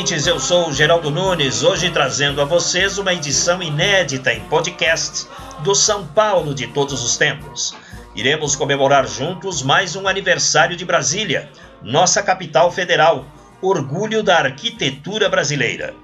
Ouvintes, 0.00 0.26
eu 0.26 0.40
sou 0.40 0.72
Geraldo 0.72 1.10
Nunes, 1.10 1.62
hoje 1.62 1.90
trazendo 1.90 2.40
a 2.40 2.46
vocês 2.46 2.96
uma 2.96 3.12
edição 3.12 3.62
inédita 3.62 4.32
em 4.32 4.40
podcast 4.40 5.28
do 5.62 5.74
São 5.74 6.06
Paulo 6.06 6.54
de 6.54 6.66
todos 6.68 7.04
os 7.04 7.18
tempos. 7.18 7.76
Iremos 8.16 8.56
comemorar 8.56 9.06
juntos 9.06 9.62
mais 9.62 9.96
um 9.96 10.08
aniversário 10.08 10.74
de 10.74 10.86
Brasília, 10.86 11.50
nossa 11.82 12.22
capital 12.22 12.72
federal, 12.72 13.26
orgulho 13.60 14.22
da 14.22 14.38
arquitetura 14.38 15.28
brasileira. 15.28 15.94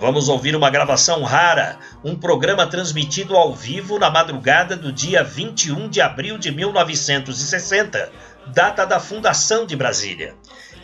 Vamos 0.00 0.28
ouvir 0.28 0.56
uma 0.56 0.68
gravação 0.68 1.22
rara, 1.22 1.78
um 2.02 2.16
programa 2.16 2.66
transmitido 2.66 3.36
ao 3.36 3.54
vivo 3.54 4.00
na 4.00 4.10
madrugada 4.10 4.76
do 4.76 4.92
dia 4.92 5.22
21 5.22 5.88
de 5.88 6.00
abril 6.00 6.38
de 6.38 6.50
1960, 6.50 8.10
data 8.48 8.84
da 8.84 8.98
fundação 8.98 9.64
de 9.64 9.76
Brasília. 9.76 10.34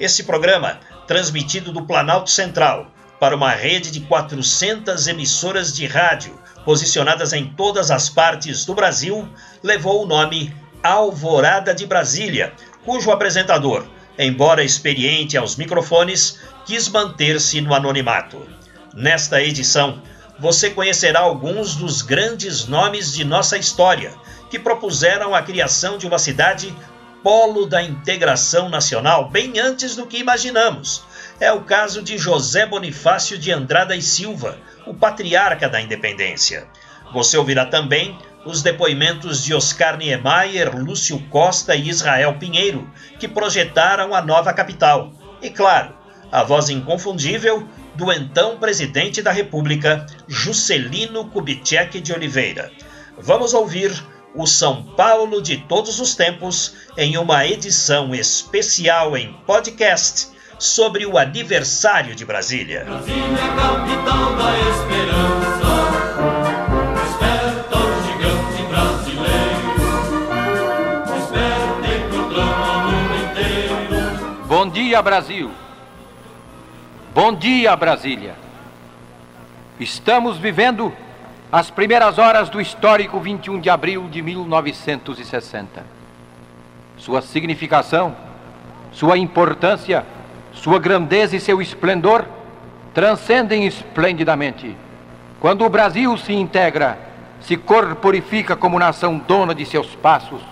Esse 0.00 0.24
programa 0.24 0.80
transmitido 1.06 1.70
do 1.70 1.84
Planalto 1.84 2.30
Central 2.30 2.90
para 3.20 3.36
uma 3.36 3.50
rede 3.50 3.90
de 3.90 4.00
400 4.00 5.06
emissoras 5.06 5.74
de 5.74 5.86
rádio 5.86 6.40
posicionadas 6.64 7.34
em 7.34 7.44
todas 7.44 7.90
as 7.90 8.08
partes 8.08 8.64
do 8.64 8.74
Brasil, 8.74 9.28
levou 9.62 10.02
o 10.02 10.06
nome 10.06 10.56
Alvorada 10.82 11.74
de 11.74 11.86
Brasília, 11.86 12.54
cujo 12.82 13.10
apresentador, 13.10 13.86
embora 14.18 14.64
experiente 14.64 15.36
aos 15.36 15.56
microfones, 15.56 16.38
quis 16.64 16.88
manter-se 16.88 17.60
no 17.60 17.74
anonimato. 17.74 18.40
Nesta 18.94 19.42
edição, 19.42 20.02
você 20.38 20.70
conhecerá 20.70 21.20
alguns 21.20 21.76
dos 21.76 22.00
grandes 22.00 22.66
nomes 22.66 23.12
de 23.12 23.22
nossa 23.22 23.58
história 23.58 24.14
que 24.48 24.58
propuseram 24.58 25.34
a 25.34 25.42
criação 25.42 25.98
de 25.98 26.06
uma 26.06 26.18
cidade 26.18 26.74
polo 27.22 27.66
da 27.66 27.82
integração 27.82 28.68
nacional 28.68 29.28
bem 29.28 29.58
antes 29.58 29.96
do 29.96 30.06
que 30.06 30.18
imaginamos. 30.18 31.02
É 31.38 31.52
o 31.52 31.62
caso 31.62 32.02
de 32.02 32.18
José 32.18 32.66
Bonifácio 32.66 33.38
de 33.38 33.52
Andrada 33.52 33.94
e 33.94 34.02
Silva, 34.02 34.58
o 34.86 34.94
patriarca 34.94 35.68
da 35.68 35.80
independência. 35.80 36.66
Você 37.12 37.36
ouvirá 37.36 37.66
também 37.66 38.18
os 38.44 38.62
depoimentos 38.62 39.44
de 39.44 39.54
Oscar 39.54 39.96
Niemeyer, 39.96 40.74
Lúcio 40.74 41.18
Costa 41.28 41.74
e 41.74 41.88
Israel 41.88 42.36
Pinheiro, 42.38 42.88
que 43.18 43.28
projetaram 43.28 44.14
a 44.14 44.22
nova 44.22 44.52
capital. 44.52 45.12
E, 45.42 45.50
claro, 45.50 45.94
a 46.32 46.42
voz 46.42 46.70
inconfundível 46.70 47.66
do 47.94 48.10
então 48.12 48.56
presidente 48.56 49.20
da 49.20 49.32
República, 49.32 50.06
Juscelino 50.26 51.26
Kubitschek 51.26 52.00
de 52.00 52.12
Oliveira. 52.12 52.70
Vamos 53.18 53.52
ouvir 53.52 53.92
o 54.34 54.46
São 54.46 54.82
Paulo 54.82 55.42
de 55.42 55.56
todos 55.56 56.00
os 56.00 56.14
tempos 56.14 56.74
em 56.96 57.16
uma 57.16 57.46
edição 57.46 58.14
especial 58.14 59.16
em 59.16 59.32
podcast 59.46 60.28
sobre 60.58 61.06
o 61.06 61.18
aniversário 61.18 62.14
de 62.14 62.24
Brasília. 62.24 62.84
Brasília, 62.84 63.22
é 63.22 63.56
capital 63.56 64.36
da 64.36 64.58
esperança. 64.70 65.50
Bom 74.46 74.68
dia, 74.68 75.00
Brasil. 75.00 75.50
Bom 77.14 77.34
dia, 77.34 77.74
Brasília. 77.76 78.34
Estamos 79.78 80.36
vivendo 80.36 80.92
as 81.52 81.68
primeiras 81.68 82.16
horas 82.16 82.48
do 82.48 82.60
histórico 82.60 83.18
21 83.18 83.58
de 83.58 83.68
abril 83.68 84.08
de 84.08 84.22
1960. 84.22 85.84
Sua 86.96 87.20
significação, 87.20 88.14
sua 88.92 89.18
importância, 89.18 90.06
sua 90.52 90.78
grandeza 90.78 91.34
e 91.34 91.40
seu 91.40 91.60
esplendor 91.60 92.24
transcendem 92.94 93.66
esplendidamente. 93.66 94.76
Quando 95.40 95.64
o 95.64 95.68
Brasil 95.68 96.16
se 96.18 96.32
integra, 96.32 96.98
se 97.40 97.56
corporifica 97.56 98.54
como 98.54 98.78
nação 98.78 99.18
dona 99.18 99.52
de 99.52 99.66
seus 99.66 99.96
passos, 99.96 100.42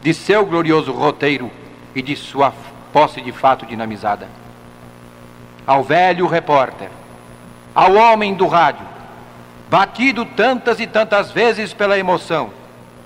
de 0.00 0.14
seu 0.14 0.46
glorioso 0.46 0.92
roteiro 0.92 1.50
e 1.92 2.00
de 2.00 2.14
sua 2.14 2.52
posse 2.92 3.20
de 3.20 3.32
fato 3.32 3.66
dinamizada. 3.66 4.28
Ao 5.66 5.82
velho 5.82 6.28
repórter, 6.28 6.90
ao 7.74 7.94
homem 7.94 8.34
do 8.34 8.46
rádio, 8.46 8.95
batido 9.68 10.24
tantas 10.24 10.78
e 10.78 10.86
tantas 10.86 11.30
vezes 11.30 11.72
pela 11.72 11.98
emoção, 11.98 12.50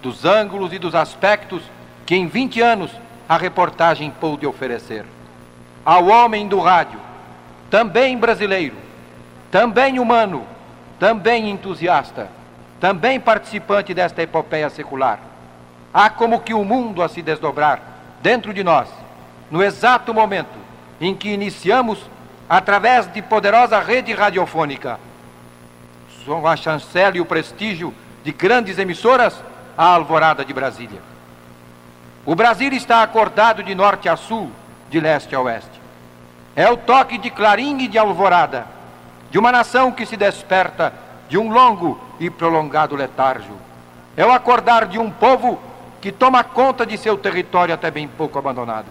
dos 0.03 0.25
ângulos 0.25 0.73
e 0.73 0.79
dos 0.79 0.95
aspectos 0.95 1.63
que 2.05 2.15
em 2.15 2.27
20 2.27 2.61
anos 2.61 2.91
a 3.29 3.37
reportagem 3.37 4.11
pôde 4.11 4.47
oferecer. 4.47 5.05
Ao 5.85 6.07
homem 6.07 6.49
do 6.49 6.61
rádio, 6.61 7.01
também 7.71 8.19
brasileiro, 8.19 8.77
também 9.51 9.99
humano, 9.99 10.45
também 10.99 11.49
entusiasta, 11.49 12.29
também 12.79 13.19
participante 13.19 13.95
desta 13.95 14.23
epopeia 14.23 14.69
secular. 14.69 15.19
Há 15.93 16.11
como 16.11 16.41
que 16.41 16.53
o 16.55 16.65
mundo 16.65 17.03
a 17.03 17.09
se 17.09 17.23
desdobrar 17.23 17.81
dentro 18.23 18.53
de 18.53 18.63
nós, 18.63 18.89
no 19.51 19.63
exato 19.63 20.13
momento 20.13 20.59
em 21.01 21.15
que 21.15 21.31
iniciamos, 21.31 21.99
através 22.49 23.11
de 23.13 23.23
poderosa 23.23 23.81
rede 23.81 24.13
radiofônica, 24.13 24.99
com 26.25 26.47
a 26.47 26.57
chancela 26.57 27.17
e 27.17 27.21
o 27.21 27.27
prestígio 27.27 27.95
de 28.23 28.33
grandes 28.33 28.79
emissoras, 28.79 29.43
a 29.77 29.85
alvorada 29.85 30.45
de 30.45 30.53
Brasília. 30.53 31.01
O 32.25 32.35
Brasil 32.35 32.73
está 32.73 33.03
acordado 33.03 33.63
de 33.63 33.75
norte 33.75 34.09
a 34.09 34.17
sul, 34.17 34.51
de 34.91 35.01
leste 35.01 35.35
a 35.35 35.41
oeste. 35.41 35.81
É 36.55 36.69
o 36.71 36.77
toque 36.77 37.17
de 37.17 37.31
clarim 37.31 37.79
e 37.79 37.89
de 37.89 37.97
alvorada, 37.99 38.67
de 39.31 39.39
uma 39.39 39.51
nação 39.51 39.91
que 39.93 40.05
se 40.05 40.17
desperta 40.17 40.93
de 41.29 41.39
um 41.39 41.51
longo 41.51 41.99
e 42.19 42.29
prolongado 42.29 42.97
letargo. 42.97 43.57
É 44.17 44.27
o 44.27 44.33
acordar 44.33 44.87
de 44.87 44.99
um 44.99 45.11
povo 45.11 45.61
que 46.01 46.11
toma 46.11 46.43
conta 46.43 46.85
de 46.85 46.99
seu 46.99 47.17
território 47.17 47.73
até 47.73 47.91
bem 47.91 48.09
pouco 48.09 48.39
abandonado. 48.39 48.87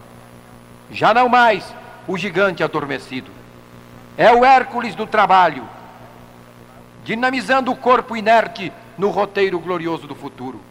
Já 0.92 1.14
não 1.14 1.30
mais 1.30 1.74
o 2.08 2.18
gigante 2.18 2.64
adormecido. 2.64 3.30
É 4.18 4.34
o 4.34 4.44
Hércules 4.44 4.96
do 4.96 5.06
trabalho, 5.06 5.64
dinamizando 7.10 7.72
o 7.72 7.76
corpo 7.76 8.16
inerte 8.16 8.72
no 8.96 9.10
roteiro 9.10 9.60
glorioso 9.60 10.06
do 10.06 10.14
futuro. 10.14 10.62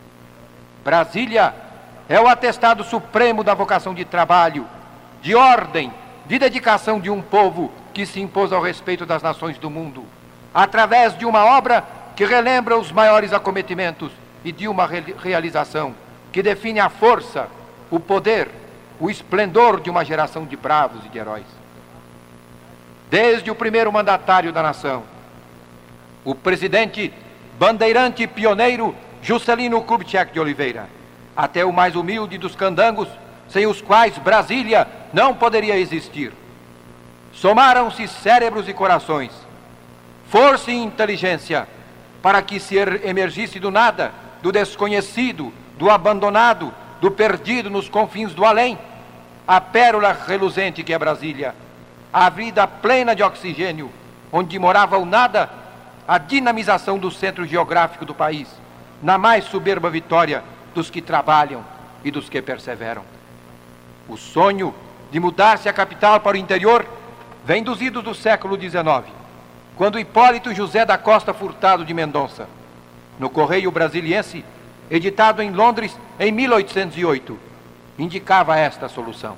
Brasília 0.84 1.52
é 2.08 2.20
o 2.20 2.28
atestado 2.28 2.84
supremo 2.84 3.42
da 3.42 3.54
vocação 3.54 3.92
de 3.92 4.04
trabalho, 4.04 4.64
de 5.20 5.34
ordem, 5.34 5.92
de 6.26 6.38
dedicação 6.38 7.00
de 7.00 7.10
um 7.10 7.20
povo 7.20 7.72
que 7.92 8.06
se 8.06 8.20
impôs 8.20 8.52
ao 8.52 8.62
respeito 8.62 9.04
das 9.04 9.20
nações 9.20 9.58
do 9.58 9.68
mundo, 9.68 10.04
através 10.54 11.18
de 11.18 11.26
uma 11.26 11.44
obra 11.44 11.84
que 12.14 12.24
relembra 12.24 12.78
os 12.78 12.92
maiores 12.92 13.32
acometimentos 13.32 14.12
e 14.44 14.52
de 14.52 14.68
uma 14.68 14.86
realização 14.86 15.92
que 16.30 16.40
define 16.40 16.78
a 16.78 16.88
força, 16.88 17.48
o 17.90 17.98
poder, 17.98 18.48
o 19.00 19.10
esplendor 19.10 19.80
de 19.80 19.90
uma 19.90 20.04
geração 20.04 20.44
de 20.44 20.56
bravos 20.56 21.04
e 21.04 21.08
de 21.08 21.18
heróis. 21.18 21.46
Desde 23.10 23.50
o 23.50 23.56
primeiro 23.56 23.92
mandatário 23.92 24.52
da 24.52 24.62
nação, 24.62 25.17
o 26.24 26.34
presidente 26.34 27.12
bandeirante 27.58 28.26
pioneiro 28.26 28.94
Juscelino 29.22 29.82
Kubitschek 29.82 30.32
de 30.32 30.40
Oliveira, 30.40 30.88
até 31.36 31.64
o 31.64 31.72
mais 31.72 31.96
humilde 31.96 32.38
dos 32.38 32.54
candangos, 32.54 33.08
sem 33.48 33.66
os 33.66 33.80
quais 33.80 34.16
Brasília 34.18 34.86
não 35.12 35.34
poderia 35.34 35.78
existir. 35.78 36.32
Somaram-se 37.32 38.06
cérebros 38.08 38.68
e 38.68 38.72
corações, 38.72 39.32
força 40.28 40.70
e 40.70 40.76
inteligência, 40.76 41.68
para 42.22 42.42
que 42.42 42.60
se 42.60 42.76
er-, 42.76 43.06
emergisse 43.06 43.58
do 43.58 43.70
nada, 43.70 44.12
do 44.42 44.52
desconhecido, 44.52 45.52
do 45.78 45.90
abandonado, 45.90 46.72
do 47.00 47.10
perdido 47.10 47.70
nos 47.70 47.88
confins 47.88 48.34
do 48.34 48.44
além, 48.44 48.78
a 49.46 49.60
pérola 49.60 50.16
reluzente 50.26 50.82
que 50.82 50.92
é 50.92 50.98
Brasília, 50.98 51.54
a 52.12 52.28
vida 52.28 52.66
plena 52.66 53.14
de 53.14 53.22
oxigênio, 53.22 53.90
onde 54.32 54.58
morava 54.58 54.98
o 54.98 55.06
nada 55.06 55.48
a 56.08 56.16
dinamização 56.16 56.98
do 56.98 57.10
centro 57.10 57.44
geográfico 57.46 58.06
do 58.06 58.14
país, 58.14 58.48
na 59.02 59.18
mais 59.18 59.44
soberba 59.44 59.90
vitória 59.90 60.42
dos 60.74 60.88
que 60.88 61.02
trabalham 61.02 61.62
e 62.02 62.10
dos 62.10 62.30
que 62.30 62.40
perseveram. 62.40 63.02
O 64.08 64.16
sonho 64.16 64.74
de 65.12 65.20
mudar-se 65.20 65.68
a 65.68 65.72
capital 65.72 66.18
para 66.20 66.38
o 66.38 66.40
interior 66.40 66.86
vem 67.44 67.62
dos 67.62 67.82
idos 67.82 68.02
do 68.02 68.14
século 68.14 68.58
XIX, 68.58 69.04
quando 69.76 69.98
Hipólito 69.98 70.54
José 70.54 70.86
da 70.86 70.96
Costa 70.96 71.34
Furtado 71.34 71.84
de 71.84 71.92
Mendonça, 71.92 72.48
no 73.18 73.28
Correio 73.28 73.70
Brasiliense, 73.70 74.42
editado 74.90 75.42
em 75.42 75.50
Londres 75.50 75.94
em 76.18 76.32
1808, 76.32 77.38
indicava 77.98 78.58
esta 78.58 78.88
solução. 78.88 79.36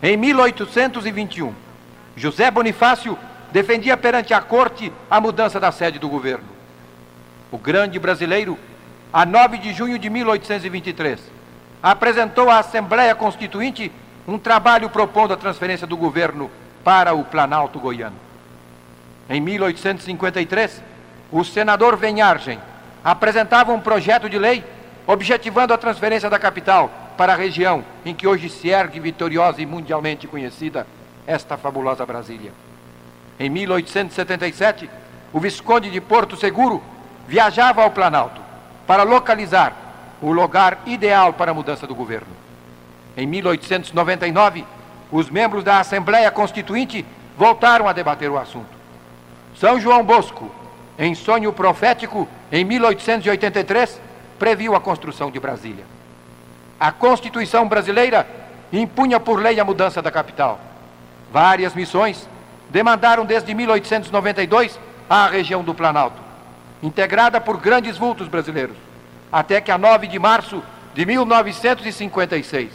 Em 0.00 0.16
1821, 0.16 1.52
José 2.16 2.48
Bonifácio 2.48 3.18
defendia 3.52 3.96
perante 3.96 4.34
a 4.34 4.40
corte 4.40 4.92
a 5.10 5.20
mudança 5.20 5.58
da 5.58 5.72
sede 5.72 5.98
do 5.98 6.08
governo. 6.08 6.48
O 7.50 7.58
grande 7.58 7.98
brasileiro, 7.98 8.58
a 9.12 9.24
9 9.24 9.58
de 9.58 9.72
junho 9.72 9.98
de 9.98 10.10
1823, 10.10 11.20
apresentou 11.82 12.50
à 12.50 12.58
Assembleia 12.58 13.14
Constituinte 13.14 13.90
um 14.26 14.38
trabalho 14.38 14.90
propondo 14.90 15.32
a 15.32 15.36
transferência 15.36 15.86
do 15.86 15.96
governo 15.96 16.50
para 16.84 17.14
o 17.14 17.24
Planalto 17.24 17.80
Goiano. 17.80 18.16
Em 19.30 19.40
1853, 19.40 20.82
o 21.30 21.44
senador 21.44 21.96
Venhargem 21.96 22.58
apresentava 23.02 23.72
um 23.72 23.80
projeto 23.80 24.28
de 24.28 24.38
lei 24.38 24.64
objetivando 25.06 25.72
a 25.72 25.78
transferência 25.78 26.28
da 26.28 26.38
capital 26.38 26.90
para 27.16 27.32
a 27.32 27.36
região 27.36 27.82
em 28.04 28.14
que 28.14 28.26
hoje 28.26 28.48
se 28.50 28.68
ergue 28.68 29.00
vitoriosa 29.00 29.62
e 29.62 29.66
mundialmente 29.66 30.26
conhecida 30.26 30.86
esta 31.26 31.56
fabulosa 31.56 32.04
Brasília. 32.04 32.52
Em 33.38 33.48
1877, 33.48 34.90
o 35.32 35.38
Visconde 35.38 35.90
de 35.90 36.00
Porto 36.00 36.36
Seguro 36.36 36.82
viajava 37.26 37.82
ao 37.82 37.90
Planalto 37.90 38.40
para 38.86 39.02
localizar 39.02 39.72
o 40.20 40.32
lugar 40.32 40.78
ideal 40.86 41.32
para 41.32 41.52
a 41.52 41.54
mudança 41.54 41.86
do 41.86 41.94
governo. 41.94 42.26
Em 43.16 43.26
1899, 43.26 44.64
os 45.12 45.30
membros 45.30 45.62
da 45.62 45.78
Assembleia 45.78 46.30
Constituinte 46.30 47.04
voltaram 47.36 47.88
a 47.88 47.92
debater 47.92 48.30
o 48.30 48.38
assunto. 48.38 48.76
São 49.56 49.80
João 49.80 50.02
Bosco, 50.04 50.50
em 50.98 51.14
sonho 51.14 51.52
profético, 51.52 52.28
em 52.50 52.64
1883, 52.64 54.00
previu 54.38 54.74
a 54.74 54.80
construção 54.80 55.30
de 55.30 55.38
Brasília. 55.38 55.84
A 56.78 56.90
Constituição 56.90 57.68
brasileira 57.68 58.26
impunha 58.72 59.20
por 59.20 59.40
lei 59.40 59.58
a 59.60 59.64
mudança 59.64 60.00
da 60.02 60.10
capital. 60.10 60.60
Várias 61.32 61.74
missões 61.74 62.28
demandaram 62.70 63.24
desde 63.24 63.54
1892 63.54 64.78
a 65.08 65.28
região 65.28 65.62
do 65.62 65.74
Planalto, 65.74 66.20
integrada 66.82 67.40
por 67.40 67.58
grandes 67.58 67.96
vultos 67.96 68.28
brasileiros, 68.28 68.76
até 69.32 69.60
que 69.60 69.70
a 69.70 69.78
9 69.78 70.06
de 70.06 70.18
março 70.18 70.62
de 70.94 71.06
1956, 71.06 72.70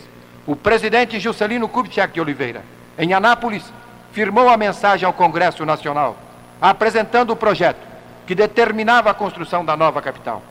o 0.45 0.55
presidente 0.55 1.19
Juscelino 1.19 1.67
Kubitschek 1.67 2.13
de 2.13 2.21
Oliveira, 2.21 2.63
em 2.97 3.13
Anápolis, 3.13 3.71
firmou 4.11 4.49
a 4.49 4.57
mensagem 4.57 5.05
ao 5.05 5.13
Congresso 5.13 5.65
Nacional, 5.65 6.17
apresentando 6.61 7.31
o 7.31 7.35
projeto 7.35 7.79
que 8.25 8.35
determinava 8.35 9.09
a 9.09 9.13
construção 9.13 9.65
da 9.65 9.75
nova 9.75 10.01
capital. 10.01 10.41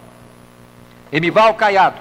Emival 1.13 1.55
Caiado, 1.55 1.97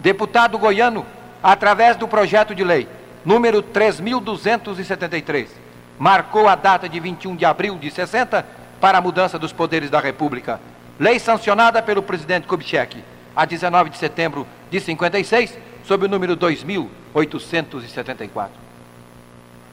deputado 0.00 0.58
goiano, 0.58 1.04
através 1.42 1.96
do 1.96 2.08
projeto 2.08 2.54
de 2.54 2.64
lei 2.64 2.88
número 3.24 3.62
3273, 3.62 5.63
marcou 5.98 6.48
a 6.48 6.54
data 6.54 6.88
de 6.88 7.00
21 7.00 7.34
de 7.36 7.44
abril 7.44 7.76
de 7.78 7.90
60 7.90 8.46
para 8.80 8.96
a 8.98 9.00
mudança 9.00 9.38
dos 9.38 9.52
poderes 9.52 9.90
da 9.90 10.00
República. 10.00 10.60
Lei 10.98 11.18
sancionada 11.18 11.82
pelo 11.82 12.02
presidente 12.02 12.46
Kubitschek 12.46 13.02
a 13.34 13.44
19 13.44 13.90
de 13.90 13.98
setembro 13.98 14.46
de 14.70 14.80
56, 14.80 15.58
sob 15.84 16.06
o 16.06 16.08
número 16.08 16.36
2874. 16.36 18.64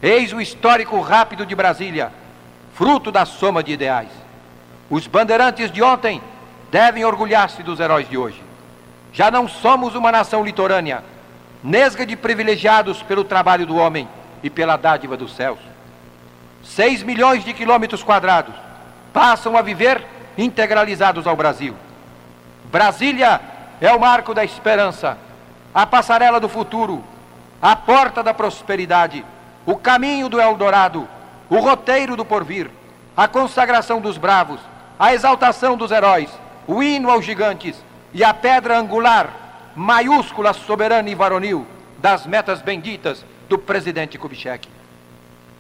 Eis 0.02 0.34
o 0.34 0.42
histórico 0.42 1.00
rápido 1.00 1.46
de 1.46 1.54
Brasília, 1.54 2.12
fruto 2.74 3.12
da 3.12 3.24
soma 3.26 3.62
de 3.62 3.74
ideais. 3.74 4.10
Os 4.90 5.06
bandeirantes 5.06 5.72
de 5.72 5.84
ontem 5.84 6.20
devem 6.72 7.06
orgulhar-se 7.06 7.62
dos 7.62 7.80
heróis 7.80 8.10
de 8.10 8.18
hoje. 8.18 8.42
Já 9.14 9.30
não 9.30 9.48
somos 9.48 9.94
uma 9.94 10.12
nação 10.12 10.44
litorânea, 10.44 11.04
nesga 11.64 12.04
de 12.06 12.16
privilegiados 12.16 13.04
pelo 13.04 13.24
trabalho 13.24 13.68
do 13.68 13.76
homem 13.76 14.08
e 14.42 14.50
pela 14.50 14.78
dádiva 14.78 15.16
dos 15.16 15.36
céus. 15.36 15.60
Seis 16.64 17.04
milhões 17.04 17.44
de 17.44 17.54
quilômetros 17.54 18.04
quadrados 18.04 18.54
passam 19.14 19.58
a 19.58 19.62
viver 19.62 20.06
integralizados 20.38 21.28
ao 21.28 21.36
Brasil. 21.36 21.76
Brasília 22.66 23.42
é 23.82 23.92
o 23.92 24.00
marco 24.00 24.34
da 24.34 24.46
esperança, 24.46 25.18
a 25.74 25.86
passarela 25.86 26.40
do 26.40 26.48
futuro, 26.48 27.04
a 27.62 27.76
porta 27.76 28.24
da 28.24 28.34
prosperidade, 28.34 29.26
o 29.66 29.76
caminho 29.76 30.30
do 30.30 30.40
Eldorado, 30.40 31.08
o 31.50 31.60
roteiro 31.60 32.16
do 32.16 32.24
porvir, 32.24 32.70
a 33.16 33.28
consagração 33.28 34.00
dos 34.00 34.18
bravos, 34.18 34.60
a 34.98 35.14
exaltação 35.14 35.76
dos 35.76 35.92
heróis, 35.92 36.30
o 36.68 36.82
hino 36.82 37.10
aos 37.10 37.26
gigantes 37.26 37.76
e 38.14 38.24
a 38.24 38.34
pedra 38.34 38.78
angular, 38.78 39.30
maiúscula, 39.76 40.54
soberana 40.54 41.10
e 41.10 41.16
varonil, 41.16 41.66
das 41.98 42.26
metas 42.26 42.62
benditas 42.62 43.26
do 43.50 43.58
presidente 43.58 44.18
Kubitschek. 44.18 44.68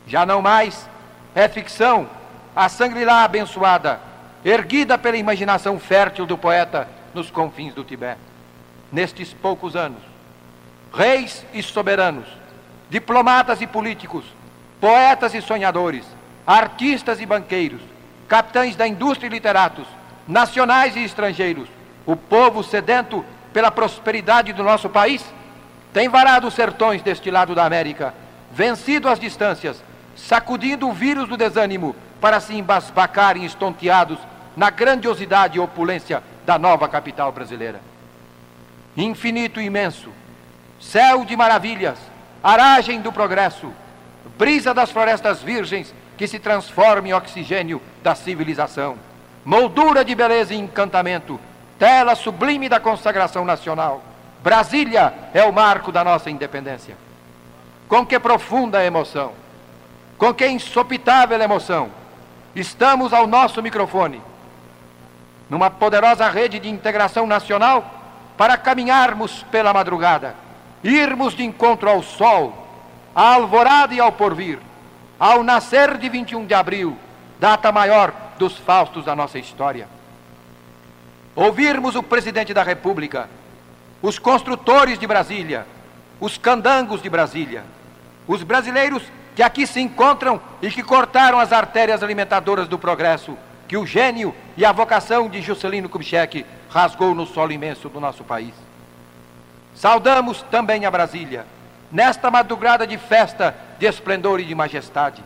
Já 0.08 0.26
não 0.26 0.42
mais 0.42 0.90
é 1.36 1.48
ficção 1.48 2.10
a 2.56 2.68
Sangrila 2.68 3.24
abençoada, 3.24 4.00
erguida 4.44 4.98
pela 4.98 5.18
imaginação 5.18 5.80
fértil 5.80 6.26
do 6.26 6.38
poeta 6.38 6.88
nos 7.14 7.30
confins 7.30 7.74
do 7.74 7.84
Tibete. 7.84 8.20
Nestes 8.92 9.34
poucos 9.34 9.76
anos, 9.76 10.02
reis 10.94 11.46
e 11.54 11.64
soberanos, 11.64 12.26
diplomatas 12.90 13.62
e 13.62 13.68
políticos, 13.68 14.26
poetas 14.82 15.34
e 15.34 15.42
sonhadores, 15.42 16.06
artistas 16.46 17.22
e 17.22 17.26
banqueiros, 17.26 17.82
capitães 18.28 18.76
da 18.76 18.86
indústria 18.86 19.28
e 19.28 19.32
literatos, 19.32 19.88
nacionais 20.28 20.96
e 20.96 21.04
estrangeiros, 21.04 21.70
o 22.06 22.16
povo 22.16 22.64
sedento 22.64 23.24
pela 23.54 23.72
prosperidade 23.72 24.52
do 24.52 24.64
nosso 24.64 24.90
país, 24.90 25.24
tem 25.94 26.10
varado 26.10 26.48
os 26.48 26.54
sertões 26.54 27.02
deste 27.02 27.32
lado 27.32 27.56
da 27.56 27.66
América, 27.66 28.14
vencido 28.52 29.08
as 29.08 29.20
distâncias, 29.20 29.82
sacudindo 30.28 30.88
o 30.88 30.94
vírus 30.94 31.28
do 31.28 31.38
desânimo 31.38 31.96
para 32.20 32.40
se 32.40 32.56
embasbacarem 32.56 33.46
estonteados 33.46 34.20
na 34.56 34.70
grandiosidade 34.70 35.58
e 35.58 35.60
opulência 35.60 36.22
da 36.46 36.58
nova 36.58 36.88
capital 36.88 37.32
brasileira. 37.32 37.82
Infinito 38.96 39.60
e 39.60 39.66
imenso, 39.66 40.10
céu 40.80 41.26
de 41.26 41.36
maravilhas, 41.36 41.98
aragem 42.44 43.02
do 43.02 43.12
progresso, 43.12 43.72
brisa 44.38 44.74
das 44.74 44.92
florestas 44.92 45.42
virgens 45.42 45.94
que 46.18 46.28
se 46.28 46.38
transforma 46.38 47.08
em 47.08 47.14
oxigênio 47.14 47.82
da 48.04 48.14
civilização, 48.14 48.98
moldura 49.44 50.06
de 50.06 50.14
beleza 50.14 50.54
e 50.54 50.58
encantamento, 50.58 51.40
tela 51.80 52.14
sublime 52.16 52.70
da 52.70 52.80
consagração 52.80 53.44
nacional. 53.44 54.04
Brasília 54.44 55.14
é 55.34 55.44
o 55.44 55.54
marco 55.54 55.92
da 55.92 56.04
nossa 56.04 56.30
independência. 56.30 56.96
Com 57.88 58.06
que 58.06 58.20
profunda 58.20 58.84
emoção, 58.84 59.34
com 60.22 60.32
que 60.36 60.48
insopitável 60.48 61.42
emoção, 61.42 61.90
estamos 62.56 63.12
ao 63.12 63.26
nosso 63.26 63.60
microfone, 63.60 64.22
numa 65.50 65.72
poderosa 65.72 66.30
rede 66.30 66.60
de 66.60 66.70
integração 66.70 67.26
nacional, 67.26 67.84
para 68.38 68.56
caminharmos 68.56 69.42
pela 69.50 69.74
madrugada, 69.74 70.36
irmos 70.84 71.34
de 71.34 71.44
encontro 71.44 71.90
ao 71.90 72.04
sol, 72.04 72.68
à 73.16 73.34
alvorada 73.34 73.96
e 73.96 74.00
ao 74.00 74.12
porvir, 74.12 74.60
ao 75.20 75.42
nascer 75.42 75.98
de 75.98 76.08
21 76.08 76.46
de 76.46 76.54
abril, 76.54 76.96
data 77.40 77.72
maior 77.72 78.14
dos 78.38 78.56
faustos 78.58 79.06
da 79.06 79.16
nossa 79.16 79.40
história. 79.40 79.88
Ouvirmos 81.36 81.96
o 81.96 82.04
presidente 82.04 82.54
da 82.54 82.62
República, 82.62 83.28
os 84.04 84.20
construtores 84.20 85.00
de 85.00 85.08
Brasília, 85.08 85.66
os 86.20 86.38
candangos 86.38 87.02
de 87.02 87.10
Brasília, 87.10 87.64
os 88.28 88.44
brasileiros 88.44 89.02
que 89.36 89.44
aqui 89.44 89.66
se 89.66 89.80
encontram 89.80 90.42
e 90.62 90.70
que 90.70 90.84
cortaram 90.84 91.40
as 91.40 91.52
artérias 91.52 92.04
alimentadoras 92.04 92.68
do 92.68 92.78
progresso, 92.78 93.38
que 93.68 93.78
o 93.78 93.86
gênio 93.86 94.36
e 94.58 94.66
a 94.66 94.72
vocação 94.72 95.30
de 95.30 95.42
Juscelino 95.42 95.88
Kubitschek 95.88 96.46
rasgou 96.70 97.16
no 97.16 97.26
solo 97.26 97.52
imenso 97.52 97.88
do 97.88 98.00
nosso 98.00 98.24
país. 98.24 98.54
Saudamos 99.74 100.42
também 100.52 100.86
a 100.86 100.92
Brasília, 100.92 101.46
nesta 101.92 102.30
madrugada 102.30 102.86
de 102.86 102.98
festa, 102.98 103.56
de 103.80 103.86
esplendor 103.86 104.40
e 104.40 104.46
de 104.46 104.54
majestade, 104.54 105.24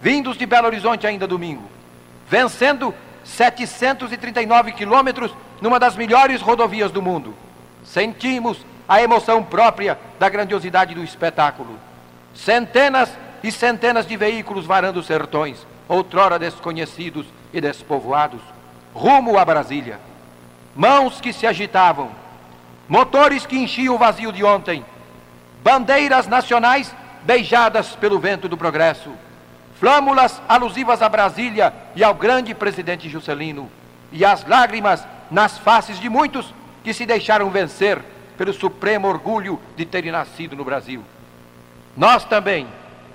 vindos 0.00 0.36
de 0.36 0.46
Belo 0.46 0.66
Horizonte 0.66 1.06
ainda 1.06 1.26
domingo, 1.26 1.70
vencendo 2.28 2.94
739 3.24 4.72
quilômetros 4.72 5.34
numa 5.60 5.78
das 5.78 5.96
melhores 5.96 6.40
rodovias 6.40 6.90
do 6.90 7.02
mundo. 7.02 7.34
Sentimos 7.84 8.64
a 8.88 9.02
emoção 9.02 9.42
própria 9.42 9.98
da 10.18 10.28
grandiosidade 10.28 10.94
do 10.94 11.04
espetáculo. 11.04 11.78
Centenas 12.34 13.10
e 13.42 13.50
centenas 13.50 14.06
de 14.06 14.16
veículos 14.16 14.66
varando 14.66 15.02
sertões, 15.02 15.66
outrora 15.88 16.38
desconhecidos 16.38 17.26
e 17.52 17.60
despovoados, 17.60 18.40
rumo 18.94 19.38
a 19.38 19.44
Brasília. 19.44 19.98
Mãos 20.74 21.20
que 21.20 21.32
se 21.32 21.46
agitavam, 21.46 22.10
motores 22.88 23.46
que 23.46 23.58
enchiam 23.58 23.94
o 23.94 23.98
vazio 23.98 24.32
de 24.32 24.44
ontem, 24.44 24.84
bandeiras 25.62 26.26
nacionais 26.26 26.94
beijadas 27.22 27.96
pelo 27.96 28.18
vento 28.18 28.48
do 28.48 28.56
progresso, 28.56 29.10
flâmulas 29.78 30.40
alusivas 30.48 31.02
a 31.02 31.08
Brasília 31.08 31.72
e 31.96 32.04
ao 32.04 32.14
grande 32.14 32.54
presidente 32.54 33.08
Juscelino, 33.08 33.70
e 34.12 34.24
as 34.24 34.46
lágrimas 34.46 35.06
nas 35.30 35.58
faces 35.58 35.98
de 35.98 36.08
muitos 36.08 36.52
que 36.82 36.92
se 36.92 37.06
deixaram 37.06 37.50
vencer 37.50 38.02
pelo 38.36 38.52
supremo 38.52 39.06
orgulho 39.06 39.60
de 39.76 39.84
terem 39.84 40.10
nascido 40.10 40.56
no 40.56 40.64
Brasil. 40.64 41.02
Nós 41.96 42.24
também 42.24 42.66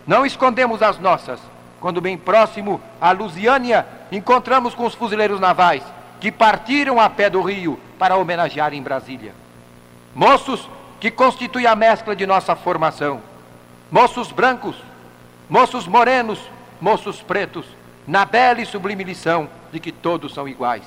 não 0.08 0.26
escondemos 0.26 0.82
as 0.82 1.00
nossas, 1.00 1.40
quando 1.80 2.02
bem 2.02 2.18
próximo 2.18 2.82
à 3.00 3.12
Lusiânia 3.12 3.86
encontramos 4.12 4.74
com 4.74 4.86
os 4.86 4.94
fuzileiros 4.94 5.40
navais 5.40 5.84
que 6.20 6.32
partiram 6.32 7.00
a 7.00 7.10
pé 7.10 7.30
do 7.30 7.42
rio 7.42 7.80
para 8.00 8.16
homenagear 8.16 8.74
em 8.74 8.82
Brasília. 8.82 9.34
Moços 10.14 10.70
que 11.00 11.12
constituem 11.12 11.66
a 11.66 11.76
mescla 11.76 12.16
de 12.16 12.26
nossa 12.26 12.56
formação. 12.56 13.22
Moços 13.92 14.32
brancos, 14.32 14.76
moços 15.50 15.88
morenos, 15.88 16.40
moços 16.80 17.22
pretos, 17.22 17.66
na 18.08 18.26
bela 18.26 18.62
e 18.62 18.66
sublime 18.66 19.04
lição 19.04 19.50
de 19.72 19.80
que 19.80 19.92
todos 19.92 20.34
são 20.34 20.48
iguais. 20.48 20.84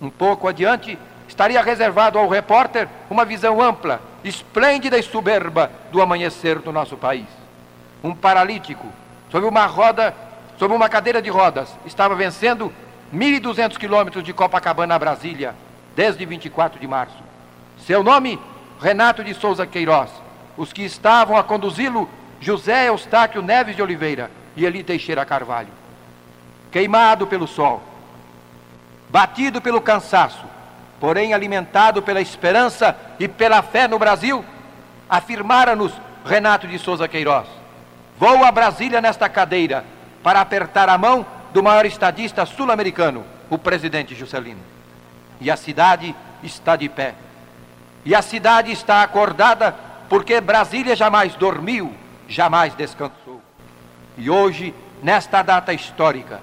Um 0.00 0.10
pouco 0.10 0.48
adiante, 0.48 0.98
estaria 1.28 1.60
reservado 1.62 2.18
ao 2.18 2.28
repórter 2.28 2.88
uma 3.10 3.24
visão 3.24 3.60
ampla, 3.60 4.00
esplêndida 4.24 4.98
e 4.98 5.02
soberba 5.02 5.70
do 5.90 6.00
amanhecer 6.00 6.58
do 6.58 6.72
nosso 6.72 6.96
país. 6.96 7.45
Um 8.02 8.14
paralítico, 8.14 8.86
sob 9.30 9.46
uma 9.46 9.66
roda, 9.66 10.14
sob 10.58 10.74
uma 10.74 10.88
cadeira 10.88 11.20
de 11.20 11.30
rodas, 11.30 11.68
estava 11.84 12.14
vencendo 12.14 12.72
1.200 13.14 13.76
quilômetros 13.76 14.24
de 14.24 14.32
Copacabana 14.32 14.94
a 14.94 14.98
Brasília, 14.98 15.54
desde 15.94 16.24
24 16.24 16.78
de 16.78 16.86
março. 16.86 17.16
Seu 17.86 18.02
nome, 18.02 18.38
Renato 18.80 19.24
de 19.24 19.34
Souza 19.34 19.66
Queiroz. 19.66 20.10
Os 20.56 20.72
que 20.72 20.82
estavam 20.82 21.36
a 21.36 21.44
conduzi-lo, 21.44 22.08
José 22.40 22.88
Eustáquio 22.88 23.42
Neves 23.42 23.76
de 23.76 23.82
Oliveira 23.82 24.30
e 24.56 24.64
Eli 24.64 24.82
Teixeira 24.82 25.24
Carvalho. 25.24 25.68
Queimado 26.70 27.26
pelo 27.26 27.46
sol, 27.46 27.82
batido 29.08 29.60
pelo 29.62 29.80
cansaço, 29.80 30.44
porém 31.00 31.32
alimentado 31.32 32.02
pela 32.02 32.20
esperança 32.20 32.96
e 33.18 33.28
pela 33.28 33.62
fé 33.62 33.86
no 33.86 33.98
Brasil, 33.98 34.44
afirmara-nos 35.08 35.92
Renato 36.24 36.66
de 36.66 36.78
Souza 36.78 37.06
Queiroz. 37.06 37.46
Vou 38.18 38.44
a 38.44 38.50
Brasília 38.50 39.00
nesta 39.00 39.28
cadeira 39.28 39.84
para 40.22 40.40
apertar 40.40 40.88
a 40.88 40.96
mão 40.96 41.26
do 41.52 41.62
maior 41.62 41.84
estadista 41.84 42.46
sul-americano, 42.46 43.24
o 43.50 43.58
presidente 43.58 44.14
Juscelino. 44.14 44.60
E 45.40 45.50
a 45.50 45.56
cidade 45.56 46.14
está 46.42 46.76
de 46.76 46.88
pé. 46.88 47.14
E 48.04 48.14
a 48.14 48.22
cidade 48.22 48.72
está 48.72 49.02
acordada 49.02 49.74
porque 50.08 50.40
Brasília 50.40 50.96
jamais 50.96 51.34
dormiu, 51.34 51.92
jamais 52.28 52.74
descansou. 52.74 53.42
E 54.16 54.30
hoje, 54.30 54.74
nesta 55.02 55.42
data 55.42 55.72
histórica, 55.74 56.40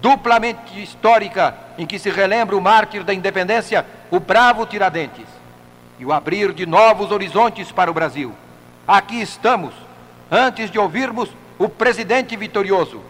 duplamente 0.00 0.82
histórica, 0.82 1.54
em 1.76 1.86
que 1.86 1.98
se 1.98 2.10
relembra 2.10 2.56
o 2.56 2.60
mártir 2.60 3.04
da 3.04 3.12
independência, 3.12 3.84
o 4.10 4.18
bravo 4.18 4.64
Tiradentes, 4.66 5.26
e 5.98 6.04
o 6.04 6.12
abrir 6.12 6.52
de 6.52 6.66
novos 6.66 7.12
horizontes 7.12 7.70
para 7.70 7.90
o 7.90 7.94
Brasil. 7.94 8.34
Aqui 8.86 9.20
estamos, 9.20 9.74
antes 10.32 10.70
de 10.70 10.78
ouvirmos 10.78 11.28
o 11.58 11.68
presidente 11.68 12.34
vitorioso, 12.34 13.02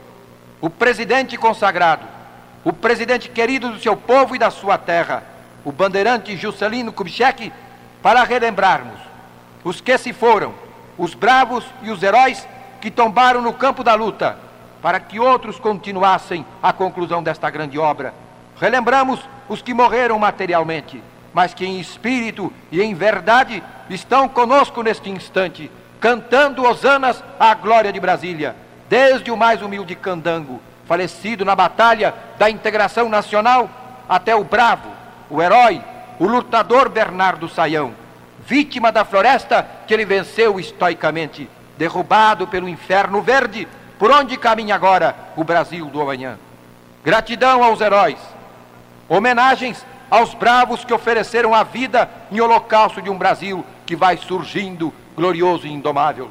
o 0.61 0.69
presidente 0.69 1.37
consagrado, 1.37 2.05
o 2.65 2.73
presidente 2.73 3.29
querido 3.29 3.71
do 3.71 3.79
seu 3.79 3.97
povo 3.97 4.35
e 4.35 4.39
da 4.41 4.51
sua 4.51 4.77
terra, 4.77 5.23
o 5.65 5.71
bandeirante 5.71 6.37
Juscelino 6.37 6.93
Kubitschek, 6.93 7.53
para 8.03 8.25
relembrarmos 8.25 8.99
os 9.63 9.81
que 9.81 9.97
se 9.97 10.13
foram, 10.13 10.53
os 10.99 11.15
bravos 11.15 11.65
e 11.83 11.91
os 11.93 12.03
heróis 12.03 12.45
que 12.81 12.91
tombaram 12.91 13.41
no 13.41 13.53
campo 13.53 13.85
da 13.85 13.95
luta 13.95 14.37
para 14.83 14.99
que 14.99 15.21
outros 15.21 15.61
continuassem 15.61 16.45
a 16.61 16.73
conclusão 16.73 17.23
desta 17.23 17.49
grande 17.49 17.79
obra. 17.79 18.13
Relembramos 18.61 19.21
os 19.49 19.63
que 19.63 19.73
morreram 19.73 20.19
materialmente, 20.19 21.01
mas 21.33 21.55
que 21.55 21.65
em 21.65 21.79
espírito 21.79 22.53
e 22.71 22.83
em 22.83 22.93
verdade 22.93 23.63
estão 23.89 24.29
conosco 24.29 24.83
neste 24.83 25.09
instante, 25.09 25.71
cantando 26.03 26.65
hosanas 26.65 27.23
à 27.39 27.55
glória 27.55 27.93
de 27.93 28.01
Brasília, 28.01 28.57
desde 28.89 29.31
o 29.31 29.37
mais 29.37 29.63
humilde 29.63 29.95
candango, 29.95 30.61
falecido 30.85 31.45
na 31.45 31.55
batalha 31.55 32.13
da 32.37 32.51
integração 32.51 33.09
nacional, 33.09 33.71
até 34.09 34.35
o 34.35 34.43
bravo, 34.43 34.91
o 35.31 35.41
herói, 35.41 35.81
o 36.19 36.27
lutador 36.27 36.89
Bernardo 36.89 37.49
Saião, 37.49 37.95
vítima 38.45 38.91
da 38.91 39.05
floresta 39.05 39.65
que 39.87 39.95
ele 39.95 40.05
venceu 40.05 40.59
estoicamente, 40.59 41.49
derrubado 41.79 42.49
pelo 42.49 42.69
inferno 42.69 43.23
verde 43.23 43.69
por 43.97 44.11
onde 44.11 44.37
caminha 44.37 44.75
agora 44.75 45.15
o 45.37 45.45
Brasil 45.45 45.87
do 45.87 46.03
amanhã? 46.03 46.37
Gratidão 47.05 47.63
aos 47.63 47.81
heróis, 47.81 48.19
homenagens 49.09 49.87
aos 50.11 50.35
bravos 50.35 50.85
que 50.85 50.93
ofereceram 50.93 51.55
a 51.55 51.63
vida 51.63 52.11
em 52.33 52.41
holocausto 52.41 53.01
de 53.01 53.09
um 53.09 53.17
Brasil 53.17 53.65
que 53.87 53.95
vai 53.95 54.17
surgindo 54.17 54.93
glorioso 55.17 55.67
e 55.67 55.73
indomável. 55.73 56.31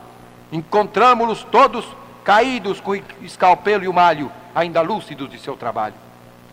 Encontramos-los 0.51 1.43
todos 1.43 1.85
caídos 2.23 2.79
com 2.79 2.91
o 2.91 3.01
escalpelo 3.21 3.83
e 3.83 3.87
o 3.87 3.93
malho, 3.93 4.31
ainda 4.53 4.81
lúcidos 4.81 5.29
de 5.29 5.39
seu 5.39 5.55
trabalho. 5.55 5.95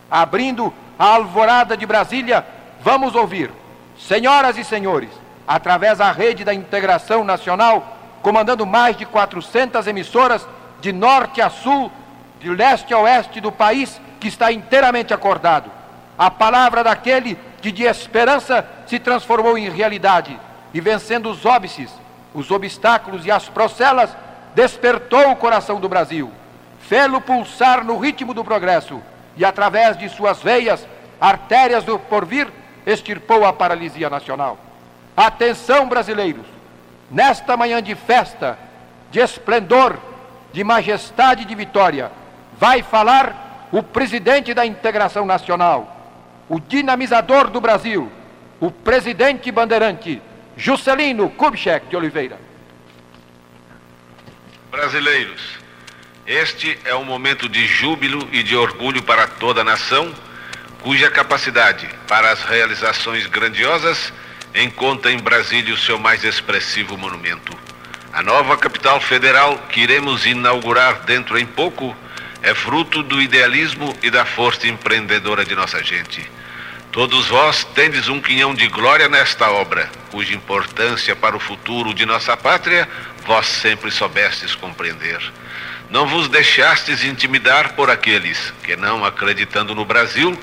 Abrindo 0.09 0.73
a 0.97 1.05
alvorada 1.05 1.77
de 1.77 1.85
Brasília, 1.85 2.45
vamos 2.81 3.15
ouvir, 3.15 3.51
senhoras 3.97 4.57
e 4.57 4.63
senhores, 4.63 5.09
através 5.47 5.97
da 5.97 6.11
rede 6.11 6.43
da 6.43 6.53
integração 6.53 7.23
nacional, 7.23 7.97
comandando 8.21 8.65
mais 8.65 8.97
de 8.97 9.05
400 9.05 9.85
emissoras 9.87 10.47
de 10.81 10.91
norte 10.91 11.41
a 11.41 11.49
sul, 11.49 11.91
de 12.39 12.49
leste 12.49 12.93
a 12.93 12.99
oeste 12.99 13.41
do 13.41 13.51
país, 13.51 13.99
que 14.19 14.27
está 14.27 14.51
inteiramente 14.51 15.13
acordado. 15.13 15.71
A 16.17 16.29
palavra 16.29 16.83
daquele 16.83 17.37
que 17.61 17.71
de 17.71 17.83
esperança 17.83 18.67
se 18.87 18.99
transformou 18.99 19.57
em 19.57 19.69
realidade 19.69 20.37
e 20.73 20.81
vencendo 20.81 21.29
os 21.29 21.45
óbices, 21.45 21.89
os 22.33 22.51
obstáculos 22.51 23.25
e 23.25 23.31
as 23.31 23.49
procelas, 23.49 24.15
despertou 24.55 25.31
o 25.31 25.35
coração 25.35 25.79
do 25.79 25.89
Brasil, 25.89 26.31
fê-lo 26.81 27.21
pulsar 27.21 27.83
no 27.83 27.97
ritmo 27.97 28.33
do 28.33 28.43
progresso 28.43 29.01
e 29.37 29.45
através 29.45 29.97
de 29.97 30.09
suas 30.09 30.41
veias, 30.41 30.85
artérias 31.19 31.83
do 31.83 31.97
porvir, 31.97 32.47
extirpou 32.85 33.45
a 33.45 33.53
paralisia 33.53 34.09
nacional. 34.09 34.57
Atenção, 35.15 35.87
brasileiros! 35.87 36.45
Nesta 37.11 37.57
manhã 37.57 37.81
de 37.81 37.95
festa, 37.95 38.57
de 39.11 39.19
esplendor, 39.19 39.97
de 40.53 40.63
majestade 40.63 41.43
e 41.43 41.45
de 41.45 41.55
vitória, 41.55 42.11
vai 42.57 42.83
falar 42.83 43.67
o 43.71 43.83
presidente 43.83 44.53
da 44.53 44.65
integração 44.65 45.25
nacional, 45.25 45.95
o 46.47 46.59
dinamizador 46.59 47.49
do 47.49 47.61
Brasil, 47.61 48.11
o 48.59 48.71
presidente 48.71 49.51
bandeirante, 49.51 50.21
Juscelino 50.59 51.29
Kubitschek 51.29 51.87
de 51.87 51.95
Oliveira. 51.95 52.37
Brasileiros, 54.69 55.41
este 56.27 56.77
é 56.83 56.93
um 56.93 57.05
momento 57.05 57.47
de 57.47 57.65
júbilo 57.65 58.27
e 58.33 58.43
de 58.43 58.57
orgulho 58.57 59.01
para 59.01 59.25
toda 59.25 59.61
a 59.61 59.63
nação, 59.63 60.13
cuja 60.81 61.09
capacidade 61.09 61.89
para 62.09 62.29
as 62.29 62.43
realizações 62.43 63.25
grandiosas 63.25 64.11
encontra 64.53 65.13
em 65.13 65.17
Brasília 65.17 65.73
o 65.73 65.77
seu 65.77 65.97
mais 65.97 66.25
expressivo 66.25 66.97
monumento. 66.97 67.57
A 68.11 68.21
nova 68.21 68.57
capital 68.57 68.99
federal 68.99 69.57
que 69.69 69.79
iremos 69.79 70.25
inaugurar 70.25 71.03
dentro 71.05 71.39
em 71.39 71.45
pouco 71.45 71.95
é 72.41 72.53
fruto 72.53 73.01
do 73.01 73.21
idealismo 73.21 73.95
e 74.03 74.09
da 74.09 74.25
força 74.25 74.67
empreendedora 74.67 75.45
de 75.45 75.55
nossa 75.55 75.81
gente. 75.81 76.29
Todos 76.91 77.27
vós 77.27 77.63
tendes 77.63 78.07
um 78.07 78.19
quinhão 78.19 78.53
de 78.53 78.67
glória 78.67 79.07
nesta 79.07 79.51
obra, 79.51 79.89
cuja 80.11 80.33
importância 80.33 81.15
para 81.15 81.35
o 81.35 81.39
futuro 81.39 81.93
de 81.93 82.05
nossa 82.05 82.35
pátria 82.35 82.89
vós 83.25 83.45
sempre 83.45 83.91
soubestes 83.91 84.55
compreender. 84.55 85.21
Não 85.89 86.07
vos 86.07 86.27
deixastes 86.27 87.03
intimidar 87.03 87.73
por 87.73 87.89
aqueles 87.89 88.53
que, 88.63 88.75
não 88.75 89.05
acreditando 89.05 89.75
no 89.75 89.85
Brasil, 89.85 90.37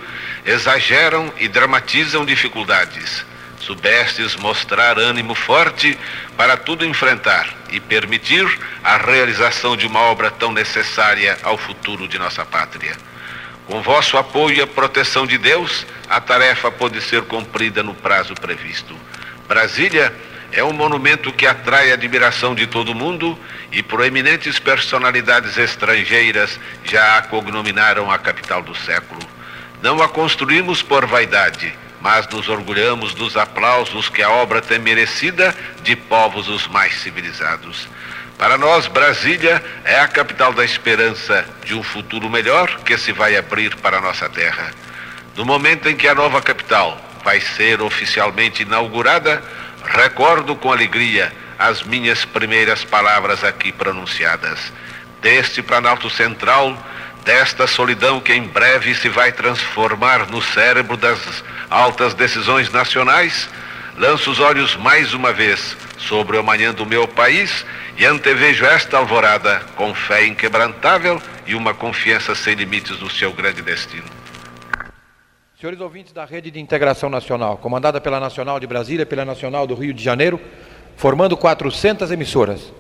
exageram 0.45 1.33
e 1.39 1.49
dramatizam 1.49 2.25
dificuldades 2.25 3.25
Subestes 3.67 4.37
mostrar 4.37 4.97
ânimo 4.97 5.35
forte 5.35 5.99
para 6.37 6.57
tudo 6.57 6.85
enfrentar 6.85 7.53
e 7.73 7.81
permitir 7.81 8.47
a 8.85 8.97
realização 8.97 9.77
de 9.77 9.85
uma 9.89 9.99
obra 10.01 10.31
tão 10.31 10.53
necessária 10.53 11.37
ao 11.43 11.59
futuro 11.59 12.07
de 12.07 12.17
nossa 12.17 12.45
pátria. 12.45 12.97
Com 13.67 13.83
vosso 13.83 14.17
apoio 14.17 14.59
e 14.59 14.61
a 14.61 14.67
proteção 14.67 15.27
de 15.27 15.37
Deus, 15.37 15.85
a 16.09 16.21
tarefa 16.21 16.71
pode 16.71 17.01
ser 17.01 17.23
cumprida 17.23 17.83
no 17.83 17.95
prazo 17.95 18.33
previsto. 18.35 18.97
Brasília 19.49 20.15
é 20.53 20.63
um 20.63 20.73
monumento 20.73 21.33
que 21.33 21.47
atrai 21.47 21.91
a 21.91 21.95
admiração 21.95 22.55
de 22.55 22.67
todo 22.67 22.95
mundo 22.95 23.37
e 23.73 23.83
proeminentes 23.83 24.61
personalidades 24.61 25.59
estrangeiras 25.59 26.61
já 26.85 27.19
a 27.19 27.23
cognominaram 27.23 28.09
a 28.11 28.19
capital 28.19 28.63
do 28.63 28.75
século. 28.75 29.21
Não 29.83 30.01
a 30.01 30.09
construímos 30.09 30.81
por 30.81 31.05
vaidade, 31.05 31.77
mas 32.01 32.29
nos 32.29 32.49
orgulhamos 32.49 33.15
dos 33.15 33.37
aplausos 33.37 34.09
que 34.09 34.23
a 34.23 34.31
obra 34.31 34.63
tem 34.63 34.79
merecida 34.79 35.53
de 35.83 35.97
povos 35.97 36.49
os 36.49 36.69
mais 36.69 37.01
civilizados. 37.01 37.89
Para 38.39 38.59
nós, 38.59 38.87
Brasília 38.87 39.65
é 39.83 39.99
a 39.99 40.07
capital 40.07 40.53
da 40.53 40.63
esperança 40.63 41.47
de 41.65 41.75
um 41.75 41.83
futuro 41.83 42.29
melhor 42.29 42.81
que 42.85 42.99
se 42.99 43.11
vai 43.11 43.35
abrir 43.35 43.75
para 43.77 43.97
a 43.97 44.01
nossa 44.01 44.29
terra. 44.29 44.73
No 45.35 45.45
momento 45.45 45.89
em 45.89 45.97
que 45.97 46.07
a 46.07 46.15
nova 46.15 46.43
capital 46.43 47.01
vai 47.25 47.41
ser 47.41 47.81
oficialmente 47.81 48.63
inaugurada, 48.63 49.43
recordo 49.83 50.55
com 50.55 50.71
alegria 50.71 51.33
as 51.59 51.83
minhas 51.83 52.27
primeiras 52.27 52.85
palavras 52.85 53.43
aqui 53.43 53.73
pronunciadas. 53.73 54.71
Deste 55.23 55.63
Planalto 55.63 56.11
Central, 56.11 56.77
desta 57.25 57.67
solidão 57.67 58.21
que 58.21 58.35
em 58.35 58.43
breve 58.43 58.95
se 58.95 59.09
vai 59.09 59.33
transformar 59.33 60.31
no 60.31 60.43
cérebro 60.43 60.99
das 60.99 61.43
altas 61.71 62.13
decisões 62.13 62.71
nacionais, 62.71 63.49
lanço 63.97 64.31
os 64.31 64.41
olhos 64.41 64.77
mais 64.77 65.15
uma 65.15 65.33
vez 65.33 65.75
sobre 65.97 66.37
o 66.37 66.41
amanhã 66.41 66.75
do 66.75 66.85
meu 66.85 67.09
país 67.09 67.65
e 67.99 68.05
antevejo 68.05 68.67
esta 68.67 68.99
alvorada 68.99 69.61
com 69.75 69.95
fé 69.95 70.27
inquebrantável 70.27 71.21
e 71.47 71.55
uma 71.55 71.73
confiança 71.73 72.35
sem 72.35 72.55
limites 72.55 73.01
no 73.01 73.09
seu 73.09 73.33
grande 73.33 73.63
destino. 73.63 74.05
Senhores 75.59 75.81
ouvintes 75.81 76.13
da 76.13 76.27
Rede 76.27 76.51
de 76.51 76.61
Integração 76.61 77.09
Nacional, 77.09 77.57
comandada 77.57 77.99
pela 77.99 78.21
Nacional 78.21 78.61
de 78.61 78.67
Brasília, 78.67 79.07
pela 79.07 79.25
Nacional 79.25 79.67
do 79.67 79.75
Rio 79.75 79.95
de 79.95 80.05
Janeiro, 80.05 80.39
formando 80.95 81.35
400 81.39 82.11
emissoras, 82.11 82.71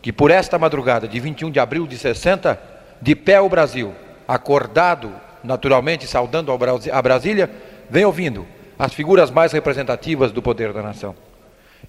que 0.00 0.12
por 0.12 0.30
esta 0.30 0.56
madrugada 0.56 1.08
de 1.08 1.18
21 1.18 1.50
de 1.50 1.58
abril 1.58 1.88
de 1.88 1.98
60, 1.98 2.60
de 3.02 3.16
pé 3.16 3.40
o 3.40 3.48
Brasil, 3.48 3.92
acordado, 4.28 5.12
naturalmente 5.42 6.06
saudando 6.06 6.52
a 6.52 7.02
Brasília, 7.02 7.50
vem 7.90 8.04
ouvindo 8.04 8.46
as 8.78 8.94
figuras 8.94 9.32
mais 9.32 9.50
representativas 9.50 10.30
do 10.30 10.40
poder 10.40 10.72
da 10.72 10.80
nação. 10.80 11.16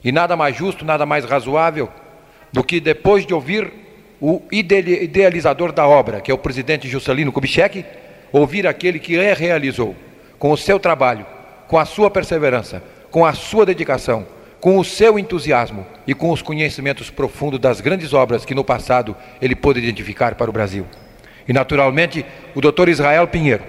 E 0.04 0.12
nada 0.12 0.36
mais 0.36 0.56
justo, 0.56 0.84
nada 0.84 1.06
mais 1.06 1.24
razoável 1.26 1.88
do 2.52 2.64
que 2.64 2.80
depois 2.80 3.26
de 3.26 3.34
ouvir 3.34 3.72
o 4.20 4.42
idealizador 4.52 5.72
da 5.72 5.88
obra, 5.88 6.22
que 6.22 6.30
é 6.30 6.34
o 6.34 6.38
presidente 6.38 6.88
Juscelino 6.88 7.32
Kubitschek, 7.32 7.84
ouvir 8.32 8.68
aquele 8.68 9.00
que 9.00 9.20
a 9.20 9.34
realizou, 9.34 9.96
com 10.38 10.52
o 10.52 10.58
seu 10.58 10.80
trabalho, 10.80 11.26
com 11.68 11.78
a 11.78 11.86
sua 11.86 12.10
perseverança, 12.10 12.84
com 13.10 13.26
a 13.26 13.34
sua 13.34 13.66
dedicação, 13.66 14.26
com 14.60 14.78
o 14.78 14.84
seu 14.84 15.18
entusiasmo 15.18 15.86
e 16.06 16.14
com 16.14 16.30
os 16.30 16.42
conhecimentos 16.42 17.10
profundos 17.10 17.60
das 17.60 17.82
grandes 17.82 18.14
obras 18.14 18.46
que 18.46 18.54
no 18.54 18.64
passado 18.64 19.16
ele 19.42 19.56
pôde 19.56 19.80
identificar 19.80 20.36
para 20.36 20.50
o 20.50 20.54
Brasil. 20.54 20.86
E 21.48 21.54
naturalmente, 21.54 22.24
o 22.54 22.62
Dr. 22.62 22.90
Israel 22.90 23.28
Pinheiro, 23.28 23.64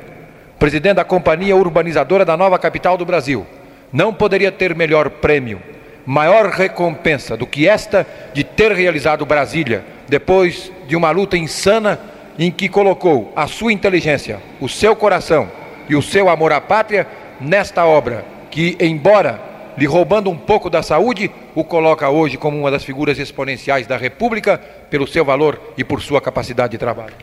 presidente 0.59 0.97
da 0.97 1.05
Companhia 1.05 1.57
Urbanizadora 1.57 2.25
da 2.25 2.37
nova 2.37 2.59
capital 2.59 2.99
do 2.99 3.07
Brasil, 3.07 3.47
não 3.93 4.13
poderia 4.13 4.53
ter 4.53 4.75
melhor 4.75 5.09
prêmio, 5.09 5.61
maior 6.07 6.51
recompensa 6.51 7.37
do 7.37 7.47
que 7.47 7.69
esta 7.69 8.07
de 8.33 8.43
ter 8.45 8.73
realizado 8.73 9.27
Brasília, 9.27 9.85
depois 10.09 10.71
de 10.87 10.97
uma 10.97 11.11
luta 11.11 11.37
insana 11.37 11.99
em 12.39 12.51
que 12.51 12.69
colocou 12.69 13.33
a 13.37 13.47
sua 13.47 13.73
inteligência, 13.73 14.41
o 14.61 14.69
seu 14.69 14.97
coração 14.97 15.49
e 15.89 15.95
o 15.95 16.03
seu 16.03 16.29
amor 16.29 16.53
à 16.53 16.61
pátria 16.61 17.07
nesta 17.41 17.85
obra, 17.85 18.25
que, 18.51 18.77
embora 18.81 19.41
lhe 19.77 19.87
roubando 19.87 20.31
um 20.31 20.37
pouco 20.37 20.69
da 20.69 20.83
saúde, 20.83 21.31
o 21.55 21.65
coloca 21.65 22.09
hoje 22.09 22.37
como 22.37 22.59
uma 22.59 22.71
das 22.71 22.85
figuras 22.85 23.19
exponenciais 23.19 23.87
da 23.87 23.97
República 23.97 24.59
pelo 24.91 25.07
seu 25.07 25.25
valor 25.25 25.61
e 25.77 25.85
por 25.85 26.03
sua 26.03 26.21
capacidade 26.21 26.73
de 26.73 26.79
trabalho. 26.79 27.15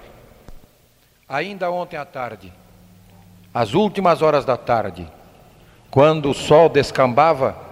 Ainda 1.28 1.70
ontem 1.70 1.98
à 1.98 2.06
tarde, 2.06 2.52
às 3.54 3.74
últimas 3.74 4.22
horas 4.22 4.46
da 4.46 4.58
tarde, 4.58 5.08
quando 5.92 6.30
o 6.30 6.34
sol 6.34 6.70
descambava 6.70 7.69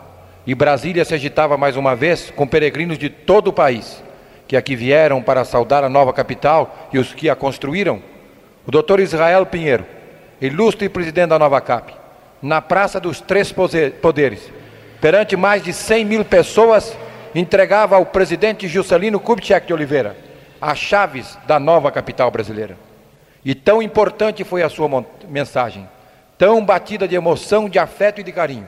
e 0.48 0.56
Brasília 0.56 1.04
se 1.04 1.14
agitava 1.14 1.58
mais 1.58 1.76
uma 1.76 1.94
vez 1.94 2.32
com 2.32 2.48
peregrinos 2.48 2.98
de 2.98 3.10
todo 3.10 3.50
o 3.50 3.54
país, 3.54 4.02
que 4.48 4.56
aqui 4.56 4.78
vieram 4.78 5.22
para 5.22 5.44
saudar 5.44 5.84
a 5.84 5.90
nova 5.90 6.14
capital 6.14 6.88
e 6.94 6.98
os 6.98 7.14
que 7.14 7.30
a 7.30 7.36
construíram, 7.36 8.02
o 8.66 8.72
doutor 8.72 9.02
Israel 9.02 9.46
Pinheiro, 9.46 9.86
ilustre 10.40 10.88
presidente 10.88 11.30
da 11.30 11.38
Nova 11.38 11.60
Cap, 11.60 11.94
na 12.42 12.62
Praça 12.62 12.98
dos 12.98 13.20
Três 13.20 13.54
Poderes, 14.02 14.50
perante 15.02 15.36
mais 15.36 15.62
de 15.62 15.74
100 15.74 16.06
mil 16.06 16.24
pessoas, 16.24 16.98
entregava 17.36 17.98
ao 17.98 18.06
presidente 18.06 18.70
Juscelino 18.70 19.20
Kubitschek 19.20 19.68
de 19.68 19.74
Oliveira 19.74 20.16
as 20.62 20.78
chaves 20.78 21.38
da 21.46 21.60
nova 21.60 21.92
capital 21.92 22.32
brasileira. 22.32 22.78
E 23.44 23.54
tão 23.54 23.82
importante 23.82 24.46
foi 24.46 24.64
a 24.64 24.70
sua 24.70 25.06
mensagem, 25.28 25.88
tão 26.38 26.64
batida 26.64 27.06
de 27.06 27.16
emoção, 27.16 27.68
de 27.68 27.78
afeto 27.78 28.22
e 28.22 28.24
de 28.24 28.32
carinho, 28.32 28.68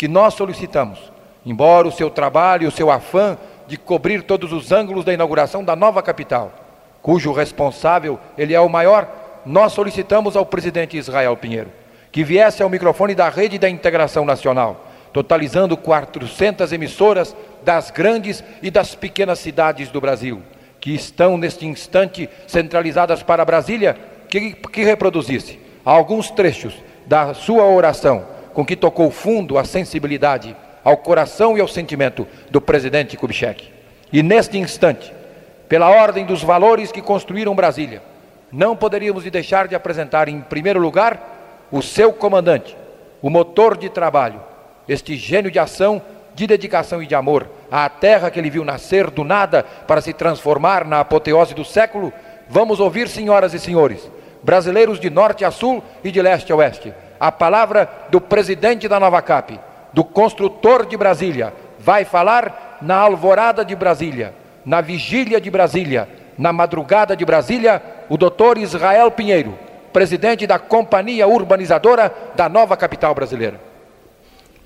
que 0.00 0.08
nós 0.08 0.32
solicitamos, 0.32 1.12
embora 1.44 1.86
o 1.86 1.92
seu 1.92 2.08
trabalho, 2.08 2.66
o 2.66 2.72
seu 2.72 2.90
afã 2.90 3.36
de 3.66 3.76
cobrir 3.76 4.22
todos 4.22 4.50
os 4.50 4.72
ângulos 4.72 5.04
da 5.04 5.12
inauguração 5.12 5.62
da 5.62 5.76
nova 5.76 6.02
capital, 6.02 6.54
cujo 7.02 7.34
responsável 7.34 8.18
ele 8.38 8.54
é 8.54 8.60
o 8.60 8.66
maior, 8.66 9.06
nós 9.44 9.74
solicitamos 9.74 10.36
ao 10.36 10.46
presidente 10.46 10.96
Israel 10.96 11.36
Pinheiro 11.36 11.68
que 12.10 12.24
viesse 12.24 12.62
ao 12.62 12.70
microfone 12.70 13.14
da 13.14 13.28
Rede 13.28 13.58
da 13.58 13.68
Integração 13.68 14.24
Nacional 14.24 14.86
totalizando 15.12 15.76
400 15.76 16.72
emissoras 16.72 17.36
das 17.62 17.90
grandes 17.90 18.42
e 18.62 18.70
das 18.70 18.94
pequenas 18.94 19.38
cidades 19.38 19.90
do 19.90 20.00
Brasil, 20.00 20.40
que 20.80 20.94
estão 20.94 21.36
neste 21.36 21.66
instante 21.66 22.26
centralizadas 22.46 23.22
para 23.22 23.44
Brasília, 23.44 23.98
que, 24.30 24.52
que 24.52 24.82
reproduzisse 24.82 25.60
alguns 25.84 26.30
trechos 26.30 26.74
da 27.06 27.34
sua 27.34 27.66
oração, 27.66 28.24
com 28.60 28.66
que 28.66 28.76
tocou 28.76 29.10
fundo 29.10 29.56
a 29.56 29.64
sensibilidade 29.64 30.54
ao 30.84 30.98
coração 30.98 31.56
e 31.56 31.62
ao 31.62 31.66
sentimento 31.66 32.28
do 32.50 32.60
presidente 32.60 33.16
Kubitschek. 33.16 33.70
E 34.12 34.22
neste 34.22 34.58
instante, 34.58 35.10
pela 35.66 35.88
ordem 35.88 36.26
dos 36.26 36.42
valores 36.42 36.92
que 36.92 37.00
construíram 37.00 37.54
Brasília, 37.54 38.02
não 38.52 38.76
poderíamos 38.76 39.24
deixar 39.24 39.66
de 39.66 39.74
apresentar, 39.74 40.28
em 40.28 40.42
primeiro 40.42 40.78
lugar, 40.78 41.64
o 41.72 41.80
seu 41.80 42.12
comandante, 42.12 42.76
o 43.22 43.30
motor 43.30 43.78
de 43.78 43.88
trabalho, 43.88 44.42
este 44.86 45.16
gênio 45.16 45.50
de 45.50 45.58
ação, 45.58 46.02
de 46.34 46.46
dedicação 46.46 47.02
e 47.02 47.06
de 47.06 47.14
amor 47.14 47.48
à 47.72 47.88
terra 47.88 48.30
que 48.30 48.38
ele 48.38 48.50
viu 48.50 48.62
nascer 48.62 49.08
do 49.08 49.24
nada 49.24 49.62
para 49.62 50.02
se 50.02 50.12
transformar 50.12 50.84
na 50.84 51.00
apoteose 51.00 51.54
do 51.54 51.64
século, 51.64 52.12
vamos 52.46 52.78
ouvir, 52.78 53.08
senhoras 53.08 53.54
e 53.54 53.58
senhores, 53.58 54.10
brasileiros 54.42 55.00
de 55.00 55.08
norte 55.08 55.46
a 55.46 55.50
sul 55.50 55.82
e 56.04 56.10
de 56.10 56.20
leste 56.20 56.52
a 56.52 56.56
oeste, 56.56 56.92
a 57.20 57.30
palavra 57.30 57.86
do 58.10 58.18
presidente 58.18 58.88
da 58.88 58.98
Nova 58.98 59.20
Cap, 59.20 59.60
do 59.92 60.02
construtor 60.02 60.86
de 60.86 60.96
Brasília, 60.96 61.52
vai 61.78 62.06
falar 62.06 62.78
na 62.80 62.96
alvorada 62.96 63.62
de 63.62 63.76
Brasília, 63.76 64.34
na 64.64 64.80
vigília 64.80 65.38
de 65.38 65.50
Brasília, 65.50 66.08
na 66.38 66.50
madrugada 66.50 67.14
de 67.14 67.24
Brasília, 67.24 67.82
o 68.08 68.16
doutor 68.16 68.56
Israel 68.56 69.10
Pinheiro, 69.10 69.58
presidente 69.92 70.46
da 70.46 70.58
Companhia 70.58 71.28
Urbanizadora 71.28 72.14
da 72.34 72.48
nova 72.48 72.74
capital 72.76 73.14
brasileira. 73.14 73.60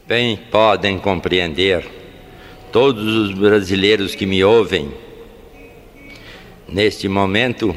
Bem 0.07 0.37
podem 0.37 0.99
compreender 0.99 1.85
todos 2.71 3.05
os 3.05 3.35
brasileiros 3.35 4.15
que 4.15 4.27
me 4.27 4.45
ouvem 4.45 4.93
neste 6.69 7.09
momento 7.09 7.75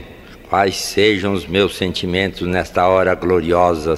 quais 0.50 0.78
sejam 0.78 1.34
os 1.34 1.48
meus 1.48 1.76
sentimentos 1.76 2.48
nesta 2.48 2.88
hora 2.88 3.16
gloriosa 3.16 3.98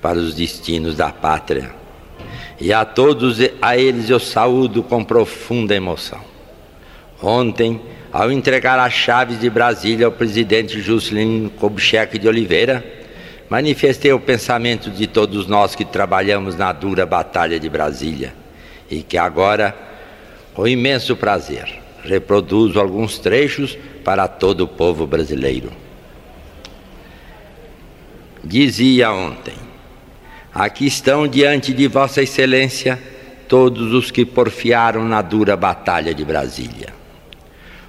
para 0.00 0.18
os 0.18 0.34
destinos 0.34 0.96
da 0.96 1.10
pátria. 1.10 1.70
E 2.60 2.72
a 2.72 2.84
todos 2.84 3.38
a 3.62 3.76
eles 3.76 4.10
eu 4.10 4.18
saúdo 4.18 4.82
com 4.82 5.04
profunda 5.04 5.74
emoção. 5.74 6.20
Ontem, 7.22 7.80
ao 8.12 8.32
entregar 8.32 8.78
as 8.78 8.92
chaves 8.92 9.40
de 9.40 9.50
Brasília 9.50 10.06
ao 10.06 10.12
presidente 10.12 10.80
Juscelino 10.80 11.50
Kubitschek 11.50 12.18
de 12.18 12.26
Oliveira, 12.26 12.84
manifestei 13.48 14.12
o 14.12 14.20
pensamento 14.20 14.90
de 14.90 15.06
todos 15.06 15.46
nós 15.46 15.74
que 15.74 15.84
trabalhamos 15.84 16.56
na 16.56 16.72
dura 16.72 17.06
batalha 17.06 17.58
de 17.58 17.68
Brasília 17.68 18.34
e 18.90 19.02
que 19.02 19.18
agora, 19.18 19.76
com 20.54 20.66
imenso 20.66 21.16
prazer, 21.16 21.80
reproduzo 22.02 22.80
alguns 22.80 23.18
trechos 23.18 23.76
para 24.04 24.26
todo 24.26 24.62
o 24.62 24.68
povo 24.68 25.06
brasileiro. 25.06 25.70
Dizia 28.42 29.12
ontem: 29.12 29.67
Aqui 30.54 30.86
estão 30.86 31.28
diante 31.28 31.74
de 31.74 31.86
Vossa 31.86 32.22
Excelência 32.22 32.98
todos 33.46 33.92
os 33.92 34.10
que 34.10 34.24
porfiaram 34.24 35.04
na 35.04 35.22
dura 35.22 35.56
batalha 35.56 36.14
de 36.14 36.24
Brasília. 36.24 36.88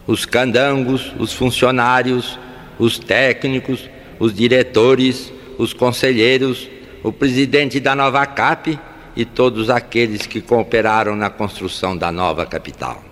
Os 0.06 0.26
candangos, 0.26 1.14
os 1.18 1.34
funcionários, 1.34 2.40
os 2.78 2.98
técnicos, 2.98 3.90
os 4.20 4.34
diretores, 4.34 5.32
os 5.58 5.74
conselheiros, 5.74 6.70
o 7.04 7.12
presidente 7.12 7.80
da 7.80 7.96
Nova 7.96 8.26
CAP 8.26 8.80
e 9.16 9.26
todos 9.26 9.70
aqueles 9.70 10.26
que 10.26 10.42
cooperaram 10.42 11.16
na 11.16 11.30
construção 11.30 11.96
da 11.96 12.12
nova 12.12 12.46
capital. 12.46 13.04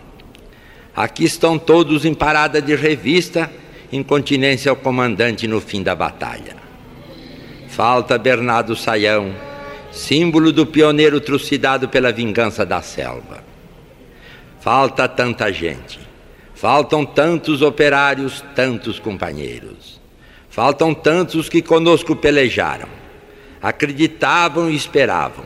Aqui 0.95 1.25
estão 1.25 1.59
todos 1.59 2.05
em 2.05 2.13
parada 2.13 2.61
de 2.61 2.75
revista, 2.75 3.51
em 3.91 4.01
continência 4.01 4.69
ao 4.69 4.75
comandante 4.75 5.47
no 5.47 5.61
fim 5.61 5.83
da 5.83 5.93
batalha. 5.93 6.66
Falta 7.77 8.17
Bernardo 8.17 8.75
Saião, 8.75 9.35
símbolo 9.91 10.51
do 10.51 10.65
pioneiro 10.65 11.21
trucidado 11.21 11.87
pela 11.87 12.11
vingança 12.11 12.65
da 12.65 12.81
selva. 12.81 13.43
Falta 14.59 15.07
tanta 15.07 15.53
gente. 15.53 15.99
Faltam 16.55 17.05
tantos 17.05 17.61
operários, 17.61 18.43
tantos 18.55 18.97
companheiros. 18.97 20.01
Faltam 20.49 20.91
tantos 20.91 21.49
que 21.49 21.61
conosco 21.61 22.15
pelejaram, 22.15 22.89
acreditavam 23.61 24.71
e 24.71 24.75
esperavam, 24.75 25.45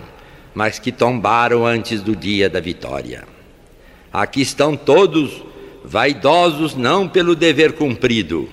mas 0.56 0.80
que 0.80 0.90
tombaram 0.90 1.66
antes 1.66 2.02
do 2.02 2.16
dia 2.16 2.50
da 2.50 2.62
vitória. 2.62 3.26
Aqui 4.14 4.40
estão 4.40 4.78
todos, 4.78 5.44
vaidosos 5.84 6.78
não 6.78 7.10
pelo 7.10 7.36
dever 7.36 7.74
cumprido, 7.74 8.48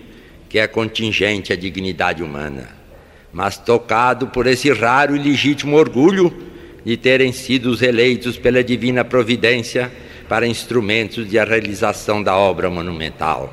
que 0.49 0.59
é 0.59 0.67
contingente 0.67 1.53
à 1.53 1.57
dignidade 1.57 2.25
humana, 2.25 2.78
mas 3.33 3.57
tocado 3.59 4.29
por 4.29 4.47
esse 4.47 4.73
raro 4.73 5.15
e 5.15 5.19
legítimo 5.19 5.77
orgulho 5.77 6.33
de 6.85 6.97
terem 6.97 7.33
sido 7.33 7.71
os 7.71 7.83
eleitos 7.83 8.39
pela 8.39 8.65
divina 8.65 9.05
providência 9.05 9.93
para 10.29 10.47
instrumentos 10.47 11.29
de 11.29 11.37
realização 11.37 12.23
da 12.23 12.37
obra 12.37 12.71
monumental. 12.71 13.53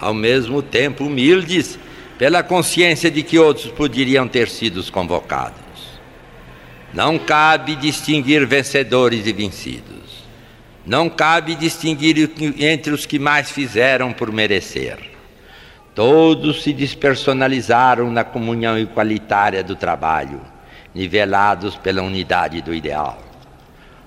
Ao 0.00 0.14
mesmo 0.14 0.62
tempo, 0.62 1.04
humildes 1.04 1.78
pela 2.18 2.42
consciência 2.42 3.10
de 3.10 3.22
que 3.22 3.38
outros 3.38 3.66
poderiam 3.68 4.26
ter 4.26 4.48
sido 4.48 4.82
convocados. 4.90 5.58
Não 6.92 7.18
cabe 7.18 7.76
distinguir 7.76 8.46
vencedores 8.46 9.26
e 9.26 9.32
vencidos. 9.32 10.24
Não 10.86 11.08
cabe 11.08 11.54
distinguir 11.54 12.30
entre 12.58 12.92
os 12.92 13.04
que 13.04 13.18
mais 13.18 13.50
fizeram 13.50 14.12
por 14.12 14.32
merecer. 14.32 15.17
Todos 15.98 16.62
se 16.62 16.72
despersonalizaram 16.72 18.08
na 18.08 18.22
comunhão 18.22 18.78
igualitária 18.78 19.64
do 19.64 19.74
trabalho, 19.74 20.40
nivelados 20.94 21.74
pela 21.74 22.02
unidade 22.02 22.62
do 22.62 22.72
ideal. 22.72 23.18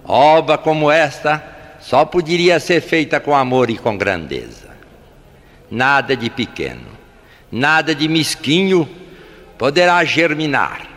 Obra 0.05 0.57
como 0.57 0.89
esta 0.89 1.43
só 1.81 2.05
poderia 2.05 2.61
ser 2.61 2.79
feita 2.79 3.19
com 3.19 3.35
amor 3.35 3.69
e 3.69 3.77
com 3.77 3.97
grandeza. 3.97 4.69
Nada 5.69 6.15
de 6.15 6.29
pequeno, 6.29 6.87
nada 7.51 7.93
de 7.93 8.07
mesquinho 8.07 8.87
poderá 9.57 10.01
germinar, 10.05 10.87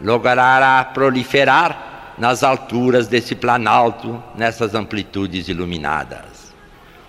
logrará 0.00 0.84
proliferar 0.86 2.14
nas 2.18 2.42
alturas 2.42 3.06
desse 3.06 3.36
planalto, 3.36 4.20
nessas 4.34 4.74
amplitudes 4.74 5.46
iluminadas. 5.46 6.52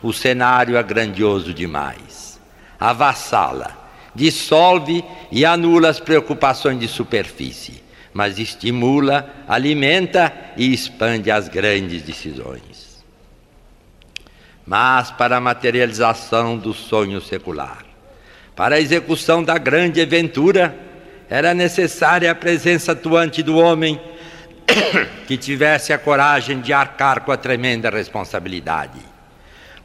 O 0.03 0.13
cenário 0.13 0.77
é 0.77 0.83
grandioso 0.83 1.51
demais. 1.51 2.02
Avassala, 2.79 3.77
dissolve 4.13 5.03
e 5.31 5.45
anula 5.45 5.89
as 5.89 5.99
preocupações 5.99 6.79
de 6.79 6.87
superfície, 6.87 7.83
mas 8.13 8.39
estimula, 8.39 9.33
alimenta 9.47 10.33
e 10.57 10.73
expande 10.73 11.31
as 11.31 11.47
grandes 11.47 12.01
decisões 12.01 12.93
mas 14.65 15.11
para 15.11 15.37
a 15.37 15.41
materialização 15.41 16.57
do 16.57 16.73
sonho 16.73 17.19
secular. 17.21 17.85
Para 18.55 18.75
a 18.75 18.79
execução 18.79 19.43
da 19.43 19.57
grande 19.57 20.01
aventura, 20.01 20.75
era 21.29 21.53
necessária 21.53 22.31
a 22.31 22.35
presença 22.35 22.91
atuante 22.93 23.41
do 23.41 23.57
homem 23.57 23.99
que 25.27 25.37
tivesse 25.37 25.91
a 25.91 25.97
coragem 25.97 26.61
de 26.61 26.71
arcar 26.71 27.21
com 27.21 27.31
a 27.31 27.37
tremenda 27.37 27.89
responsabilidade. 27.89 28.99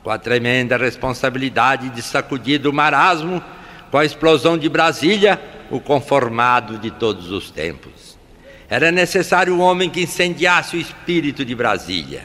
Com 0.09 0.13
a 0.13 0.19
tremenda 0.19 0.79
responsabilidade 0.79 1.91
de 1.91 2.01
sacudir 2.01 2.59
do 2.59 2.73
marasmo, 2.73 3.45
com 3.91 3.99
a 3.99 4.07
explosão 4.07 4.57
de 4.57 4.67
Brasília, 4.67 5.39
o 5.71 5.79
conformado 5.79 6.79
de 6.79 6.91
todos 6.91 7.31
os 7.31 7.51
tempos. 7.51 8.17
Era 8.71 8.91
necessário 8.91 9.55
um 9.55 9.61
homem 9.61 9.91
que 9.91 10.01
incendiasse 10.01 10.79
o 10.79 10.81
espírito 10.81 11.45
de 11.45 11.55
Brasília 11.55 12.25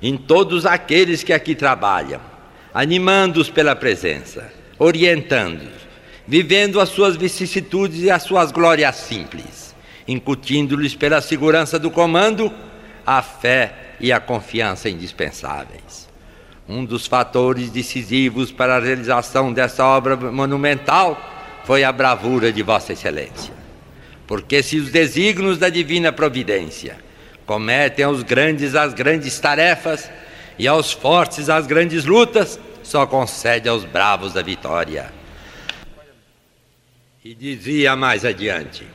em 0.00 0.16
todos 0.16 0.64
aqueles 0.64 1.22
que 1.22 1.34
aqui 1.34 1.54
trabalham, 1.54 2.22
animando-os 2.72 3.50
pela 3.50 3.76
presença, 3.76 4.50
orientando-os, 4.78 5.86
vivendo 6.26 6.80
as 6.80 6.88
suas 6.88 7.16
vicissitudes 7.16 8.00
e 8.00 8.10
as 8.10 8.22
suas 8.22 8.50
glórias 8.50 8.96
simples, 8.96 9.74
incutindo-lhes 10.08 10.94
pela 10.94 11.20
segurança 11.20 11.78
do 11.78 11.90
comando 11.90 12.50
a 13.04 13.20
fé 13.20 13.96
e 14.00 14.10
a 14.10 14.18
confiança 14.18 14.88
indispensáveis. 14.88 15.99
Um 16.70 16.84
dos 16.84 17.04
fatores 17.04 17.68
decisivos 17.68 18.52
para 18.52 18.76
a 18.76 18.78
realização 18.78 19.52
dessa 19.52 19.84
obra 19.84 20.16
monumental 20.16 21.20
foi 21.64 21.82
a 21.82 21.90
bravura 21.90 22.52
de 22.52 22.62
Vossa 22.62 22.92
Excelência. 22.92 23.52
Porque 24.24 24.62
se 24.62 24.78
os 24.78 24.88
desígnios 24.88 25.58
da 25.58 25.68
divina 25.68 26.12
providência 26.12 26.96
cometem 27.44 28.04
aos 28.04 28.22
grandes 28.22 28.76
as 28.76 28.94
grandes 28.94 29.36
tarefas 29.40 30.08
e 30.56 30.68
aos 30.68 30.92
fortes 30.92 31.48
as 31.48 31.66
grandes 31.66 32.04
lutas, 32.04 32.60
só 32.84 33.04
concede 33.04 33.68
aos 33.68 33.84
bravos 33.84 34.36
a 34.36 34.42
vitória. 34.42 35.12
E 37.24 37.34
dizia 37.34 37.96
mais 37.96 38.24
adiante: 38.24 38.86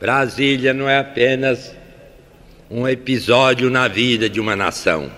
Brasília 0.00 0.72
não 0.72 0.88
é 0.88 0.98
apenas 0.98 1.74
um 2.70 2.88
episódio 2.88 3.68
na 3.68 3.86
vida 3.86 4.30
de 4.30 4.40
uma 4.40 4.56
nação, 4.56 5.12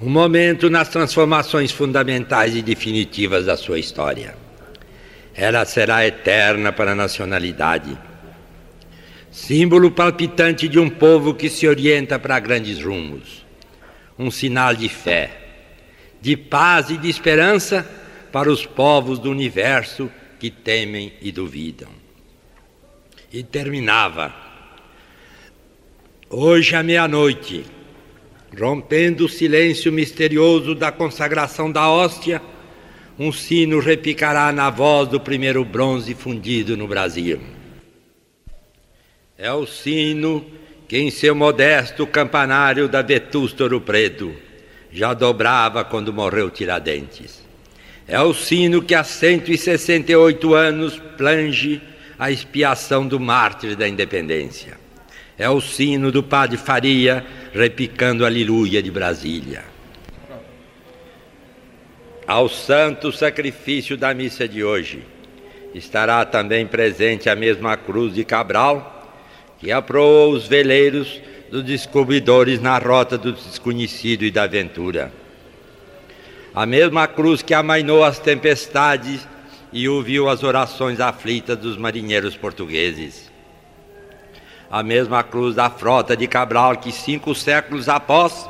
um 0.00 0.08
momento 0.08 0.70
nas 0.70 0.88
transformações 0.88 1.72
fundamentais 1.72 2.54
e 2.54 2.62
definitivas 2.62 3.46
da 3.46 3.56
sua 3.56 3.78
história. 3.78 4.36
Ela 5.34 5.64
será 5.64 6.06
eterna 6.06 6.72
para 6.72 6.92
a 6.92 6.94
nacionalidade 6.94 7.98
símbolo 9.30 9.90
palpitante 9.90 10.68
de 10.68 10.78
um 10.78 10.90
povo 10.90 11.32
que 11.32 11.48
se 11.48 11.66
orienta 11.66 12.18
para 12.18 12.40
grandes 12.40 12.82
rumos, 12.82 13.46
um 14.18 14.30
sinal 14.30 14.74
de 14.74 14.88
fé, 14.88 15.30
de 16.20 16.36
paz 16.36 16.90
e 16.90 16.96
de 16.96 17.08
esperança 17.08 17.88
para 18.32 18.50
os 18.50 18.66
povos 18.66 19.18
do 19.18 19.30
universo 19.30 20.10
que 20.40 20.50
temem 20.50 21.12
e 21.20 21.30
duvidam. 21.30 21.88
E 23.32 23.42
terminava. 23.42 24.34
Hoje 26.28 26.74
à 26.74 26.82
meia-noite, 26.82 27.64
rompendo 28.56 29.26
o 29.26 29.28
silêncio 29.28 29.92
misterioso 29.92 30.74
da 30.74 30.92
consagração 30.92 31.70
da 31.70 31.88
hóstia, 31.88 32.40
um 33.18 33.32
sino 33.32 33.80
repicará 33.80 34.52
na 34.52 34.70
voz 34.70 35.08
do 35.08 35.18
primeiro 35.18 35.64
bronze 35.64 36.14
fundido 36.14 36.76
no 36.76 36.86
Brasil. 36.86 37.40
É 39.36 39.52
o 39.52 39.66
sino 39.66 40.44
que 40.86 40.96
em 40.96 41.10
seu 41.10 41.34
modesto 41.34 42.06
campanário 42.06 42.88
da 42.88 43.02
Vetusta 43.02 43.64
Ouro 43.64 43.80
Preto 43.80 44.34
já 44.90 45.12
dobrava 45.12 45.84
quando 45.84 46.12
morreu 46.12 46.50
Tiradentes. 46.50 47.42
É 48.06 48.20
o 48.20 48.32
sino 48.32 48.80
que 48.80 48.94
há 48.94 49.04
168 49.04 50.54
anos 50.54 50.98
plange 51.16 51.80
a 52.18 52.30
expiação 52.30 53.06
do 53.06 53.20
mártir 53.20 53.76
da 53.76 53.86
independência. 53.86 54.78
É 55.38 55.48
o 55.48 55.60
sino 55.60 56.10
do 56.10 56.22
padre 56.22 56.56
Faria 56.56 57.24
repicando 57.52 58.26
aleluia 58.26 58.82
de 58.82 58.90
Brasília. 58.90 59.64
Ao 62.26 62.48
santo 62.48 63.12
sacrifício 63.12 63.96
da 63.96 64.12
missa 64.12 64.48
de 64.48 64.64
hoje 64.64 65.02
estará 65.72 66.24
também 66.24 66.66
presente 66.66 67.30
a 67.30 67.36
mesma 67.36 67.76
cruz 67.76 68.14
de 68.14 68.24
Cabral 68.24 68.96
que 69.58 69.70
aproou 69.70 70.32
os 70.32 70.46
veleiros 70.46 71.20
dos 71.50 71.62
descobridores 71.62 72.60
na 72.60 72.76
rota 72.76 73.16
do 73.16 73.32
desconhecido 73.32 74.24
e 74.24 74.30
da 74.30 74.42
aventura. 74.42 75.12
A 76.54 76.66
mesma 76.66 77.06
cruz 77.06 77.42
que 77.42 77.54
amainou 77.54 78.02
as 78.02 78.18
tempestades 78.18 79.26
e 79.72 79.88
ouviu 79.88 80.28
as 80.28 80.42
orações 80.42 80.98
aflitas 81.00 81.56
dos 81.56 81.76
marinheiros 81.76 82.36
portugueses. 82.36 83.27
A 84.70 84.82
mesma 84.82 85.22
cruz 85.22 85.54
da 85.54 85.70
frota 85.70 86.16
de 86.16 86.26
Cabral 86.26 86.76
que 86.76 86.92
cinco 86.92 87.34
séculos 87.34 87.88
após 87.88 88.48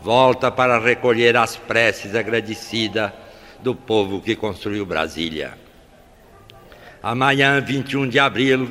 volta 0.00 0.50
para 0.50 0.78
recolher 0.78 1.36
as 1.36 1.56
preces 1.56 2.14
agradecidas 2.14 3.12
do 3.60 3.74
povo 3.74 4.20
que 4.20 4.34
construiu 4.34 4.86
Brasília. 4.86 5.58
Amanhã, 7.02 7.60
21 7.60 8.08
de 8.08 8.18
abril, 8.18 8.70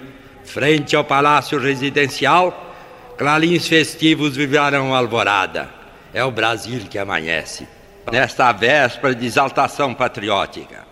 Frente 0.49 0.95
ao 0.95 1.04
palácio 1.04 1.60
residencial, 1.60 2.73
clarins 3.15 3.67
festivos 3.67 4.36
viverão 4.36 4.95
alvorada. 4.95 5.69
É 6.12 6.23
o 6.23 6.32
Brasil 6.32 6.82
que 6.89 6.97
amanhece. 6.97 7.67
Nesta 8.12 8.52
véspera 8.52 9.13
de 9.13 9.28
exaltação 9.28 9.93
patriótica, 9.93 10.88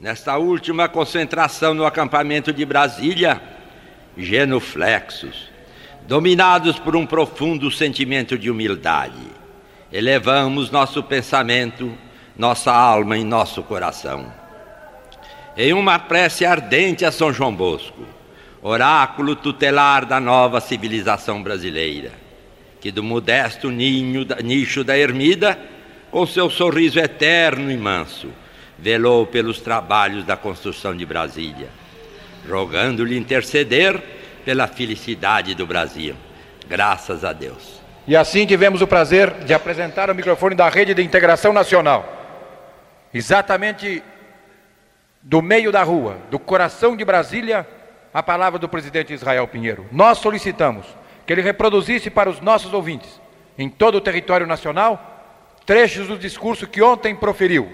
nesta 0.00 0.38
última 0.38 0.88
concentração 0.88 1.74
no 1.74 1.84
acampamento 1.84 2.52
de 2.52 2.64
Brasília, 2.64 3.42
genuflexos, 4.16 5.50
dominados 6.06 6.78
por 6.78 6.96
um 6.96 7.06
profundo 7.06 7.70
sentimento 7.70 8.36
de 8.38 8.50
humildade, 8.50 9.26
elevamos 9.92 10.70
nosso 10.70 11.02
pensamento, 11.02 11.92
nossa 12.36 12.72
alma 12.72 13.16
e 13.16 13.24
nosso 13.24 13.62
coração. 13.62 14.32
Em 15.56 15.72
uma 15.72 15.98
prece 15.98 16.46
ardente 16.46 17.04
a 17.04 17.12
São 17.12 17.32
João 17.32 17.54
Bosco, 17.54 18.02
oráculo 18.62 19.36
tutelar 19.36 20.06
da 20.06 20.18
nova 20.18 20.60
civilização 20.60 21.42
brasileira, 21.42 22.12
que 22.80 22.90
do 22.90 23.02
modesto 23.02 23.70
ninho, 23.70 24.26
nicho 24.42 24.82
da 24.82 24.96
ermida, 24.96 25.58
com 26.10 26.26
seu 26.26 26.48
sorriso 26.50 26.98
eterno 26.98 27.70
e 27.70 27.76
manso, 27.76 28.28
velou 28.78 29.26
pelos 29.26 29.60
trabalhos 29.60 30.24
da 30.24 30.36
construção 30.36 30.96
de 30.96 31.06
Brasília, 31.06 31.68
rogando-lhe 32.48 33.16
interceder 33.16 34.00
pela 34.44 34.66
felicidade 34.66 35.54
do 35.54 35.66
Brasil. 35.66 36.14
Graças 36.68 37.24
a 37.24 37.32
Deus. 37.32 37.80
E 38.06 38.16
assim 38.16 38.44
tivemos 38.46 38.82
o 38.82 38.86
prazer 38.86 39.30
de 39.44 39.54
apresentar 39.54 40.10
o 40.10 40.14
microfone 40.14 40.54
da 40.54 40.68
Rede 40.68 40.94
de 40.94 41.02
Integração 41.02 41.52
Nacional. 41.52 42.20
Exatamente 43.14 44.02
do 45.22 45.40
meio 45.40 45.70
da 45.70 45.82
rua, 45.82 46.18
do 46.30 46.38
coração 46.38 46.96
de 46.96 47.04
Brasília, 47.04 47.66
a 48.12 48.22
palavra 48.22 48.58
do 48.58 48.68
presidente 48.68 49.12
Israel 49.12 49.46
Pinheiro. 49.46 49.86
Nós 49.92 50.18
solicitamos 50.18 50.84
que 51.24 51.32
ele 51.32 51.42
reproduzisse 51.42 52.10
para 52.10 52.28
os 52.28 52.40
nossos 52.40 52.74
ouvintes, 52.74 53.20
em 53.56 53.68
todo 53.68 53.96
o 53.96 54.00
território 54.00 54.46
nacional, 54.46 55.54
trechos 55.64 56.08
do 56.08 56.18
discurso 56.18 56.66
que 56.66 56.82
ontem 56.82 57.14
proferiu, 57.14 57.70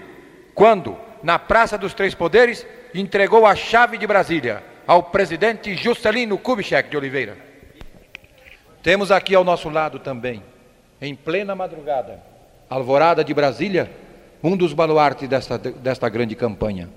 quando, 0.53 0.95
na 1.23 1.39
Praça 1.39 1.77
dos 1.77 1.93
Três 1.95 2.13
Poderes, 2.13 2.65
entregou 2.93 3.45
a 3.45 3.55
chave 3.55 3.97
de 3.97 4.07
Brasília 4.07 4.63
ao 4.87 5.03
presidente 5.03 5.75
Juscelino 5.75 6.37
Kubitschek 6.37 6.89
de 6.89 6.97
Oliveira. 6.97 7.37
Temos 8.81 9.11
aqui 9.11 9.35
ao 9.35 9.43
nosso 9.43 9.69
lado 9.69 9.99
também, 9.99 10.41
em 11.01 11.13
plena 11.13 11.55
madrugada, 11.55 12.23
alvorada 12.69 13.23
de 13.23 13.33
Brasília, 13.33 13.91
um 14.41 14.55
dos 14.55 14.73
baluartes 14.73 15.27
desta, 15.27 15.57
desta 15.57 16.09
grande 16.09 16.35
campanha. 16.35 16.89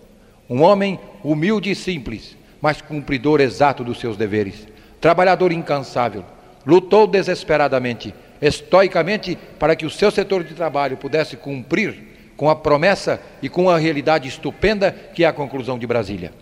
Um 0.49 0.63
homem 0.63 0.99
humilde 1.23 1.71
e 1.71 1.75
simples, 1.75 2.37
mas 2.61 2.81
cumpridor 2.81 3.41
exato 3.41 3.83
dos 3.83 3.99
seus 3.99 4.17
deveres. 4.17 4.67
Trabalhador 5.01 5.53
incansável, 5.53 6.25
lutou 6.65 7.07
desesperadamente, 7.07 8.15
estoicamente, 8.41 9.37
para 9.59 9.75
que 9.75 9.85
o 9.85 9.91
seu 9.91 10.11
setor 10.11 10.45
de 10.45 10.55
trabalho 10.55 10.97
pudesse 10.97 11.37
cumprir 11.37 12.12
com 12.43 12.51
a 12.51 12.57
promessa 12.57 13.23
e 13.41 13.49
com 13.49 13.71
a 13.71 13.79
realidade 13.79 14.27
estupenda 14.27 14.91
que 14.91 15.23
é 15.23 15.29
a 15.29 15.33
conclusão 15.33 15.79
de 15.79 15.87
Brasília. 15.87 16.33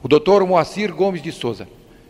O 0.00 0.06
doutor 0.06 0.46
Moacir 0.46 0.94
Gomes 0.94 1.20
de 1.20 1.32
Souza, 1.32 1.66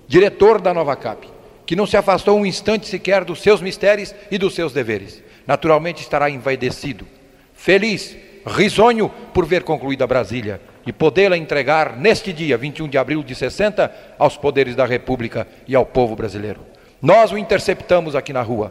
diretor 0.07 0.61
da 0.61 0.75
Nova 0.75 0.95
Cap, 0.95 1.27
que 1.65 1.75
não 1.75 1.87
se 1.87 1.97
afastou 1.97 2.39
um 2.39 2.45
instante 2.45 2.87
sequer 2.87 3.25
dos 3.25 3.41
seus 3.41 3.63
mistérios 3.63 4.15
e 4.31 4.37
dos 4.37 4.55
seus 4.55 4.75
deveres, 4.75 5.23
naturalmente 5.47 6.03
estará 6.03 6.29
envaidecido, 6.29 7.07
feliz, 7.55 8.15
risonho 8.47 9.09
por 9.33 9.47
ver 9.47 9.63
concluída 9.63 10.07
Brasília 10.07 10.61
e 10.87 10.93
podê-la 10.93 11.39
entregar 11.39 11.97
neste 11.97 12.35
dia, 12.35 12.59
21 12.59 12.89
de 12.89 12.99
abril 12.99 13.23
de 13.23 13.35
60, 13.35 13.91
aos 14.19 14.37
poderes 14.37 14.77
da 14.77 14.85
República 14.85 15.49
e 15.67 15.75
ao 15.75 15.87
povo 15.87 16.15
brasileiro. 16.15 16.61
Nós 17.01 17.33
o 17.33 17.39
interceptamos 17.39 18.15
aqui 18.15 18.35
na 18.35 18.43
rua, 18.43 18.71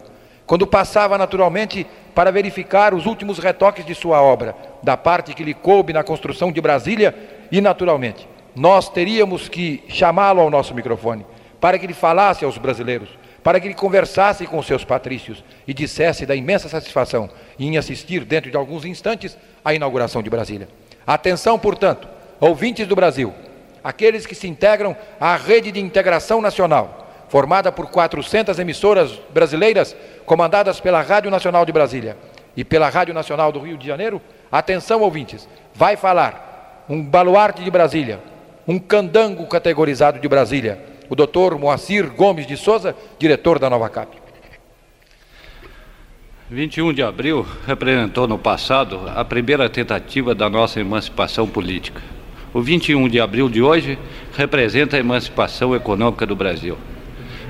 quando 0.49 0.65
passava 0.65 1.15
naturalmente 1.15 1.85
para 2.15 2.31
verificar 2.31 2.91
os 2.95 3.05
últimos 3.05 3.38
retoques 3.38 3.85
de 3.85 3.93
sua 3.93 4.19
obra, 4.19 4.55
da 4.81 4.97
parte 4.97 5.35
que 5.35 5.43
lhe 5.43 5.53
coube 5.53 5.93
na 5.93 6.03
construção 6.03 6.51
de 6.51 6.59
Brasília, 6.59 7.13
e 7.51 7.62
naturalmente, 7.62 8.27
nós 8.55 8.89
teríamos 8.89 9.47
que 9.47 9.83
chamá-lo 9.88 10.41
ao 10.41 10.49
nosso 10.49 10.73
microfone, 10.73 11.23
para 11.62 11.77
que 11.77 11.85
ele 11.85 11.93
falasse 11.93 12.43
aos 12.43 12.57
brasileiros, 12.57 13.09
para 13.43 13.59
que 13.59 13.67
ele 13.67 13.75
conversasse 13.75 14.47
com 14.47 14.59
seus 14.63 14.83
patrícios 14.83 15.43
e 15.67 15.73
dissesse 15.73 16.25
da 16.25 16.35
imensa 16.35 16.67
satisfação 16.67 17.29
em 17.59 17.77
assistir, 17.77 18.25
dentro 18.25 18.49
de 18.49 18.57
alguns 18.57 18.85
instantes, 18.85 19.38
à 19.63 19.75
inauguração 19.75 20.23
de 20.23 20.31
Brasília. 20.31 20.67
Atenção, 21.05 21.59
portanto, 21.59 22.07
ouvintes 22.39 22.88
do 22.88 22.95
Brasil, 22.95 23.35
aqueles 23.83 24.25
que 24.25 24.33
se 24.33 24.47
integram 24.47 24.97
à 25.19 25.35
rede 25.35 25.71
de 25.71 25.79
integração 25.79 26.41
nacional, 26.41 27.08
formada 27.29 27.71
por 27.71 27.87
400 27.87 28.59
emissoras 28.59 29.19
brasileiras, 29.33 29.95
comandadas 30.25 30.79
pela 30.79 31.01
Rádio 31.01 31.31
Nacional 31.31 31.65
de 31.65 31.71
Brasília 31.71 32.17
e 32.57 32.63
pela 32.63 32.89
Rádio 32.89 33.13
Nacional 33.13 33.51
do 33.51 33.59
Rio 33.59 33.77
de 33.77 33.87
Janeiro. 33.87 34.21
Atenção, 34.51 35.01
ouvintes, 35.01 35.47
vai 35.73 35.95
falar 35.95 36.85
um 36.89 37.01
baluarte 37.01 37.63
de 37.63 37.69
Brasília, 37.69 38.19
um 38.67 38.79
candango 38.79 39.47
categorizado 39.47 40.19
de 40.19 40.27
Brasília, 40.27 40.83
o 41.07 41.15
doutor 41.15 41.57
Moacir 41.57 42.09
Gomes 42.09 42.45
de 42.45 42.57
Souza, 42.57 42.95
diretor 43.17 43.59
da 43.59 43.69
Nova 43.69 43.87
Cap. 43.89 44.17
21 46.49 46.93
de 46.93 47.03
abril 47.03 47.45
representou 47.67 48.27
no 48.27 48.39
passado 48.39 49.01
a 49.15 49.23
primeira 49.23 49.69
tentativa 49.69 50.33
da 50.33 50.49
nossa 50.49 50.79
emancipação 50.79 51.47
política. 51.47 52.01
O 52.51 52.59
21 52.59 53.07
de 53.07 53.21
abril 53.21 53.47
de 53.47 53.61
hoje 53.61 53.99
representa 54.35 54.97
a 54.97 54.99
emancipação 54.99 55.75
econômica 55.75 56.25
do 56.25 56.35
Brasil. 56.35 56.75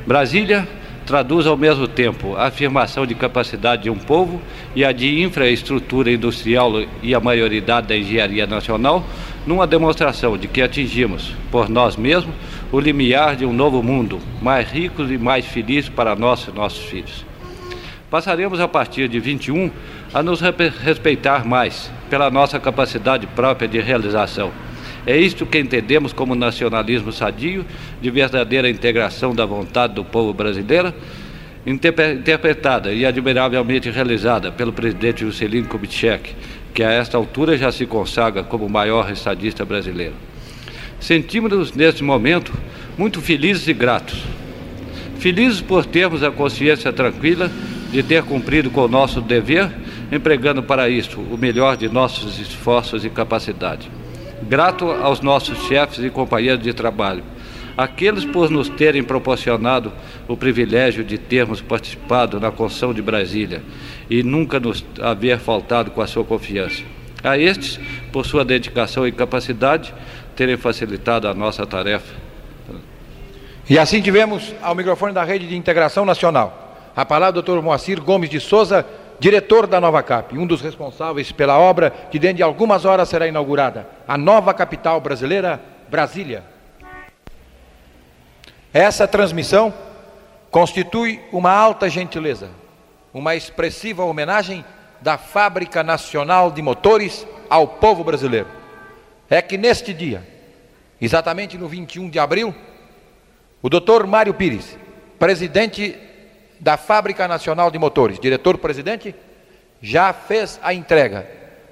Brasília 0.06 0.68
traduz 1.06 1.48
ao 1.48 1.58
mesmo 1.58 1.88
tempo 1.88 2.36
a 2.36 2.48
afirmação 2.48 3.04
de 3.06 3.16
capacidade 3.16 3.84
de 3.84 3.90
um 3.90 3.98
povo 3.98 4.40
e 4.76 4.86
a 4.86 4.92
de 4.92 5.24
infraestrutura 5.24 6.12
industrial 6.12 6.72
e 7.02 7.16
a 7.16 7.20
maioridade 7.20 7.88
da 7.88 7.98
engenharia 7.98 8.46
nacional, 8.46 9.04
numa 9.46 9.66
demonstração 9.66 10.38
de 10.38 10.48
que 10.48 10.62
atingimos, 10.62 11.34
por 11.52 11.68
nós 11.68 11.96
mesmos, 11.96 12.36
o 12.72 12.80
limiar 12.80 13.36
de 13.36 13.44
um 13.44 13.52
novo 13.52 13.82
mundo, 13.82 14.20
mais 14.40 14.70
rico 14.70 15.02
e 15.02 15.18
mais 15.18 15.46
feliz 15.46 15.90
para 15.90 16.16
nós 16.16 16.48
e 16.48 16.52
nossos 16.52 16.84
filhos. 16.86 17.26
Passaremos 18.12 18.60
a 18.60 18.68
partir 18.68 19.08
de 19.08 19.20
21 19.20 19.72
a 20.14 20.22
nos 20.22 20.42
respeitar 20.42 21.44
mais 21.44 21.92
pela 22.08 22.30
nossa 22.30 22.60
capacidade 22.60 23.26
própria 23.28 23.68
de 23.68 23.80
realização. 23.80 24.52
É 25.06 25.18
isto 25.18 25.46
que 25.46 25.58
entendemos 25.58 26.14
como 26.14 26.36
nacionalismo 26.36 27.12
sadio, 27.12 27.66
de 28.02 28.10
verdadeira 28.10 28.70
integração 28.70 29.34
da 29.34 29.46
vontade 29.46 29.94
do 29.94 30.04
povo 30.04 30.34
brasileiro, 30.34 30.94
interpretada 31.66 32.94
e 32.94 33.06
admiravelmente 33.06 33.90
realizada 33.90 34.52
pelo 34.52 34.74
presidente 34.74 35.22
Juscelino 35.22 35.68
Kubitschek, 35.68 36.36
que 36.74 36.84
a 36.84 36.92
esta 36.92 37.18
altura 37.18 37.58
já 37.58 37.72
se 37.72 37.86
consagra 37.86 38.44
como 38.44 38.66
o 38.66 38.70
maior 38.70 39.12
estadista 39.12 39.66
brasileiro. 39.66 40.14
Sentimos-nos, 41.00 41.74
neste 41.74 42.04
momento, 42.04 42.54
muito 42.98 43.22
felizes 43.22 43.68
e 43.68 43.74
gratos. 43.74 44.24
Felizes 45.18 45.62
por 45.62 45.86
termos 45.86 46.24
a 46.24 46.32
consciência 46.32 46.92
tranquila 46.92 47.52
de 47.92 48.04
ter 48.04 48.24
cumprido 48.24 48.70
com 48.70 48.82
o 48.82 48.88
nosso 48.88 49.22
dever, 49.22 49.70
empregando 50.12 50.62
para 50.62 50.90
isso 50.90 51.20
o 51.20 51.38
melhor 51.38 51.76
de 51.76 51.90
nossos 51.90 52.40
esforços 52.40 53.04
e 53.04 53.10
capacidade. 53.10 53.90
Grato 54.44 54.92
aos 54.92 55.22
nossos 55.22 55.58
chefes 55.68 56.04
e 56.04 56.10
companheiros 56.10 56.64
de 56.64 56.74
trabalho, 56.74 57.24
aqueles 57.78 58.26
por 58.26 58.50
nos 58.50 58.70
terem 58.70 59.04
proporcionado 59.04 59.92
o 60.28 60.36
privilégio 60.36 61.04
de 61.04 61.18
termos 61.18 61.62
participado 61.62 62.40
na 62.40 62.52
construção 62.52 62.94
de 62.94 63.02
Brasília 63.02 63.62
e 64.10 64.24
nunca 64.24 64.60
nos 64.60 64.86
haver 65.02 65.40
faltado 65.40 65.92
com 65.92 66.02
a 66.02 66.08
sua 66.08 66.24
confiança. 66.24 66.84
A 67.24 67.38
estes, 67.38 67.80
por 68.12 68.26
sua 68.26 68.46
dedicação 68.46 69.08
e 69.08 69.12
capacidade, 69.12 69.94
terem 70.36 70.58
facilitado 70.58 71.28
a 71.28 71.34
nossa 71.34 71.66
tarefa. 71.66 72.16
E 73.70 73.78
assim 73.78 74.02
tivemos 74.02 74.54
ao 74.62 74.74
microfone 74.74 75.14
da 75.14 75.24
Rede 75.24 75.48
de 75.48 75.56
Integração 75.56 76.06
Nacional 76.06 76.70
a 76.96 77.06
palavra 77.06 77.42
do 77.42 77.42
Dr. 77.42 77.62
Moacir 77.62 78.02
Gomes 78.02 78.30
de 78.30 78.42
Souza, 78.42 78.86
diretor 79.20 79.68
da 79.68 79.82
Nova 79.82 80.02
Cap, 80.02 80.38
um 80.38 80.48
dos 80.48 80.62
responsáveis 80.62 81.32
pela 81.32 81.58
obra 81.60 81.92
que 81.92 82.18
dentro 82.18 82.38
de 82.38 82.44
algumas 82.44 82.86
horas 82.86 83.10
será 83.10 83.28
inaugurada, 83.28 83.88
a 84.08 84.18
nova 84.18 84.54
capital 84.54 85.02
brasileira, 85.02 85.62
Brasília. 85.90 86.44
Essa 88.74 89.08
transmissão 89.08 89.74
constitui 90.52 91.20
uma 91.32 91.52
alta 91.52 91.90
gentileza, 91.90 92.50
uma 93.14 93.36
expressiva 93.36 94.04
homenagem 94.04 94.64
da 95.02 95.18
Fábrica 95.18 95.84
Nacional 95.84 96.52
de 96.52 96.62
Motores 96.62 97.26
ao 97.50 97.68
povo 97.68 98.04
brasileiro. 98.04 98.48
É 99.30 99.42
que 99.42 99.58
neste 99.58 99.94
dia, 99.94 100.26
exatamente 101.02 101.58
no 101.58 101.68
21 101.68 102.10
de 102.10 102.20
abril, 102.20 102.54
o 103.62 103.70
Dr. 103.70 104.06
Mário 104.06 104.34
Pires, 104.34 104.78
presidente 105.18 105.98
da 106.60 106.78
Fábrica 106.78 107.28
Nacional 107.28 107.72
de 107.72 107.80
Motores, 107.80 108.20
diretor-presidente, 108.20 109.16
já 109.82 110.12
fez 110.12 110.60
a 110.62 110.74
entrega 110.74 111.28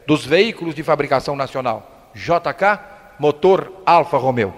dos 0.06 0.26
veículos 0.26 0.74
de 0.74 0.84
fabricação 0.84 1.36
nacional 1.36 2.10
JK, 2.14 2.80
motor 3.20 3.72
Alfa 3.86 4.18
Romeo. 4.18 4.54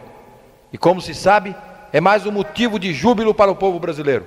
E 0.71 0.77
como 0.77 1.01
se 1.01 1.13
sabe, 1.13 1.55
é 1.91 1.99
mais 1.99 2.25
um 2.25 2.31
motivo 2.31 2.77
de 2.79 2.93
júbilo 2.93 3.33
para 3.33 3.51
o 3.51 3.55
povo 3.55 3.79
brasileiro, 3.79 4.25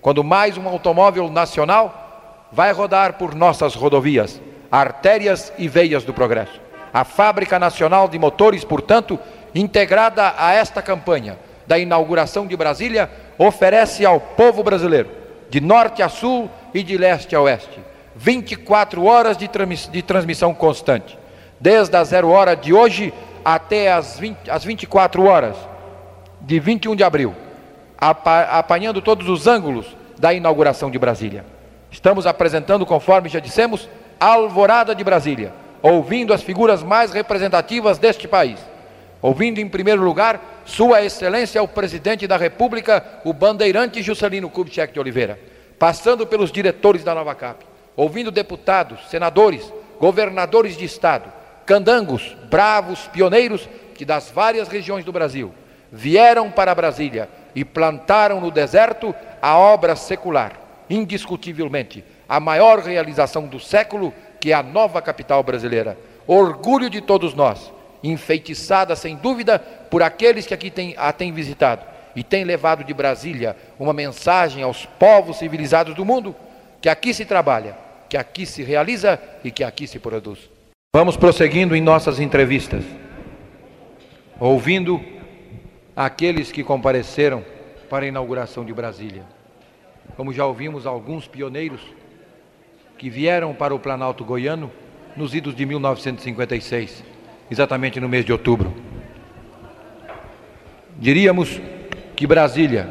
quando 0.00 0.22
mais 0.22 0.56
um 0.58 0.68
automóvel 0.68 1.30
nacional 1.30 2.48
vai 2.52 2.72
rodar 2.72 3.14
por 3.14 3.34
nossas 3.34 3.74
rodovias, 3.74 4.40
artérias 4.70 5.52
e 5.58 5.66
veias 5.66 6.04
do 6.04 6.12
progresso. 6.12 6.60
A 6.92 7.04
Fábrica 7.04 7.58
Nacional 7.58 8.08
de 8.08 8.18
Motores, 8.18 8.64
portanto, 8.64 9.18
integrada 9.54 10.34
a 10.36 10.52
esta 10.52 10.82
campanha 10.82 11.38
da 11.66 11.78
inauguração 11.78 12.46
de 12.46 12.56
Brasília, 12.56 13.10
oferece 13.36 14.04
ao 14.04 14.20
povo 14.20 14.62
brasileiro, 14.62 15.10
de 15.50 15.60
norte 15.60 16.02
a 16.02 16.08
sul 16.08 16.50
e 16.74 16.82
de 16.82 16.96
leste 16.96 17.34
a 17.34 17.40
oeste, 17.40 17.80
24 18.14 19.04
horas 19.04 19.36
de, 19.36 19.48
de 19.90 20.02
transmissão 20.02 20.52
constante, 20.52 21.18
desde 21.60 21.96
a 21.96 22.04
zero 22.04 22.28
hora 22.30 22.54
de 22.54 22.72
hoje 22.72 23.12
até 23.44 23.92
as, 23.92 24.18
20, 24.18 24.50
as 24.50 24.64
24 24.64 25.24
horas 25.24 25.56
de 26.40 26.60
21 26.60 26.96
de 26.96 27.04
abril, 27.04 27.34
apanhando 27.96 29.00
todos 29.00 29.28
os 29.28 29.46
ângulos 29.46 29.86
da 30.18 30.32
inauguração 30.32 30.90
de 30.90 30.98
Brasília. 30.98 31.44
Estamos 31.90 32.26
apresentando, 32.26 32.84
conforme 32.84 33.28
já 33.28 33.40
dissemos, 33.40 33.88
a 34.20 34.34
Alvorada 34.34 34.94
de 34.94 35.02
Brasília, 35.02 35.52
ouvindo 35.80 36.34
as 36.34 36.42
figuras 36.42 36.82
mais 36.82 37.12
representativas 37.12 37.98
deste 37.98 38.28
país. 38.28 38.58
Ouvindo 39.22 39.58
em 39.58 39.68
primeiro 39.68 40.02
lugar 40.02 40.57
Sua 40.68 41.02
Excelência 41.02 41.62
o 41.62 41.66
Presidente 41.66 42.26
da 42.26 42.36
República, 42.36 43.02
o 43.24 43.32
bandeirante 43.32 44.02
Juscelino 44.02 44.50
Kubitschek 44.50 44.92
de 44.92 45.00
Oliveira, 45.00 45.40
passando 45.78 46.26
pelos 46.26 46.52
diretores 46.52 47.02
da 47.02 47.14
Nova 47.14 47.34
Cap, 47.34 47.64
ouvindo 47.96 48.30
deputados, 48.30 49.08
senadores, 49.08 49.72
governadores 49.98 50.76
de 50.76 50.84
estado, 50.84 51.32
candangos, 51.64 52.36
bravos, 52.50 53.08
pioneiros 53.08 53.66
que 53.94 54.04
das 54.04 54.30
várias 54.30 54.68
regiões 54.68 55.06
do 55.06 55.10
Brasil 55.10 55.54
vieram 55.90 56.50
para 56.50 56.74
Brasília 56.74 57.30
e 57.54 57.64
plantaram 57.64 58.38
no 58.38 58.50
deserto 58.50 59.14
a 59.40 59.56
obra 59.56 59.96
secular, 59.96 60.52
indiscutivelmente 60.90 62.04
a 62.28 62.38
maior 62.38 62.80
realização 62.80 63.46
do 63.46 63.58
século, 63.58 64.12
que 64.38 64.52
é 64.52 64.54
a 64.54 64.62
nova 64.62 65.00
capital 65.00 65.42
brasileira. 65.42 65.96
Orgulho 66.26 66.90
de 66.90 67.00
todos 67.00 67.32
nós, 67.32 67.72
enfeitiçada 68.02 68.94
sem 68.94 69.16
dúvida 69.16 69.58
por 69.58 70.02
aqueles 70.02 70.46
que 70.46 70.54
aqui 70.54 70.70
tem, 70.70 70.94
a 70.96 71.12
têm 71.12 71.32
visitado 71.32 71.84
e 72.14 72.22
têm 72.22 72.44
levado 72.44 72.84
de 72.84 72.94
Brasília 72.94 73.56
uma 73.78 73.92
mensagem 73.92 74.62
aos 74.62 74.86
povos 74.86 75.38
civilizados 75.38 75.94
do 75.94 76.04
mundo 76.04 76.34
que 76.80 76.88
aqui 76.88 77.12
se 77.12 77.24
trabalha, 77.24 77.76
que 78.08 78.16
aqui 78.16 78.46
se 78.46 78.62
realiza 78.62 79.20
e 79.42 79.50
que 79.50 79.64
aqui 79.64 79.86
se 79.86 79.98
produz. 79.98 80.50
Vamos 80.94 81.16
prosseguindo 81.16 81.76
em 81.76 81.80
nossas 81.80 82.18
entrevistas, 82.18 82.84
ouvindo 84.40 85.00
aqueles 85.94 86.52
que 86.52 86.62
compareceram 86.62 87.44
para 87.90 88.04
a 88.04 88.08
inauguração 88.08 88.64
de 88.64 88.72
Brasília. 88.72 89.22
Como 90.16 90.32
já 90.32 90.46
ouvimos 90.46 90.86
alguns 90.86 91.26
pioneiros 91.26 91.80
que 92.96 93.10
vieram 93.10 93.54
para 93.54 93.74
o 93.74 93.78
Planalto 93.78 94.24
Goiano 94.24 94.70
nos 95.16 95.34
idos 95.34 95.54
de 95.54 95.66
1956, 95.66 97.04
exatamente 97.50 98.00
no 98.00 98.08
mês 98.08 98.24
de 98.24 98.32
outubro. 98.32 98.74
Diríamos 100.98 101.60
que 102.16 102.26
Brasília 102.26 102.88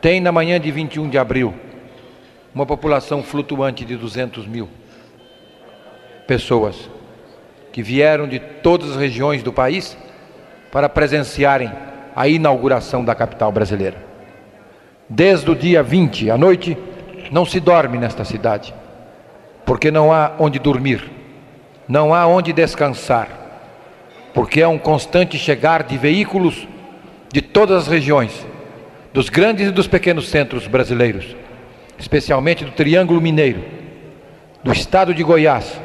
tem 0.00 0.20
na 0.20 0.32
manhã 0.32 0.58
de 0.58 0.70
21 0.70 1.08
de 1.08 1.18
abril 1.18 1.54
uma 2.54 2.66
população 2.66 3.22
flutuante 3.22 3.84
de 3.84 3.96
200 3.96 4.46
mil 4.46 4.68
pessoas 6.26 6.90
que 7.72 7.82
vieram 7.82 8.28
de 8.28 8.38
todas 8.38 8.90
as 8.90 8.96
regiões 8.96 9.42
do 9.42 9.52
país 9.52 9.96
para 10.72 10.88
presenciarem 10.88 11.70
a 12.14 12.28
inauguração 12.28 13.04
da 13.04 13.14
capital 13.14 13.52
brasileira. 13.52 13.96
Desde 15.08 15.50
o 15.50 15.54
dia 15.54 15.82
20 15.82 16.30
à 16.30 16.36
noite, 16.38 16.76
não 17.30 17.44
se 17.44 17.60
dorme 17.60 17.98
nesta 17.98 18.24
cidade, 18.24 18.74
porque 19.64 19.90
não 19.90 20.12
há 20.12 20.32
onde 20.38 20.58
dormir, 20.58 21.08
não 21.90 22.14
há 22.14 22.24
onde 22.24 22.52
descansar, 22.52 23.28
porque 24.32 24.60
é 24.60 24.68
um 24.68 24.78
constante 24.78 25.36
chegar 25.36 25.82
de 25.82 25.98
veículos 25.98 26.68
de 27.32 27.42
todas 27.42 27.82
as 27.82 27.88
regiões, 27.88 28.46
dos 29.12 29.28
grandes 29.28 29.66
e 29.66 29.72
dos 29.72 29.88
pequenos 29.88 30.28
centros 30.28 30.68
brasileiros, 30.68 31.34
especialmente 31.98 32.64
do 32.64 32.70
Triângulo 32.70 33.20
Mineiro, 33.20 33.64
do 34.62 34.70
estado 34.70 35.12
de 35.12 35.24
Goiás, 35.24 35.80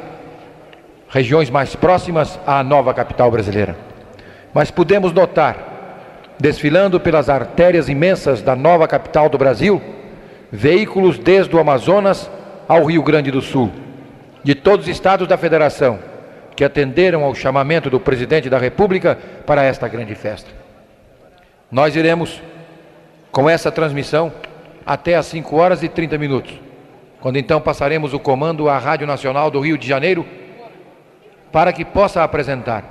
regiões 1.08 1.50
mais 1.50 1.74
próximas 1.74 2.38
à 2.46 2.62
nova 2.62 2.94
capital 2.94 3.28
brasileira. 3.28 3.76
Mas 4.54 4.70
podemos 4.70 5.12
notar, 5.12 6.36
desfilando 6.38 7.00
pelas 7.00 7.28
artérias 7.28 7.88
imensas 7.88 8.40
da 8.40 8.54
nova 8.54 8.86
capital 8.86 9.28
do 9.28 9.36
Brasil, 9.36 9.82
veículos 10.52 11.18
desde 11.18 11.56
o 11.56 11.58
Amazonas 11.58 12.30
ao 12.68 12.84
Rio 12.84 13.02
Grande 13.02 13.32
do 13.32 13.42
Sul, 13.42 13.72
de 14.46 14.54
todos 14.54 14.86
os 14.86 14.92
estados 14.92 15.26
da 15.26 15.36
federação, 15.36 15.98
que 16.54 16.62
atenderam 16.62 17.24
ao 17.24 17.34
chamamento 17.34 17.90
do 17.90 17.98
presidente 17.98 18.48
da 18.48 18.58
República 18.58 19.18
para 19.44 19.64
esta 19.64 19.88
grande 19.88 20.14
festa. 20.14 20.48
Nós 21.68 21.96
iremos, 21.96 22.40
com 23.32 23.50
essa 23.50 23.72
transmissão, 23.72 24.32
até 24.86 25.16
às 25.16 25.26
5 25.26 25.56
horas 25.56 25.82
e 25.82 25.88
30 25.88 26.16
minutos, 26.16 26.60
quando 27.20 27.38
então 27.38 27.60
passaremos 27.60 28.14
o 28.14 28.20
comando 28.20 28.68
à 28.68 28.78
Rádio 28.78 29.04
Nacional 29.04 29.50
do 29.50 29.58
Rio 29.58 29.76
de 29.76 29.88
Janeiro, 29.88 30.24
para 31.50 31.72
que 31.72 31.84
possa 31.84 32.22
apresentar 32.22 32.84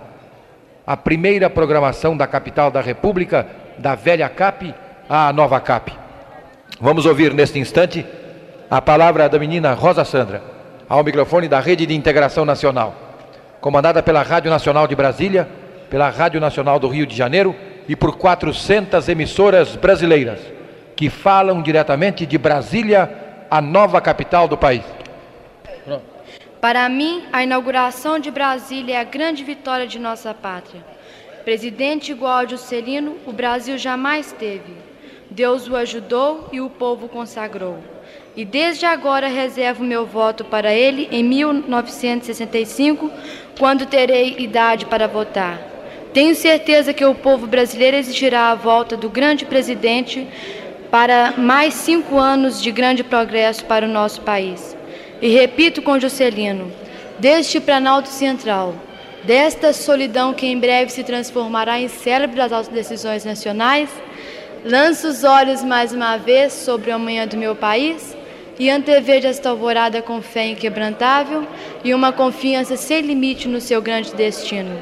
a 0.86 0.98
primeira 0.98 1.50
programação 1.50 2.18
da 2.18 2.28
capital 2.28 2.70
da 2.70 2.82
República, 2.82 3.48
da 3.78 3.96
velha 3.96 4.28
CAP 4.28 4.76
à 5.08 5.32
nova 5.32 5.62
CAP. 5.62 5.94
Vamos 6.82 7.06
ouvir 7.06 7.34
neste 7.34 7.60
instante 7.60 8.06
a 8.70 8.82
palavra 8.82 9.30
da 9.30 9.40
menina 9.40 9.74
Rosa 9.74 10.04
Sandra, 10.04 10.55
ao 10.88 11.04
microfone 11.04 11.48
da 11.48 11.60
Rede 11.60 11.86
de 11.86 11.96
Integração 11.96 12.46
Nacional, 12.46 12.96
comandada 13.60 14.04
pela 14.04 14.22
Rádio 14.22 14.52
Nacional 14.52 14.88
de 14.88 14.96
Brasília, 14.96 15.48
pela 15.90 16.10
Rádio 16.10 16.40
Nacional 16.40 16.80
do 16.80 16.88
Rio 16.88 17.06
de 17.06 17.16
Janeiro 17.16 17.56
e 17.88 17.96
por 17.96 18.18
400 18.18 19.08
emissoras 19.10 19.76
brasileiras 19.76 20.40
que 20.96 21.10
falam 21.10 21.62
diretamente 21.62 22.26
de 22.26 22.38
Brasília, 22.38 23.12
a 23.52 23.62
nova 23.62 24.00
capital 24.00 24.48
do 24.48 24.58
país. 24.58 24.84
Para 26.62 26.88
mim, 26.90 27.24
a 27.32 27.44
inauguração 27.44 28.18
de 28.18 28.32
Brasília 28.32 28.96
é 28.96 29.00
a 29.00 29.04
grande 29.04 29.44
vitória 29.44 29.86
de 29.86 30.00
nossa 30.00 30.34
pátria. 30.34 30.84
Presidente 31.44 32.12
igual 32.12 32.38
a 32.38 32.46
Juscelino, 32.46 33.18
o 33.28 33.32
Brasil 33.32 33.78
jamais 33.78 34.32
teve. 34.32 34.74
Deus 35.30 35.68
o 35.68 35.76
ajudou 35.76 36.50
e 36.52 36.60
o 36.60 36.70
povo 36.70 37.08
consagrou. 37.08 37.78
E 38.38 38.44
desde 38.44 38.86
agora 38.86 39.28
reservo 39.28 39.82
meu 39.82 40.06
voto 40.06 40.44
para 40.44 40.74
ele 40.74 41.08
em 41.10 41.24
1965, 41.24 43.10
quando 43.58 43.86
terei 43.86 44.36
idade 44.40 44.86
para 44.86 45.08
votar. 45.08 45.58
Tenho 46.14 46.36
certeza 46.36 46.94
que 46.94 47.06
o 47.06 47.16
povo 47.16 47.48
brasileiro 47.48 47.96
exigirá 47.96 48.52
a 48.52 48.56
volta 48.56 48.98
do 48.98 49.10
grande 49.10 49.46
presidente 49.46 50.28
para 50.92 51.34
mais 51.38 51.74
cinco 51.76 52.18
anos 52.18 52.62
de 52.62 52.72
grande 52.72 53.06
progresso 53.06 53.64
para 53.64 53.86
o 53.86 53.90
nosso 53.90 54.20
país. 54.22 54.76
E 55.22 55.30
repito 55.30 55.82
com 55.82 55.98
Juscelino, 55.98 56.70
deste 57.18 57.62
Planalto 57.62 58.10
Central, 58.10 58.76
desta 59.24 59.72
solidão 59.72 60.34
que 60.34 60.46
em 60.46 60.60
breve 60.60 60.92
se 60.92 61.06
transformará 61.06 61.80
em 61.80 61.88
célebre 61.88 62.36
das 62.50 62.68
decisões 62.68 63.24
nacionais, 63.24 63.90
lanço 64.66 65.08
os 65.08 65.24
olhos 65.24 65.64
mais 65.64 65.94
uma 65.94 66.18
vez 66.18 66.52
sobre 66.52 66.92
o 66.92 66.96
amanhã 66.96 67.26
do 67.26 67.38
meu 67.38 67.56
país 67.56 68.15
e 68.58 68.70
antevejo 68.70 69.28
esta 69.28 69.50
alvorada 69.50 70.02
com 70.02 70.22
fé 70.22 70.48
inquebrantável 70.48 71.48
e 71.84 71.94
uma 71.94 72.12
confiança 72.12 72.78
sem 72.78 73.02
limite 73.02 73.48
no 73.48 73.62
seu 73.62 73.82
grande 73.82 74.14
destino. 74.14 74.78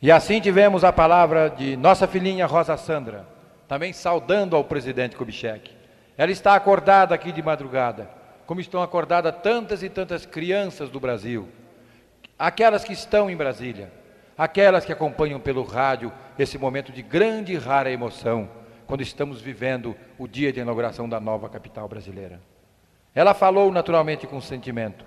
E 0.00 0.12
assim 0.12 0.40
tivemos 0.40 0.84
a 0.84 0.92
palavra 0.92 1.48
de 1.48 1.76
nossa 1.76 2.06
filhinha 2.06 2.46
Rosa 2.46 2.76
Sandra, 2.76 3.26
também 3.66 3.92
saudando 3.92 4.54
ao 4.54 4.64
presidente 4.64 5.16
Kubitschek. 5.16 5.70
Ela 6.16 6.30
está 6.30 6.54
acordada 6.54 7.14
aqui 7.14 7.32
de 7.32 7.42
madrugada 7.42 8.18
como 8.48 8.62
estão 8.62 8.82
acordadas 8.82 9.34
tantas 9.42 9.82
e 9.82 9.90
tantas 9.90 10.24
crianças 10.24 10.88
do 10.88 10.98
Brasil, 10.98 11.50
aquelas 12.38 12.82
que 12.82 12.94
estão 12.94 13.28
em 13.28 13.36
Brasília, 13.36 13.92
aquelas 14.38 14.86
que 14.86 14.92
acompanham 14.92 15.38
pelo 15.38 15.62
rádio 15.62 16.10
esse 16.38 16.56
momento 16.56 16.90
de 16.90 17.02
grande 17.02 17.52
e 17.52 17.58
rara 17.58 17.90
emoção, 17.90 18.48
quando 18.88 19.02
estamos 19.02 19.40
vivendo 19.42 19.94
o 20.18 20.26
dia 20.26 20.50
de 20.50 20.60
inauguração 20.60 21.06
da 21.06 21.20
nova 21.20 21.46
capital 21.50 21.86
brasileira. 21.86 22.40
Ela 23.14 23.34
falou 23.34 23.70
naturalmente 23.70 24.26
com 24.26 24.40
sentimento, 24.40 25.04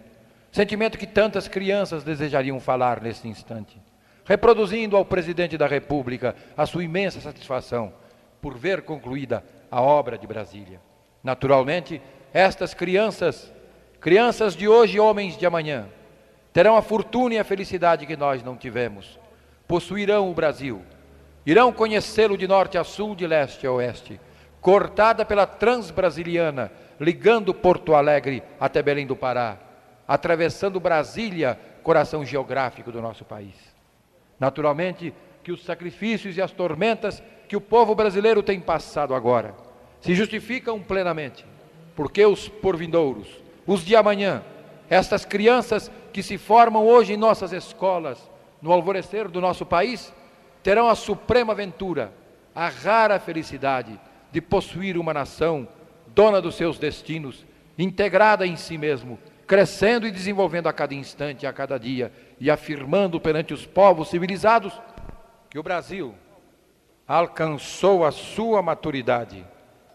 sentimento 0.52 1.00
que 1.00 1.08
tantas 1.08 1.48
crianças 1.48 2.04
desejariam 2.04 2.60
falar 2.60 3.02
nesse 3.02 3.28
instante, 3.28 3.82
reproduzindo 4.24 4.96
ao 4.96 5.04
presidente 5.04 5.58
da 5.58 5.66
República 5.66 6.36
a 6.56 6.68
sua 6.68 6.84
imensa 6.84 7.20
satisfação 7.20 7.92
por 8.40 8.56
ver 8.56 8.84
concluída 8.84 9.44
a 9.72 9.82
obra 9.82 10.16
de 10.16 10.28
Brasília. 10.28 10.80
Naturalmente, 11.24 12.00
estas 12.32 12.76
crianças, 12.76 13.52
crianças 14.00 14.56
de 14.56 14.68
hoje 14.68 14.98
e 14.98 15.00
homens 15.00 15.36
de 15.36 15.46
amanhã, 15.46 15.88
terão 16.54 16.78
a 16.78 16.84
fortuna 16.84 17.34
e 17.34 17.40
a 17.40 17.44
felicidade 17.44 18.06
que 18.06 18.16
nós 18.16 18.44
não 18.44 18.56
tivemos. 18.56 19.20
Possuirão 19.68 20.30
o 20.30 20.36
Brasil, 20.36 20.84
irão 21.46 21.72
conhecê-lo 21.72 22.38
de 22.38 22.48
norte 22.48 22.78
a 22.78 22.84
sul, 22.84 23.16
de 23.16 23.26
leste 23.26 23.66
a 23.66 23.72
oeste, 23.72 24.20
cortada 24.60 25.26
pela 25.26 25.48
Transbrasiliana, 25.48 26.72
ligando 27.00 27.54
Porto 27.54 27.96
Alegre 27.96 28.44
até 28.60 28.82
Belém 28.82 29.08
do 29.08 29.16
Pará, 29.16 29.58
atravessando 30.08 30.80
Brasília, 30.80 31.60
coração 31.82 32.24
geográfico 32.24 32.92
do 32.92 33.02
nosso 33.02 33.26
país. 33.26 33.56
Naturalmente, 34.40 35.14
que 35.44 35.52
os 35.52 35.64
sacrifícios 35.64 36.38
e 36.38 36.42
as 36.42 36.52
tormentas 36.52 37.24
que 37.48 37.56
o 37.56 37.62
povo 37.62 37.96
brasileiro 37.96 38.44
tem 38.44 38.60
passado 38.60 39.16
agora 39.16 39.56
se 40.00 40.16
justificam 40.16 40.80
plenamente, 40.80 41.46
porque 41.96 42.26
os 42.26 42.48
porvindouros, 42.48 43.28
os 43.66 43.84
de 43.84 43.96
amanhã, 43.96 44.44
estas 44.90 45.26
crianças 45.26 45.92
que 46.12 46.24
se 46.24 46.38
formam 46.38 46.86
hoje 46.86 47.14
em 47.14 47.18
nossas 47.18 47.54
escolas, 47.54 48.30
no 48.62 48.72
alvorecer 48.72 49.28
do 49.28 49.40
nosso 49.40 49.66
país, 49.66 50.14
terão 50.64 50.88
a 50.88 50.96
suprema 50.96 51.56
ventura, 51.56 52.14
a 52.54 52.70
rara 52.70 53.20
felicidade 53.20 54.00
de 54.32 54.42
possuir 54.42 54.98
uma 54.98 55.14
nação 55.14 55.68
dona 56.08 56.42
dos 56.42 56.56
seus 56.56 56.78
destinos, 56.78 57.46
integrada 57.78 58.46
em 58.46 58.56
si 58.56 58.78
mesmo, 58.78 59.18
crescendo 59.48 60.08
e 60.08 60.12
desenvolvendo 60.12 60.68
a 60.68 60.74
cada 60.74 60.94
instante, 60.94 61.46
a 61.46 61.54
cada 61.54 61.78
dia, 61.78 62.12
e 62.40 62.50
afirmando 62.50 63.20
perante 63.20 63.54
os 63.54 63.66
povos 63.66 64.10
civilizados 64.10 64.74
que 65.50 65.60
o 65.60 65.64
Brasil 65.64 66.16
alcançou 67.08 68.06
a 68.06 68.12
sua 68.12 68.62
maturidade 68.62 69.46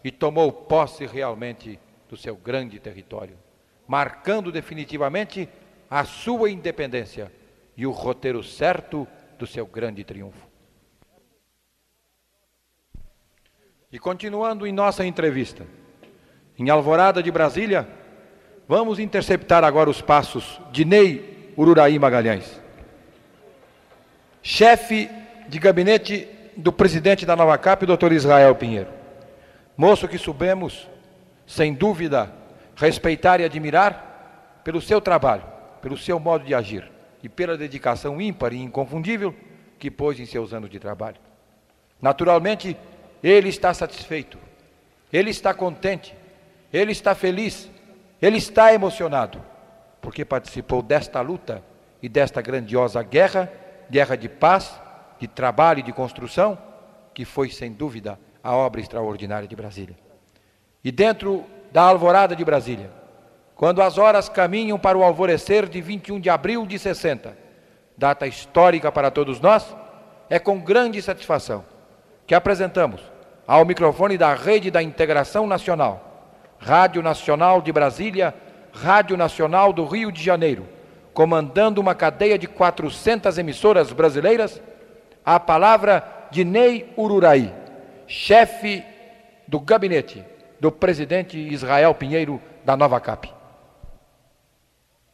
e 0.03 0.11
tomou 0.11 0.51
posse 0.51 1.05
realmente 1.05 1.79
do 2.07 2.15
seu 2.15 2.35
grande 2.35 2.79
território, 2.79 3.37
marcando 3.87 4.51
definitivamente 4.51 5.49
a 5.89 6.05
sua 6.05 6.51
independência 6.51 7.31
e 7.75 7.85
o 7.85 7.91
roteiro 7.91 8.43
certo 8.43 9.07
do 9.39 9.47
seu 9.47 9.65
grande 9.65 10.03
triunfo. 10.03 10.46
E 13.89 13.97
continuando 13.97 14.67
em 14.67 14.73
nossa 14.73 15.05
entrevista, 15.05 15.65
em 16.59 16.69
Alvorada 16.69 17.23
de 17.23 17.31
Brasília, 17.31 17.87
vamos 18.67 18.99
interceptar 18.99 19.63
agora 19.63 19.89
os 19.89 20.01
passos 20.01 20.59
de 20.73 20.83
Ney 20.83 21.53
Ururaí 21.55 21.97
Magalhães, 21.97 22.61
chefe 24.43 25.09
de 25.47 25.57
gabinete 25.57 26.27
do 26.57 26.73
presidente 26.73 27.25
da 27.25 27.33
Nova 27.33 27.57
Cap, 27.57 27.85
Dr. 27.85 28.11
Israel 28.11 28.55
Pinheiro. 28.55 28.89
Moço 29.77 30.05
que 30.05 30.17
subemos, 30.17 30.85
sem 31.45 31.73
dúvida, 31.73 32.29
respeitar 32.75 33.39
e 33.39 33.45
admirar 33.45 34.59
pelo 34.65 34.81
seu 34.81 34.99
trabalho, 34.99 35.43
pelo 35.81 35.97
seu 35.97 36.19
modo 36.19 36.43
de 36.43 36.53
agir 36.53 36.91
e 37.23 37.29
pela 37.29 37.55
dedicação 37.55 38.19
ímpar 38.19 38.51
e 38.51 38.57
inconfundível 38.57 39.33
que 39.79 39.89
pôs 39.89 40.19
em 40.19 40.25
seus 40.25 40.53
anos 40.53 40.69
de 40.69 40.77
trabalho. 40.77 41.17
Naturalmente, 42.01 42.75
ele 43.23 43.49
está 43.49 43.73
satisfeito, 43.73 44.37
ele 45.11 45.29
está 45.29 45.53
contente, 45.53 46.15
ele 46.71 46.91
está 46.91 47.15
feliz, 47.15 47.69
ele 48.21 48.37
está 48.37 48.73
emocionado, 48.73 49.43
porque 50.01 50.25
participou 50.25 50.81
desta 50.81 51.21
luta 51.21 51.63
e 52.01 52.07
desta 52.09 52.41
grandiosa 52.41 53.01
guerra 53.03 53.51
guerra 53.89 54.15
de 54.15 54.29
paz, 54.29 54.79
de 55.19 55.27
trabalho 55.27 55.79
e 55.79 55.83
de 55.83 55.93
construção, 55.93 56.57
que 57.13 57.25
foi, 57.25 57.49
sem 57.49 57.71
dúvida, 57.71 58.19
a 58.43 58.53
obra 58.55 58.81
extraordinária 58.81 59.47
de 59.47 59.55
Brasília. 59.55 59.95
E 60.83 60.91
dentro 60.91 61.43
da 61.71 61.81
alvorada 61.83 62.35
de 62.35 62.45
Brasília, 62.45 62.91
quando 63.55 63.81
as 63.81 63.97
horas 63.97 64.29
caminham 64.29 64.77
para 64.77 64.97
o 64.97 65.03
alvorecer 65.03 65.67
de 65.67 65.81
21 65.81 66.19
de 66.19 66.29
abril 66.29 66.65
de 66.65 66.77
60, 66.77 67.35
data 67.97 68.27
histórica 68.27 68.91
para 68.91 69.09
todos 69.09 69.39
nós, 69.39 69.75
é 70.29 70.37
com 70.37 70.59
grande 70.59 71.01
satisfação 71.01 71.65
que 72.27 72.35
apresentamos 72.35 73.01
ao 73.47 73.63
microfone 73.63 74.17
da 74.17 74.33
Rede 74.33 74.69
da 74.69 74.83
Integração 74.83 75.47
Nacional, 75.47 76.27
Rádio 76.59 77.01
Nacional 77.01 77.61
de 77.61 77.71
Brasília, 77.71 78.35
Rádio 78.73 79.15
Nacional 79.15 79.71
do 79.71 79.85
Rio 79.85 80.11
de 80.11 80.21
Janeiro, 80.21 80.67
comandando 81.13 81.79
uma 81.79 81.95
cadeia 81.95 82.37
de 82.37 82.45
400 82.45 83.37
emissoras 83.37 83.93
brasileiras, 83.93 84.61
a 85.25 85.39
palavra 85.39 86.27
de 86.29 86.43
Ney 86.43 86.93
Ururaí, 86.97 87.51
chefe 88.05 88.83
do 89.47 89.59
gabinete 89.59 90.23
do 90.59 90.69
presidente 90.71 91.37
Israel 91.37 91.95
Pinheiro 91.95 92.41
da 92.65 92.75
Nova 92.75 92.99
Cap. 92.99 93.31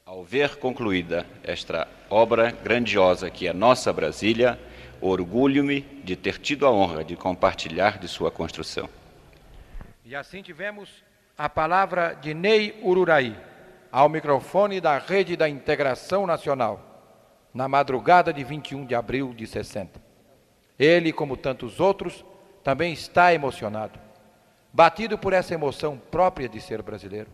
Ao 0.05 0.23
ver 0.23 0.55
concluída 0.57 1.25
esta 1.43 1.87
obra 2.09 2.51
grandiosa 2.51 3.29
que 3.29 3.47
é 3.47 3.53
nossa 3.53 3.93
Brasília, 3.93 4.59
Orgulho-me 5.05 5.81
de 5.81 6.15
ter 6.15 6.37
tido 6.37 6.65
a 6.65 6.71
honra 6.71 7.03
de 7.03 7.17
compartilhar 7.17 7.97
de 7.97 8.07
sua 8.07 8.31
construção. 8.31 8.87
E 10.05 10.15
assim 10.15 10.41
tivemos 10.41 11.03
a 11.37 11.49
palavra 11.49 12.13
de 12.13 12.33
Ney 12.33 12.79
Ururaí, 12.81 13.35
ao 13.91 14.07
microfone 14.07 14.79
da 14.79 14.97
Rede 14.97 15.35
da 15.35 15.49
Integração 15.49 16.25
Nacional, 16.25 16.79
na 17.53 17.67
madrugada 17.67 18.31
de 18.31 18.45
21 18.45 18.85
de 18.85 18.95
abril 18.95 19.33
de 19.33 19.45
60. 19.45 20.01
Ele, 20.79 21.11
como 21.11 21.35
tantos 21.35 21.81
outros, 21.81 22.23
também 22.63 22.93
está 22.93 23.33
emocionado, 23.33 23.99
batido 24.71 25.17
por 25.17 25.33
essa 25.33 25.53
emoção 25.53 26.01
própria 26.09 26.47
de 26.47 26.61
ser 26.61 26.81
brasileiro, 26.81 27.29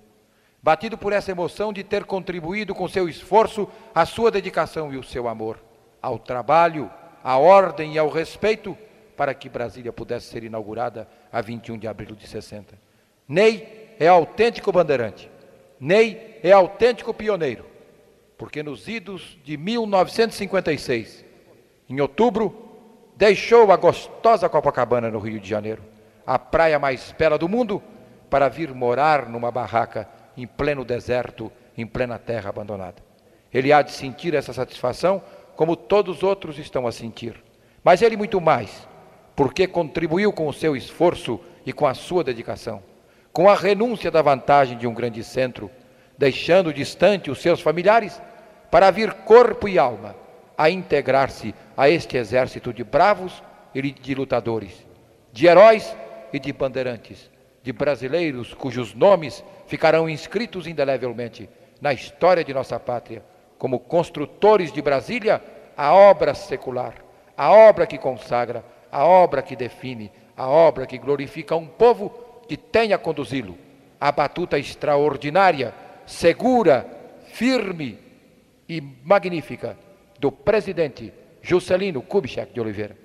batido 0.59 0.97
por 0.97 1.13
essa 1.13 1.30
emoção 1.30 1.72
de 1.72 1.84
ter 1.84 2.03
contribuído 2.03 2.74
com 2.74 2.88
seu 2.88 3.07
esforço, 3.07 3.70
a 3.93 4.07
sua 4.07 4.32
dedicação 4.32 4.91
e 4.91 4.97
o 4.97 5.03
seu 5.03 5.28
amor 5.28 5.70
ao 6.01 6.17
trabalho, 6.17 6.89
à 7.24 7.38
ordem 7.38 7.93
e 7.93 7.99
ao 7.99 8.09
respeito 8.09 8.78
para 9.15 9.34
que 9.34 9.49
Brasília 9.49 9.91
pudesse 9.91 10.28
ser 10.28 10.43
inaugurada 10.43 11.07
a 11.32 11.41
21 11.41 11.78
de 11.78 11.88
abril 11.88 12.15
de 12.15 12.28
60. 12.28 12.78
Ney 13.28 13.95
é 13.99 14.07
autêntico 14.07 14.72
bandeirante. 14.72 15.30
Ney 15.80 16.39
é 16.41 16.51
autêntico 16.51 17.13
pioneiro, 17.13 17.65
porque 18.38 18.63
nos 18.63 18.88
idos 18.88 19.38
de 19.43 19.57
1956, 19.57 21.26
em 21.89 21.99
outubro, 21.99 22.70
deixou 23.15 23.72
a 23.72 23.76
gostosa 23.76 24.47
Copacabana 24.47 25.11
no 25.11 25.20
Rio 25.20 25.39
de 25.39 25.49
Janeiro, 25.49 25.84
a 26.26 26.39
praia 26.39 26.80
mais 26.80 27.13
bela 27.17 27.38
do 27.38 27.49
mundo, 27.49 27.84
para 28.30 28.47
vir 28.47 28.74
morar 28.74 29.28
numa 29.28 29.51
barraca 29.51 30.07
em 30.38 30.47
pleno 30.47 30.86
deserto, 30.86 31.51
em 31.78 31.86
plena 31.86 32.17
terra 32.17 32.49
abandonada. 32.49 33.03
Ele 33.53 33.74
há 33.74 33.82
de 33.82 33.91
sentir 33.91 34.34
essa 34.34 34.53
satisfação 34.53 35.22
como 35.60 35.76
todos 35.76 36.16
os 36.16 36.24
outros 36.24 36.57
estão 36.57 36.88
a 36.88 36.91
sentir. 36.93 37.36
Mas 37.84 38.01
ele 38.01 38.16
muito 38.16 38.39
mais, 38.39 38.88
porque 39.36 39.68
contribuiu 39.68 40.32
com 40.32 40.47
o 40.47 40.53
seu 40.53 40.74
esforço 40.74 41.38
e 41.66 41.74
com 41.74 41.86
a 41.86 41.93
sua 41.93 42.24
dedicação, 42.24 42.82
com 43.34 43.49
a 43.49 43.55
renúncia 43.55 44.10
da 44.10 44.22
vantagem 44.22 44.78
de 44.78 44.88
um 44.88 44.93
grande 44.93 45.22
centro, 45.22 45.70
deixando 46.18 46.74
distante 46.74 47.30
os 47.30 47.41
seus 47.41 47.60
familiares 47.60 48.22
para 48.72 48.89
vir 48.89 49.12
corpo 49.12 49.68
e 49.68 49.78
alma 49.78 50.16
a 50.57 50.70
integrar-se 50.70 51.53
a 51.76 51.89
este 51.89 52.16
exército 52.16 52.72
de 52.72 52.86
bravos 52.86 53.43
e 53.76 53.82
de 53.82 54.16
lutadores, 54.16 54.88
de 55.34 55.45
heróis 55.45 55.93
e 56.32 56.39
de 56.39 56.53
bandeirantes, 56.53 57.30
de 57.62 57.74
brasileiros 57.74 58.53
cujos 58.53 58.93
nomes 58.93 59.43
ficarão 59.68 60.10
inscritos 60.10 60.68
indelevelmente 60.68 61.49
na 61.82 61.91
história 61.91 62.45
de 62.45 62.53
nossa 62.53 62.80
pátria 62.80 63.22
como 63.60 63.82
construtores 63.82 64.72
de 64.72 64.82
Brasília, 64.82 65.43
a 65.78 65.93
obra 65.93 66.34
secular, 66.34 66.95
a 67.38 67.51
obra 67.51 67.86
que 67.86 67.97
consagra, 67.97 68.64
a 68.91 69.05
obra 69.05 69.43
que 69.43 69.55
define, 69.55 70.12
a 70.36 70.47
obra 70.47 70.88
que 70.88 70.97
glorifica 70.97 71.55
um 71.55 71.68
povo 71.68 72.10
que 72.47 72.57
tenha 72.57 72.97
conduzi-lo 72.97 73.55
a 73.99 74.12
batuta 74.14 74.57
extraordinária, 74.57 75.74
segura, 76.05 76.88
firme 77.34 77.99
e 78.68 78.82
magnífica 79.03 79.78
do 80.18 80.32
presidente 80.32 81.14
Juscelino 81.41 82.01
Kubitschek 82.01 82.53
de 82.53 82.62
Oliveira. 82.62 82.97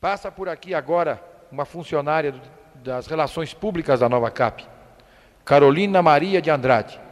Passa 0.00 0.30
por 0.30 0.48
aqui 0.48 0.72
agora 0.72 1.20
uma 1.50 1.64
funcionária 1.64 2.32
das 2.76 3.08
relações 3.08 3.52
públicas 3.52 3.98
da 3.98 4.08
Nova 4.08 4.30
Cap, 4.30 4.64
Carolina 5.44 6.00
Maria 6.00 6.40
de 6.40 6.50
Andrade 6.50 7.07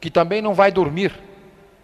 que 0.00 0.10
também 0.10 0.40
não 0.40 0.54
vai 0.54 0.70
dormir, 0.70 1.12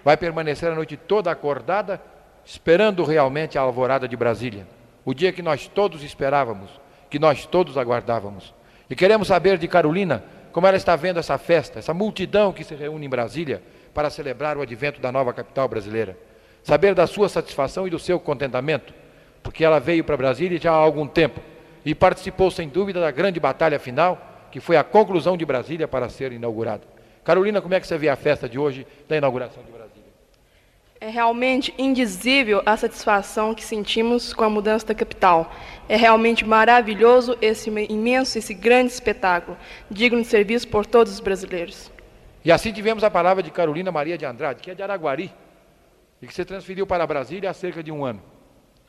vai 0.05 0.17
permanecer 0.17 0.71
a 0.71 0.75
noite 0.75 0.97
toda 0.97 1.31
acordada, 1.31 2.01
esperando 2.45 3.05
realmente 3.05 3.59
a 3.59 3.63
alvorada 3.63 4.07
de 4.07 4.17
Brasília, 4.17 4.67
o 5.05 5.15
dia 5.15 5.33
que 5.33 5.43
nós 5.43 5.67
todos 5.67 6.03
esperávamos, 6.03 6.71
que 7.11 7.19
nós 7.19 7.47
todos 7.47 7.77
aguardávamos. 7.79 8.55
E 8.89 8.95
queremos 8.95 9.29
saber 9.29 9.59
de 9.59 9.67
Carolina 9.67 10.23
como 10.53 10.67
ela 10.67 10.77
está 10.77 10.95
vendo 10.95 11.19
essa 11.19 11.37
festa, 11.37 11.81
essa 11.81 11.93
multidão 11.93 12.53
que 12.53 12.63
se 12.63 12.75
reúne 12.75 13.07
em 13.07 13.09
Brasília 13.09 13.61
para 13.93 14.09
celebrar 14.09 14.57
o 14.57 14.63
advento 14.63 15.01
da 15.01 15.11
nova 15.11 15.33
capital 15.33 15.67
brasileira. 15.67 16.17
Saber 16.63 16.95
da 16.95 17.07
sua 17.07 17.29
satisfação 17.29 17.87
e 17.87 17.91
do 17.91 17.99
seu 17.99 18.21
contentamento, 18.21 18.95
porque 19.43 19.65
ela 19.65 19.81
veio 19.81 20.05
para 20.05 20.17
Brasília 20.17 20.59
já 20.59 20.71
há 20.71 20.77
algum 20.77 21.07
tempo 21.07 21.41
e 21.85 21.95
participou 21.95 22.51
sem 22.51 22.69
dúvida 22.69 23.01
da 23.01 23.11
grande 23.11 23.39
batalha 23.41 23.79
final, 23.79 24.49
que 24.51 24.61
foi 24.61 24.77
a 24.77 24.85
conclusão 24.85 25.37
de 25.37 25.45
Brasília 25.45 25.89
para 25.89 26.09
ser 26.09 26.33
inaugurada. 26.33 26.94
Carolina, 27.25 27.63
como 27.63 27.75
é 27.75 27.81
que 27.81 27.87
você 27.87 27.97
vê 27.97 28.09
a 28.09 28.17
festa 28.17 28.49
de 28.49 28.59
hoje 28.59 28.87
da 29.09 29.17
inauguração 29.17 29.63
de 29.63 29.73
Brasília? 29.73 30.05
É 31.01 31.09
realmente 31.09 31.75
indizível 31.77 32.63
a 32.65 32.77
satisfação 32.77 33.55
que 33.55 33.65
sentimos 33.65 34.33
com 34.33 34.45
a 34.45 34.51
mudança 34.51 34.87
da 34.87 34.95
capital. 34.95 35.53
É 35.89 35.97
realmente 35.97 36.45
maravilhoso 36.45 37.37
esse 37.41 37.71
imenso, 37.71 38.39
esse 38.39 38.55
grande 38.55 38.93
espetáculo, 38.93 39.57
digno 39.91 40.21
de 40.21 40.27
serviço 40.27 40.69
por 40.69 40.87
todos 40.87 41.13
os 41.13 41.21
brasileiros. 41.21 41.91
E 42.45 42.53
assim 42.53 42.73
tivemos 42.73 43.03
a 43.03 43.11
palavra 43.11 43.43
de 43.43 43.51
Carolina 43.51 43.91
Maria 43.91 44.19
de 44.19 44.25
Andrade, 44.25 44.63
que 44.63 44.71
é 44.71 44.75
de 44.75 44.83
Araguari, 44.83 45.33
e 46.21 46.27
que 46.27 46.35
se 46.35 46.45
transferiu 46.45 46.87
para 46.87 47.07
Brasília 47.07 47.51
há 47.51 47.55
cerca 47.55 47.83
de 47.83 47.91
um 47.91 48.05
ano. 48.05 48.23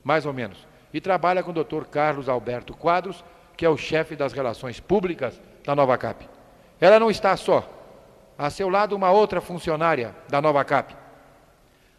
mais 0.04 0.24
ou 0.26 0.32
menos, 0.32 0.68
e 0.94 1.02
trabalha 1.02 1.42
com 1.42 1.50
o 1.50 1.64
Dr. 1.64 1.86
Carlos 1.90 2.30
Alberto 2.30 2.76
Quadros, 2.76 3.26
que 3.58 3.66
é 3.66 3.70
o 3.70 3.76
chefe 3.76 4.16
das 4.16 4.34
relações 4.34 4.80
públicas 4.80 5.42
da 5.64 5.76
Nova 5.76 5.98
Cap. 5.98 6.30
Ela 6.80 7.00
não 7.00 7.10
está 7.10 7.36
só. 7.36 7.68
A 8.38 8.50
seu 8.50 8.70
lado, 8.70 8.96
uma 8.96 9.12
outra 9.12 9.40
funcionária 9.40 10.14
da 10.28 10.42
Nova 10.42 10.64
Cap, 10.66 10.96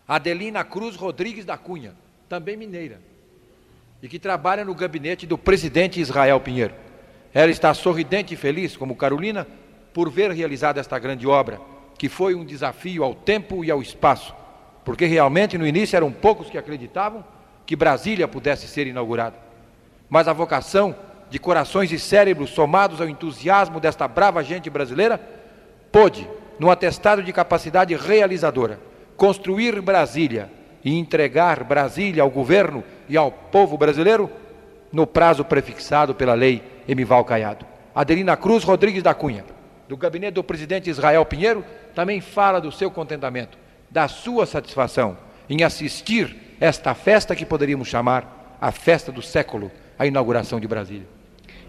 Adelina 0.06 0.62
Cruz 0.64 0.94
Rodrigues 0.94 1.44
da 1.44 1.56
Cunha, 1.56 1.94
também 2.28 2.56
mineira, 2.56 3.00
e 4.02 4.08
que 4.08 4.18
trabalha 4.18 4.64
no 4.64 4.74
gabinete 4.74 5.26
do 5.26 5.38
presidente 5.38 6.00
Israel 6.00 6.38
Pinheiro. 6.40 6.74
Ela 7.32 7.50
está 7.50 7.72
sorridente 7.72 8.34
e 8.34 8.36
feliz, 8.36 8.76
como 8.76 8.96
Carolina, 8.96 9.46
por 9.94 10.10
ver 10.10 10.30
realizada 10.30 10.78
esta 10.78 10.98
grande 10.98 11.26
obra, 11.26 11.58
que 11.98 12.08
foi 12.08 12.34
um 12.34 12.44
desafio 12.44 13.02
ao 13.02 13.14
tempo 13.14 13.64
e 13.64 13.70
ao 13.70 13.80
espaço, 13.80 14.34
porque 14.84 15.06
realmente 15.06 15.56
no 15.56 15.66
início 15.66 15.96
eram 15.96 16.12
poucos 16.12 16.50
que 16.50 16.58
acreditavam 16.58 17.24
que 17.64 17.74
Brasília 17.74 18.28
pudesse 18.28 18.68
ser 18.68 18.86
inaugurada. 18.86 19.36
Mas 20.08 20.28
a 20.28 20.32
vocação 20.34 20.94
de 21.30 21.38
corações 21.38 21.90
e 21.90 21.98
cérebros 21.98 22.50
somados 22.50 23.00
ao 23.00 23.08
entusiasmo 23.08 23.80
desta 23.80 24.06
brava 24.06 24.44
gente 24.44 24.70
brasileira 24.70 25.35
pôde, 25.96 26.28
num 26.58 26.70
atestado 26.70 27.22
de 27.22 27.32
capacidade 27.32 27.96
realizadora, 27.96 28.78
construir 29.16 29.80
Brasília 29.80 30.50
e 30.84 30.92
entregar 30.92 31.64
Brasília 31.64 32.22
ao 32.22 32.28
governo 32.28 32.84
e 33.08 33.16
ao 33.16 33.32
povo 33.32 33.78
brasileiro 33.78 34.30
no 34.92 35.06
prazo 35.06 35.42
prefixado 35.42 36.14
pela 36.14 36.34
lei 36.34 36.62
Emival 36.86 37.24
Caiado. 37.24 37.64
Adelina 37.94 38.36
Cruz 38.36 38.62
Rodrigues 38.62 39.02
da 39.02 39.14
Cunha, 39.14 39.42
do 39.88 39.96
gabinete 39.96 40.34
do 40.34 40.44
presidente 40.44 40.90
Israel 40.90 41.24
Pinheiro, 41.24 41.64
também 41.94 42.20
fala 42.20 42.60
do 42.60 42.70
seu 42.70 42.90
contentamento, 42.90 43.56
da 43.90 44.06
sua 44.06 44.44
satisfação 44.44 45.16
em 45.48 45.64
assistir 45.64 46.56
esta 46.60 46.92
festa 46.92 47.34
que 47.34 47.46
poderíamos 47.46 47.88
chamar 47.88 48.58
a 48.60 48.70
festa 48.70 49.10
do 49.10 49.22
século, 49.22 49.72
a 49.98 50.06
inauguração 50.06 50.60
de 50.60 50.68
Brasília. 50.68 51.15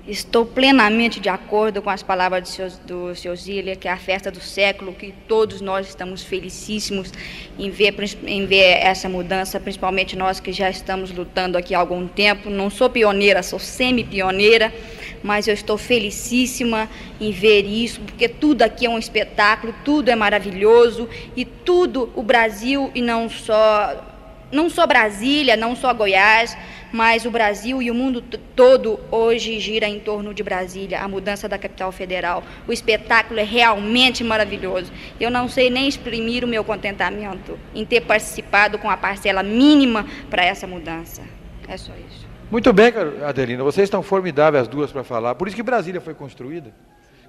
Estou 0.07 0.45
plenamente 0.45 1.19
de 1.19 1.27
acordo 1.27 1.81
com 1.81 1.89
as 1.89 2.01
palavras 2.01 2.43
do 2.43 2.47
seu, 2.47 2.69
do 2.85 3.13
seu 3.13 3.35
Zília, 3.35 3.75
que 3.75 3.89
é 3.89 3.91
a 3.91 3.97
festa 3.97 4.31
do 4.31 4.39
século, 4.39 4.93
que 4.93 5.13
todos 5.27 5.59
nós 5.59 5.89
estamos 5.89 6.23
felicíssimos 6.23 7.11
em 7.59 7.69
ver, 7.69 7.93
em 8.25 8.45
ver 8.45 8.77
essa 8.81 9.09
mudança, 9.09 9.59
principalmente 9.59 10.15
nós 10.15 10.39
que 10.39 10.53
já 10.53 10.69
estamos 10.69 11.11
lutando 11.11 11.57
aqui 11.57 11.75
há 11.75 11.79
algum 11.79 12.07
tempo. 12.07 12.49
Não 12.49 12.69
sou 12.69 12.89
pioneira, 12.89 13.43
sou 13.43 13.59
semi-pioneira, 13.59 14.73
mas 15.21 15.45
eu 15.45 15.53
estou 15.53 15.77
felicíssima 15.77 16.89
em 17.19 17.31
ver 17.33 17.65
isso, 17.65 17.99
porque 17.99 18.29
tudo 18.29 18.61
aqui 18.61 18.85
é 18.85 18.89
um 18.89 18.97
espetáculo, 18.97 19.75
tudo 19.83 20.09
é 20.09 20.15
maravilhoso 20.15 21.09
e 21.35 21.43
tudo 21.43 22.09
o 22.15 22.23
Brasil 22.23 22.89
e 22.95 23.01
não 23.01 23.27
só 23.27 24.05
não 24.49 24.69
só 24.69 24.87
Brasília, 24.87 25.57
não 25.57 25.75
só 25.75 25.93
Goiás, 25.93 26.57
mas 26.91 27.25
o 27.25 27.31
Brasil 27.31 27.81
e 27.81 27.91
o 27.91 27.93
mundo 27.93 28.21
todo 28.55 28.99
hoje 29.11 29.59
gira 29.59 29.87
em 29.87 29.99
torno 29.99 30.33
de 30.33 30.43
Brasília, 30.43 31.01
a 31.01 31.07
mudança 31.07 31.47
da 31.47 31.57
capital 31.57 31.91
federal. 31.91 32.43
O 32.67 32.73
espetáculo 32.73 33.39
é 33.39 33.43
realmente 33.43 34.23
maravilhoso. 34.23 34.91
Eu 35.19 35.29
não 35.29 35.47
sei 35.47 35.69
nem 35.69 35.87
exprimir 35.87 36.43
o 36.43 36.47
meu 36.47 36.63
contentamento 36.63 37.59
em 37.73 37.85
ter 37.85 38.01
participado 38.01 38.77
com 38.77 38.89
a 38.89 38.97
parcela 38.97 39.43
mínima 39.43 40.05
para 40.29 40.43
essa 40.43 40.65
mudança. 40.65 41.21
É 41.67 41.77
só 41.77 41.93
isso. 41.93 42.27
Muito 42.49 42.71
bem, 42.71 42.93
Adelina, 43.25 43.63
vocês 43.63 43.85
estão 43.85 44.01
formidáveis 44.01 44.61
as 44.61 44.67
duas 44.67 44.91
para 44.91 45.03
falar. 45.03 45.35
Por 45.35 45.47
isso 45.47 45.55
que 45.55 45.63
Brasília 45.63 45.99
foi 45.99 46.13
construída. 46.13 46.73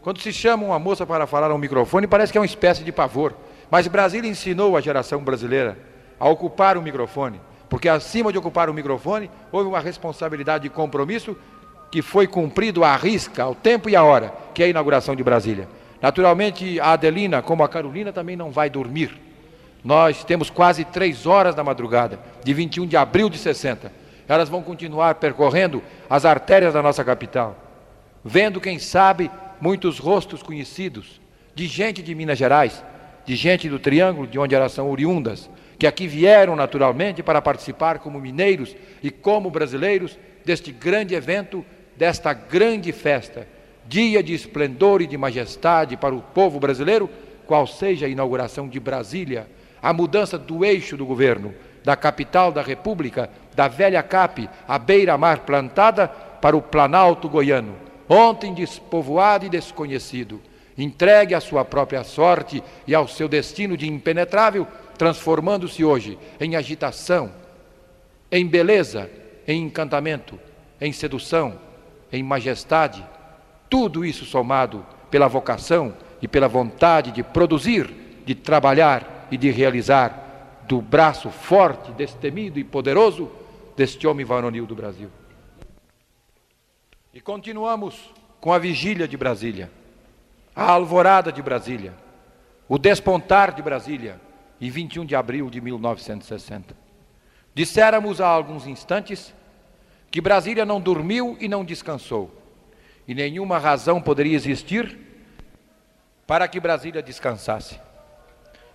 Quando 0.00 0.20
se 0.20 0.32
chama 0.32 0.64
uma 0.64 0.78
moça 0.78 1.04
para 1.04 1.26
falar 1.26 1.50
ao 1.50 1.58
microfone, 1.58 2.06
parece 2.06 2.30
que 2.30 2.38
é 2.38 2.40
uma 2.40 2.46
espécie 2.46 2.84
de 2.84 2.92
pavor. 2.92 3.34
Mas 3.68 3.88
Brasília 3.88 4.30
ensinou 4.30 4.76
a 4.76 4.80
geração 4.80 5.22
brasileira 5.22 5.76
a 6.20 6.28
ocupar 6.28 6.78
o 6.78 6.82
microfone, 6.82 7.40
porque 7.68 7.88
acima 7.88 8.32
de 8.32 8.38
ocupar 8.38 8.70
o 8.70 8.74
microfone, 8.74 9.30
houve 9.52 9.68
uma 9.68 9.80
responsabilidade 9.80 10.64
de 10.64 10.70
compromisso 10.70 11.36
que 11.90 12.02
foi 12.02 12.26
cumprido 12.26 12.84
à 12.84 12.96
risca, 12.96 13.42
ao 13.42 13.54
tempo 13.54 13.88
e 13.88 13.96
à 13.96 14.02
hora, 14.02 14.32
que 14.54 14.62
é 14.62 14.66
a 14.66 14.68
inauguração 14.68 15.16
de 15.16 15.22
Brasília. 15.22 15.68
Naturalmente, 16.00 16.78
a 16.80 16.92
Adelina, 16.92 17.42
como 17.42 17.62
a 17.62 17.68
Carolina, 17.68 18.12
também 18.12 18.36
não 18.36 18.50
vai 18.50 18.70
dormir. 18.70 19.18
Nós 19.82 20.24
temos 20.24 20.50
quase 20.50 20.84
três 20.84 21.26
horas 21.26 21.54
da 21.54 21.64
madrugada, 21.64 22.18
de 22.44 22.52
21 22.52 22.86
de 22.86 22.96
abril 22.96 23.28
de 23.28 23.38
60. 23.38 23.90
Elas 24.28 24.48
vão 24.48 24.62
continuar 24.62 25.14
percorrendo 25.16 25.82
as 26.08 26.24
artérias 26.24 26.74
da 26.74 26.82
nossa 26.82 27.02
capital, 27.02 27.56
vendo, 28.24 28.60
quem 28.60 28.78
sabe, 28.78 29.30
muitos 29.60 29.98
rostos 29.98 30.42
conhecidos, 30.42 31.20
de 31.54 31.66
gente 31.66 32.02
de 32.02 32.14
Minas 32.14 32.38
Gerais, 32.38 32.84
de 33.24 33.34
gente 33.34 33.68
do 33.68 33.78
Triângulo, 33.78 34.26
de 34.26 34.38
onde 34.38 34.54
elas 34.54 34.72
são 34.72 34.90
oriundas, 34.90 35.48
que 35.78 35.86
aqui 35.86 36.06
vieram 36.06 36.56
naturalmente 36.56 37.22
para 37.22 37.40
participar 37.40 38.00
como 38.00 38.20
mineiros 38.20 38.74
e 39.02 39.10
como 39.10 39.50
brasileiros 39.50 40.18
deste 40.44 40.72
grande 40.72 41.14
evento, 41.14 41.64
desta 41.96 42.32
grande 42.32 42.90
festa, 42.90 43.46
dia 43.86 44.22
de 44.22 44.34
esplendor 44.34 45.00
e 45.00 45.06
de 45.06 45.16
majestade 45.16 45.96
para 45.96 46.14
o 46.14 46.20
povo 46.20 46.58
brasileiro, 46.58 47.08
qual 47.46 47.66
seja 47.66 48.06
a 48.06 48.08
inauguração 48.08 48.68
de 48.68 48.80
Brasília, 48.80 49.46
a 49.80 49.92
mudança 49.92 50.36
do 50.36 50.64
eixo 50.64 50.96
do 50.96 51.06
governo, 51.06 51.54
da 51.84 51.96
capital 51.96 52.50
da 52.50 52.60
República, 52.60 53.30
da 53.54 53.68
velha 53.68 54.02
CAP, 54.02 54.48
a 54.66 54.78
beira-mar 54.78 55.40
plantada, 55.40 56.08
para 56.08 56.56
o 56.56 56.62
Planalto 56.62 57.28
goiano, 57.28 57.74
ontem 58.08 58.54
despovoado 58.54 59.46
e 59.46 59.48
desconhecido, 59.48 60.40
entregue 60.78 61.34
à 61.34 61.40
sua 61.40 61.64
própria 61.64 62.04
sorte 62.04 62.62
e 62.86 62.94
ao 62.94 63.08
seu 63.08 63.28
destino 63.28 63.76
de 63.76 63.88
impenetrável, 63.88 64.66
transformando-se 64.96 65.84
hoje 65.84 66.16
em 66.40 66.54
agitação, 66.54 67.32
em 68.30 68.46
beleza, 68.46 69.10
em 69.46 69.62
encantamento, 69.62 70.38
em 70.80 70.92
sedução, 70.92 71.58
em 72.12 72.22
majestade, 72.22 73.04
tudo 73.68 74.04
isso 74.04 74.24
somado 74.24 74.86
pela 75.10 75.26
vocação 75.26 75.94
e 76.22 76.28
pela 76.28 76.48
vontade 76.48 77.10
de 77.10 77.22
produzir, 77.22 77.90
de 78.24 78.34
trabalhar 78.34 79.26
e 79.30 79.36
de 79.36 79.50
realizar 79.50 80.62
do 80.66 80.80
braço 80.80 81.30
forte, 81.30 81.90
destemido 81.92 82.58
e 82.58 82.64
poderoso 82.64 83.30
deste 83.76 84.06
homem 84.06 84.24
varonil 84.24 84.66
do 84.66 84.74
Brasil. 84.74 85.10
E 87.12 87.20
continuamos 87.20 88.12
com 88.40 88.52
a 88.52 88.58
vigília 88.58 89.08
de 89.08 89.16
Brasília, 89.16 89.70
a 90.58 90.72
alvorada 90.72 91.30
de 91.30 91.40
Brasília, 91.40 91.94
o 92.68 92.78
despontar 92.78 93.54
de 93.54 93.62
Brasília, 93.62 94.20
e 94.60 94.68
21 94.68 95.04
de 95.06 95.14
abril 95.14 95.48
de 95.48 95.60
1960. 95.60 96.74
Disséramos 97.54 98.20
há 98.20 98.26
alguns 98.26 98.66
instantes 98.66 99.32
que 100.10 100.20
Brasília 100.20 100.66
não 100.66 100.80
dormiu 100.80 101.36
e 101.38 101.46
não 101.46 101.64
descansou, 101.64 102.34
e 103.06 103.14
nenhuma 103.14 103.56
razão 103.56 104.02
poderia 104.02 104.34
existir 104.34 104.98
para 106.26 106.48
que 106.48 106.58
Brasília 106.58 107.00
descansasse. 107.00 107.78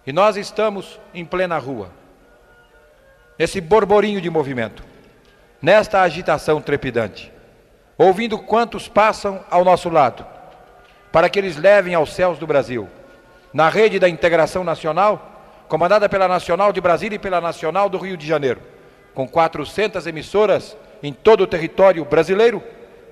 E 0.08 0.14
nós 0.14 0.38
estamos 0.38 0.98
em 1.14 1.26
plena 1.26 1.58
rua, 1.58 1.92
nesse 3.38 3.60
borborinho 3.60 4.22
de 4.22 4.30
movimento, 4.30 4.86
nesta 5.62 6.02
agitação 6.02 6.62
trepidante, 6.62 7.30
ouvindo 7.98 8.40
quantos 8.40 8.88
passam 8.88 9.44
ao 9.52 9.66
nosso 9.66 9.90
lado, 9.90 10.26
para 11.14 11.30
que 11.30 11.38
eles 11.38 11.58
levem 11.58 11.94
aos 11.94 12.12
céus 12.12 12.40
do 12.40 12.48
Brasil, 12.48 12.90
na 13.54 13.70
rede 13.70 14.00
da 14.00 14.10
integração 14.10 14.64
nacional, 14.64 15.64
comandada 15.68 16.10
pela 16.10 16.28
Nacional 16.28 16.74
de 16.74 16.82
Brasília 16.82 17.18
e 17.18 17.20
pela 17.20 17.40
Nacional 17.40 17.88
do 17.88 18.00
Rio 18.00 18.18
de 18.18 18.26
Janeiro, 18.26 18.60
com 19.14 19.28
400 19.28 20.08
emissoras 20.08 20.76
em 21.04 21.14
todo 21.14 21.42
o 21.42 21.48
território 21.48 22.04
brasileiro, 22.04 22.64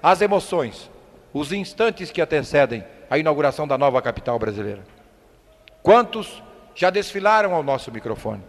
as 0.02 0.20
emoções, 0.20 0.90
os 1.32 1.54
instantes 1.54 2.10
que 2.10 2.20
antecedem 2.20 2.84
a 3.08 3.20
inauguração 3.20 3.68
da 3.68 3.78
nova 3.78 4.02
capital 4.02 4.40
brasileira. 4.40 4.82
Quantos 5.84 6.42
já 6.74 6.90
desfilaram 6.90 7.54
ao 7.54 7.62
nosso 7.62 7.92
microfone? 7.92 8.42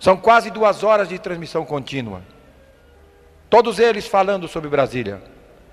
São 0.00 0.16
quase 0.16 0.50
duas 0.50 0.82
horas 0.82 1.08
de 1.08 1.20
transmissão 1.20 1.64
contínua. 1.64 2.20
Todos 3.48 3.78
eles 3.78 4.08
falando 4.08 4.48
sobre 4.48 4.68
Brasília, 4.68 5.22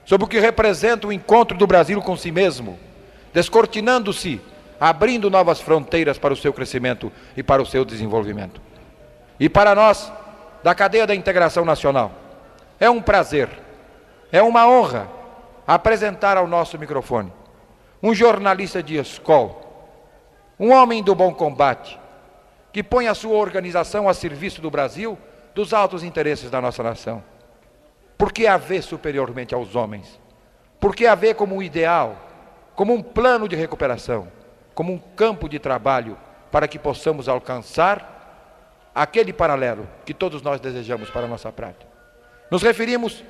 sobre 0.06 0.26
o 0.26 0.28
que 0.30 0.40
representa 0.40 1.08
o 1.08 1.12
encontro 1.12 1.58
do 1.58 1.66
Brasil 1.66 2.00
com 2.04 2.16
si 2.16 2.32
mesmo, 2.32 2.78
descortinando-se 3.34 4.42
abrindo 4.80 5.30
novas 5.30 5.60
fronteiras 5.60 6.18
para 6.18 6.34
o 6.34 6.38
seu 6.38 6.54
crescimento 6.54 7.12
e 7.36 7.44
para 7.44 7.62
o 7.62 7.66
seu 7.66 7.84
desenvolvimento. 7.84 8.62
E 9.40 9.50
para 9.50 9.76
nós, 9.76 10.12
da 10.64 10.74
cadeia 10.74 11.06
da 11.06 11.16
integração 11.16 11.66
nacional, 11.66 12.12
é 12.80 12.90
um 12.90 13.02
prazer, 13.02 13.50
é 14.32 14.42
uma 14.42 14.68
honra 14.68 15.10
apresentar 15.68 16.38
ao 16.38 16.48
nosso 16.48 16.78
microfone 16.78 17.32
um 18.02 18.14
jornalista 18.14 18.82
de 18.82 18.96
escola, 18.96 19.56
um 20.58 20.72
homem 20.72 21.04
do 21.04 21.14
bom 21.14 21.34
combate, 21.34 22.00
que 22.72 22.82
põe 22.82 23.08
a 23.08 23.16
sua 23.16 23.36
organização 23.36 24.08
a 24.08 24.14
serviço 24.14 24.62
do 24.62 24.72
Brasil, 24.72 25.18
dos 25.54 25.74
altos 25.74 26.04
interesses 26.04 26.50
da 26.50 26.62
nossa 26.62 26.82
nação. 26.82 27.24
Por 28.18 28.32
que 28.32 28.48
a 28.48 28.58
superiormente 28.82 29.54
aos 29.54 29.76
homens? 29.76 30.20
Por 30.80 30.96
que 30.96 31.06
a 31.06 31.16
como 31.34 31.62
ideal, 31.62 32.29
como 32.80 32.94
um 32.94 33.04
plano 33.04 33.46
de 33.46 33.58
recuperação? 33.58 34.40
como 34.80 34.94
um 34.94 34.98
campo 34.98 35.50
de 35.50 35.60
trabalho 35.60 36.18
para 36.50 36.66
que 36.66 36.80
possamos 36.80 37.28
alcançar 37.28 38.88
aquele 38.96 39.34
paralelo 39.34 39.86
que 40.06 40.14
todos 40.14 40.42
nós 40.42 40.62
desejamos 40.62 41.10
para 41.10 41.26
a 41.26 41.28
nossa 41.28 41.52
prática. 41.52 41.86
Nos 42.50 42.64
referimos 42.64 43.22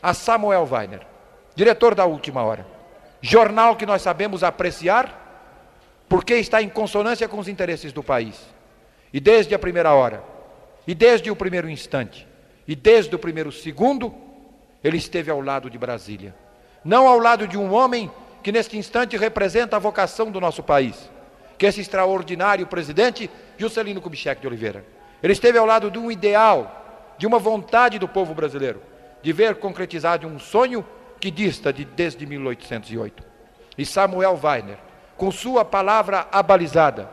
a 0.00 0.14
Samuel 0.14 0.68
Weiner, 0.70 1.04
diretor 1.56 1.96
da 1.96 2.06
Última 2.06 2.44
Hora, 2.44 2.64
jornal 3.20 3.74
que 3.74 3.84
nós 3.84 4.00
sabemos 4.00 4.44
apreciar 4.44 6.06
porque 6.08 6.34
está 6.36 6.62
em 6.62 6.68
consonância 6.68 7.26
com 7.26 7.40
os 7.40 7.48
interesses 7.48 7.92
do 7.92 8.04
país. 8.04 8.40
E 9.12 9.18
desde 9.18 9.56
a 9.56 9.58
primeira 9.58 9.92
hora, 9.92 10.22
e 10.86 10.94
desde 10.94 11.28
o 11.28 11.34
primeiro 11.34 11.68
instante, 11.68 12.28
e 12.68 12.76
desde 12.76 13.12
o 13.12 13.18
primeiro 13.18 13.50
segundo, 13.50 14.14
ele 14.84 14.98
esteve 14.98 15.32
ao 15.32 15.40
lado 15.40 15.68
de 15.68 15.76
Brasília. 15.76 16.32
Não 16.84 17.08
ao 17.08 17.18
lado 17.18 17.48
de 17.48 17.58
um 17.58 17.74
homem 17.74 18.08
que 18.42 18.52
neste 18.52 18.76
instante 18.76 19.16
representa 19.16 19.76
a 19.76 19.78
vocação 19.78 20.30
do 20.30 20.40
nosso 20.40 20.62
país, 20.62 21.10
que 21.56 21.66
é 21.66 21.68
esse 21.68 21.80
extraordinário 21.80 22.66
presidente 22.66 23.30
Juscelino 23.56 24.00
Kubitschek 24.00 24.40
de 24.40 24.46
Oliveira. 24.46 24.84
Ele 25.22 25.32
esteve 25.32 25.58
ao 25.58 25.66
lado 25.66 25.90
de 25.90 25.98
um 25.98 26.10
ideal, 26.10 27.14
de 27.16 27.26
uma 27.26 27.38
vontade 27.38 27.98
do 27.98 28.08
povo 28.08 28.34
brasileiro, 28.34 28.82
de 29.22 29.32
ver 29.32 29.56
concretizado 29.56 30.26
um 30.26 30.38
sonho 30.38 30.84
que 31.20 31.30
dista 31.30 31.72
de, 31.72 31.84
desde 31.84 32.26
1808. 32.26 33.22
E 33.78 33.86
Samuel 33.86 34.38
Weiner, 34.42 34.78
com 35.16 35.30
sua 35.30 35.64
palavra 35.64 36.26
abalizada, 36.32 37.08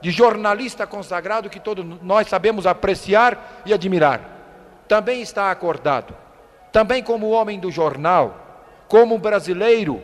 de 0.00 0.10
jornalista 0.10 0.84
consagrado 0.84 1.48
que 1.48 1.60
todos 1.60 1.86
nós 2.02 2.26
sabemos 2.26 2.66
apreciar 2.66 3.62
e 3.64 3.72
admirar, 3.72 4.20
também 4.88 5.22
está 5.22 5.48
acordado, 5.48 6.16
também 6.72 7.04
como 7.04 7.30
homem 7.30 7.60
do 7.60 7.70
jornal, 7.70 8.66
como 8.88 9.16
brasileiro, 9.16 10.02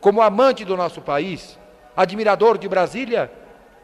como 0.00 0.22
amante 0.22 0.64
do 0.64 0.76
nosso 0.76 1.00
país, 1.00 1.58
admirador 1.96 2.56
de 2.56 2.68
Brasília, 2.68 3.30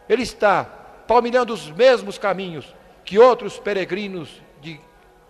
ele 0.08 0.22
está 0.22 0.64
palmilhando 1.06 1.52
os 1.52 1.70
mesmos 1.70 2.18
caminhos 2.18 2.74
que 3.04 3.18
outros 3.18 3.58
peregrinos 3.58 4.42
de 4.60 4.80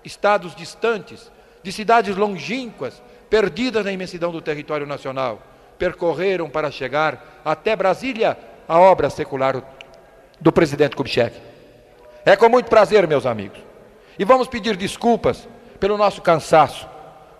estados 0.05 0.55
distantes, 0.55 1.31
de 1.63 1.73
cidades 1.73 2.17
longínquas, 2.17 3.03
perdidas 3.29 3.85
na 3.85 3.93
imensidão 3.93 4.31
do 4.31 4.41
território 4.41 4.87
nacional, 4.87 5.43
percorreram 5.79 6.49
para 6.49 6.71
chegar 6.71 7.41
até 7.45 7.75
Brasília 7.75 8.39
a 8.69 8.79
obra 8.79 9.11
secular 9.11 9.63
do 10.41 10.53
presidente 10.53 10.97
Kubitschek. 10.97 11.37
É 12.25 12.37
com 12.37 12.49
muito 12.49 12.69
prazer, 12.69 13.07
meus 13.07 13.27
amigos. 13.27 13.59
E 14.19 14.25
vamos 14.25 14.49
pedir 14.49 14.77
desculpas 14.77 15.49
pelo 15.79 15.99
nosso 15.99 16.23
cansaço, 16.23 16.89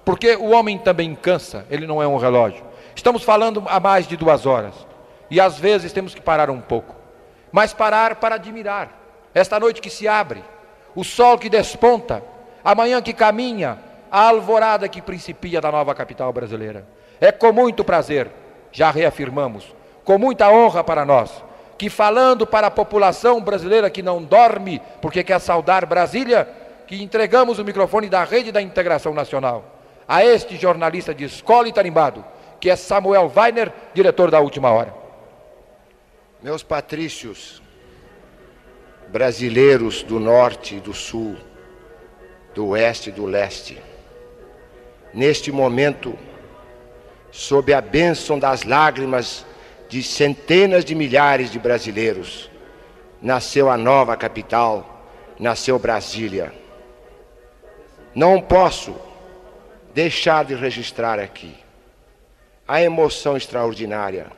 porque 0.05 0.37
o 0.37 0.51
homem 0.51 0.79
também 0.79 1.15
cansa, 1.15 1.65
ele 1.71 1.87
não 1.87 2.03
é 2.03 2.07
um 2.07 2.19
relógio. 2.19 2.66
Estamos 2.97 3.23
falando 3.23 3.63
há 3.69 3.79
mais 3.79 4.09
de 4.09 4.17
duas 4.17 4.47
horas. 4.47 4.75
E 5.31 5.39
às 5.41 5.59
vezes 5.59 5.93
temos 5.93 6.15
que 6.15 6.21
parar 6.21 6.51
um 6.51 6.61
pouco, 6.61 6.95
mas 7.53 7.73
parar 7.73 8.17
para 8.17 8.37
admirar. 8.37 8.91
Esta 9.35 9.61
noite 9.61 9.81
que 9.81 9.91
se 9.91 10.09
abre, 10.09 10.43
o 10.95 11.05
sol 11.05 11.39
que 11.39 11.51
desponta, 11.51 12.23
a 12.65 12.75
manhã 12.75 13.03
que 13.03 13.13
caminha, 13.13 13.79
a 14.11 14.29
alvorada 14.29 14.89
que 14.89 15.03
principia 15.03 15.61
da 15.61 15.71
nova 15.71 15.95
capital 15.95 16.33
brasileira. 16.33 16.87
É 17.21 17.31
com 17.31 17.53
muito 17.53 17.85
prazer, 17.85 18.31
já 18.73 18.91
reafirmamos, 18.91 19.75
com 20.05 20.17
muita 20.17 20.49
honra 20.49 20.83
para 20.83 21.05
nós, 21.05 21.45
que 21.77 21.91
falando 21.91 22.47
para 22.47 22.69
a 22.69 22.71
população 22.71 23.41
brasileira 23.43 23.91
que 23.91 24.03
não 24.03 24.23
dorme 24.23 24.81
porque 25.03 25.23
quer 25.23 25.41
saudar 25.41 25.85
Brasília, 25.85 26.49
que 26.87 27.03
entregamos 27.03 27.59
o 27.59 27.65
microfone 27.65 28.09
da 28.09 28.25
Rede 28.25 28.53
da 28.53 28.63
Integração 28.63 29.13
Nacional 29.13 29.77
a 30.09 30.25
este 30.25 30.57
jornalista 30.57 31.15
de 31.15 31.25
escola 31.25 31.69
e 31.69 31.73
tarimbado, 31.73 32.25
que 32.61 32.71
é 32.71 32.77
Samuel 32.77 33.31
Weiner, 33.35 33.73
diretor 33.95 34.31
da 34.31 34.41
Última 34.41 34.71
Hora. 34.71 34.95
Meus 36.43 36.63
patrícios, 36.63 37.63
brasileiros 39.09 40.03
do 40.03 40.19
norte 40.19 40.77
e 40.77 40.81
do 40.81 40.93
sul, 40.93 41.37
do 42.55 42.69
oeste 42.69 43.11
e 43.11 43.13
do 43.13 43.27
leste, 43.27 43.81
neste 45.13 45.53
momento, 45.53 46.19
sob 47.31 47.73
a 47.73 47.81
bênção 47.81 48.39
das 48.39 48.63
lágrimas 48.63 49.45
de 49.89 50.03
centenas 50.03 50.85
de 50.85 50.95
milhares 50.95 51.51
de 51.51 51.59
brasileiros, 51.59 52.51
nasceu 53.21 53.71
a 53.71 53.77
nova 53.77 54.17
capital, 54.17 55.05
nasceu 55.39 55.79
Brasília. 55.79 56.53
Não 58.15 58.41
posso 58.41 58.95
deixar 59.93 60.45
de 60.45 60.55
registrar 60.55 61.19
aqui 61.19 61.66
a 62.67 62.83
emoção 62.83 63.37
extraordinária 63.37 64.33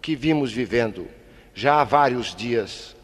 que 0.00 0.16
vimos 0.16 0.52
vivendo 0.52 1.06
já 1.54 1.80
há 1.80 1.84
vários 1.84 2.34
dias, 2.34 2.96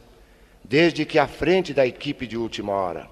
desde 0.64 1.04
que 1.04 1.18
à 1.18 1.28
frente 1.28 1.72
da 1.72 1.86
equipe 1.86 2.26
de 2.26 2.36
última 2.36 2.72
hora, 2.72 3.08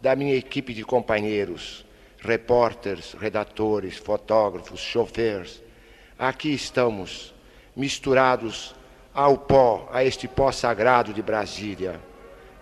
da 0.00 0.16
minha 0.16 0.34
equipe 0.34 0.74
de 0.74 0.82
companheiros, 0.82 1.84
repórteres, 2.18 3.14
redatores, 3.18 3.96
fotógrafos, 3.96 4.80
chofers, 4.80 5.62
aqui 6.18 6.52
estamos 6.52 7.32
misturados 7.76 8.74
ao 9.14 9.38
pó, 9.38 9.88
a 9.92 10.02
este 10.02 10.26
pó 10.26 10.50
sagrado 10.50 11.12
de 11.12 11.22
Brasília, 11.22 12.00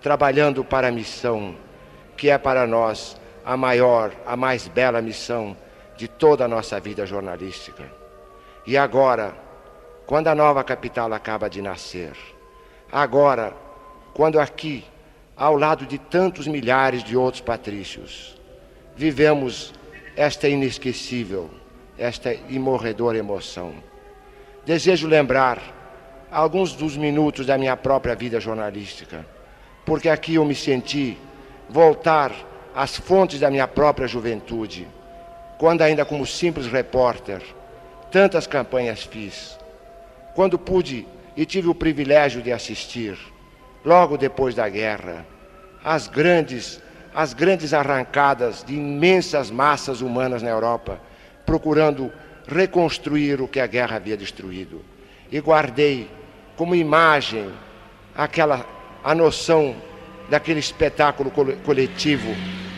trabalhando 0.03 0.62
para 0.62 0.89
a 0.89 0.93
missão 0.93 1.57
que 2.16 2.28
é 2.28 2.37
para 2.37 2.66
nós 2.66 3.16
a 3.45 3.57
maior, 3.57 4.12
a 4.26 4.37
mais 4.37 4.68
bela 4.68 5.01
missão 5.01 5.57
de 5.97 6.09
toda 6.09 6.45
a 6.45 6.49
nossa 6.49 6.78
vida 6.80 7.07
jornalística. 7.07 8.05
E 8.66 8.76
agora, 8.76 9.32
quando 10.06 10.26
a 10.26 10.34
nova 10.34 10.64
capital 10.64 11.12
acaba 11.12 11.48
de 11.48 11.62
nascer, 11.62 12.12
agora, 12.90 13.54
quando 14.12 14.40
aqui, 14.40 14.84
ao 15.36 15.56
lado 15.56 15.86
de 15.86 15.98
tantos 15.98 16.48
milhares 16.48 17.04
de 17.04 17.16
outros 17.16 17.40
patrícios, 17.40 18.36
vivemos 18.96 19.72
esta 20.16 20.48
inesquecível, 20.48 21.48
esta 21.96 22.34
imorredora 22.48 23.18
emoção. 23.18 23.74
Desejo 24.64 25.06
lembrar 25.06 25.60
alguns 26.30 26.72
dos 26.72 26.96
minutos 26.96 27.46
da 27.46 27.56
minha 27.56 27.76
própria 27.76 28.16
vida 28.16 28.40
jornalística, 28.40 29.24
porque 29.84 30.08
aqui 30.08 30.34
eu 30.34 30.44
me 30.44 30.56
senti 30.56 31.16
voltar 31.70 32.32
às 32.74 32.96
fontes 32.96 33.38
da 33.38 33.48
minha 33.48 33.68
própria 33.68 34.08
juventude, 34.08 34.88
quando 35.56 35.82
ainda 35.82 36.04
como 36.04 36.26
simples 36.26 36.66
repórter, 36.66 37.42
tantas 38.11 38.46
campanhas 38.46 39.02
fiz, 39.02 39.59
quando 40.34 40.59
pude 40.59 41.07
e 41.36 41.44
tive 41.44 41.68
o 41.68 41.74
privilégio 41.74 42.42
de 42.42 42.52
assistir, 42.52 43.18
logo 43.84 44.16
depois 44.16 44.54
da 44.54 44.68
guerra, 44.68 45.26
as 45.84 46.09
grandes 46.09 46.82
as 47.16 47.32
grandes 47.32 47.72
arrancadas 47.72 48.62
de 48.62 48.74
imensas 48.74 49.50
massas 49.50 50.02
humanas 50.02 50.42
na 50.42 50.50
Europa, 50.50 51.00
procurando 51.46 52.12
reconstruir 52.46 53.40
o 53.40 53.48
que 53.48 53.59
a 53.59 53.66
guerra 53.66 53.96
havia 53.96 54.18
destruído. 54.18 54.84
E 55.32 55.40
guardei 55.40 56.11
como 56.59 56.74
imagem 56.74 57.50
aquela 58.14 58.66
a 59.02 59.14
noção 59.14 59.74
daquele 60.28 60.61
espetáculo 60.61 61.30
coletivo 61.64 62.34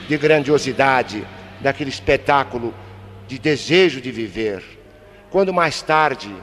de 0.06 0.16
grandiosidade, 0.16 1.26
daquele 1.60 1.90
espetáculo 1.90 2.72
de 3.26 3.40
desejo 3.40 4.00
de 4.00 4.12
viver. 4.12 4.77
Quando 5.30 5.52
mais 5.52 5.82
tarde 5.82 6.34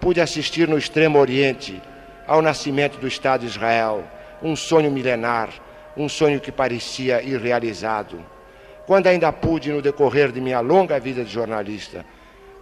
pude 0.00 0.20
assistir 0.20 0.68
no 0.68 0.76
Extremo 0.76 1.18
Oriente 1.18 1.80
ao 2.26 2.42
nascimento 2.42 2.98
do 2.98 3.08
Estado 3.08 3.40
de 3.40 3.46
Israel, 3.46 4.04
um 4.42 4.54
sonho 4.54 4.90
milenar, 4.90 5.50
um 5.96 6.08
sonho 6.08 6.40
que 6.40 6.52
parecia 6.52 7.22
irrealizado. 7.22 8.18
Quando 8.86 9.06
ainda 9.06 9.32
pude, 9.32 9.72
no 9.72 9.80
decorrer 9.80 10.30
de 10.30 10.40
minha 10.40 10.60
longa 10.60 11.00
vida 11.00 11.24
de 11.24 11.32
jornalista, 11.32 12.04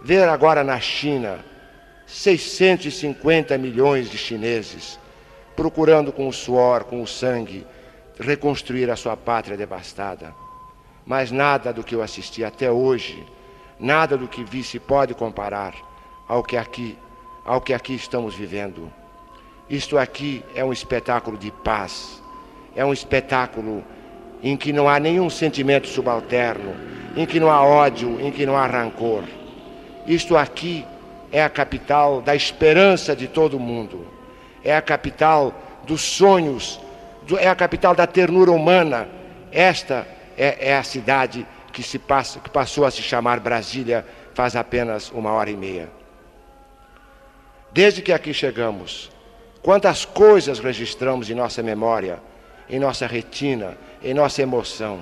ver 0.01 0.27
agora 0.29 0.63
na 0.63 0.79
China 0.79 1.39
650 2.05 3.57
milhões 3.57 4.09
de 4.09 4.17
chineses 4.17 4.99
procurando 5.55 6.11
com 6.11 6.27
o 6.27 6.33
suor, 6.33 6.83
com 6.83 7.01
o 7.01 7.07
sangue, 7.07 7.65
reconstruir 8.19 8.89
a 8.89 8.95
sua 8.95 9.15
pátria 9.15 9.57
devastada. 9.57 10.33
Mas 11.05 11.31
nada 11.31 11.73
do 11.73 11.83
que 11.83 11.95
eu 11.95 12.01
assisti 12.01 12.43
até 12.43 12.71
hoje, 12.71 13.23
nada 13.83 14.17
do 14.17 14.29
que 14.29 14.45
vi 14.45 14.63
se 14.63 14.79
pode 14.79 15.13
comparar 15.13 15.75
ao 16.25 16.41
que 16.41 16.55
aqui, 16.55 16.97
ao 17.43 17.59
que 17.59 17.73
aqui 17.73 17.93
estamos 17.93 18.33
vivendo. 18.33 18.89
Isto 19.69 19.97
aqui 19.97 20.41
é 20.55 20.63
um 20.63 20.71
espetáculo 20.71 21.37
de 21.37 21.51
paz, 21.51 22.23
é 22.77 22.85
um 22.85 22.93
espetáculo 22.93 23.83
em 24.41 24.55
que 24.55 24.71
não 24.71 24.87
há 24.87 25.01
nenhum 25.01 25.29
sentimento 25.29 25.87
subalterno, 25.87 26.73
em 27.13 27.25
que 27.25 27.41
não 27.41 27.51
há 27.51 27.61
ódio, 27.61 28.21
em 28.21 28.31
que 28.31 28.45
não 28.45 28.55
há 28.55 28.65
rancor. 28.65 29.25
Isto 30.07 30.37
aqui 30.37 30.85
é 31.29 31.43
a 31.43 31.49
capital 31.49 32.21
da 32.21 32.33
esperança 32.33 33.13
de 33.13 33.27
todo 33.27 33.59
mundo, 33.59 34.07
é 34.63 34.73
a 34.73 34.81
capital 34.81 35.53
dos 35.85 35.99
sonhos, 35.99 36.79
é 37.37 37.49
a 37.49 37.55
capital 37.55 37.93
da 37.93 38.07
ternura 38.07 38.51
humana. 38.51 39.09
Esta 39.51 40.07
é, 40.37 40.69
é 40.69 40.77
a 40.77 40.83
cidade 40.83 41.45
que, 41.73 41.83
se 41.83 41.99
passa, 41.99 42.39
que 42.39 42.49
passou 42.49 42.85
a 42.85 42.91
se 42.91 43.01
chamar 43.01 43.41
Brasília 43.41 44.05
faz 44.33 44.55
apenas 44.55 45.11
uma 45.11 45.31
hora 45.31 45.49
e 45.49 45.57
meia. 45.57 45.89
Desde 47.71 48.01
que 48.01 48.13
aqui 48.13 48.33
chegamos, 48.33 49.11
quantas 49.61 50.05
coisas 50.05 50.59
registramos 50.59 51.29
em 51.29 51.33
nossa 51.33 51.61
memória, 51.61 52.19
em 52.69 52.79
nossa 52.79 53.05
retina, 53.05 53.77
em 54.01 54.13
nossa 54.13 54.41
emoção. 54.41 55.01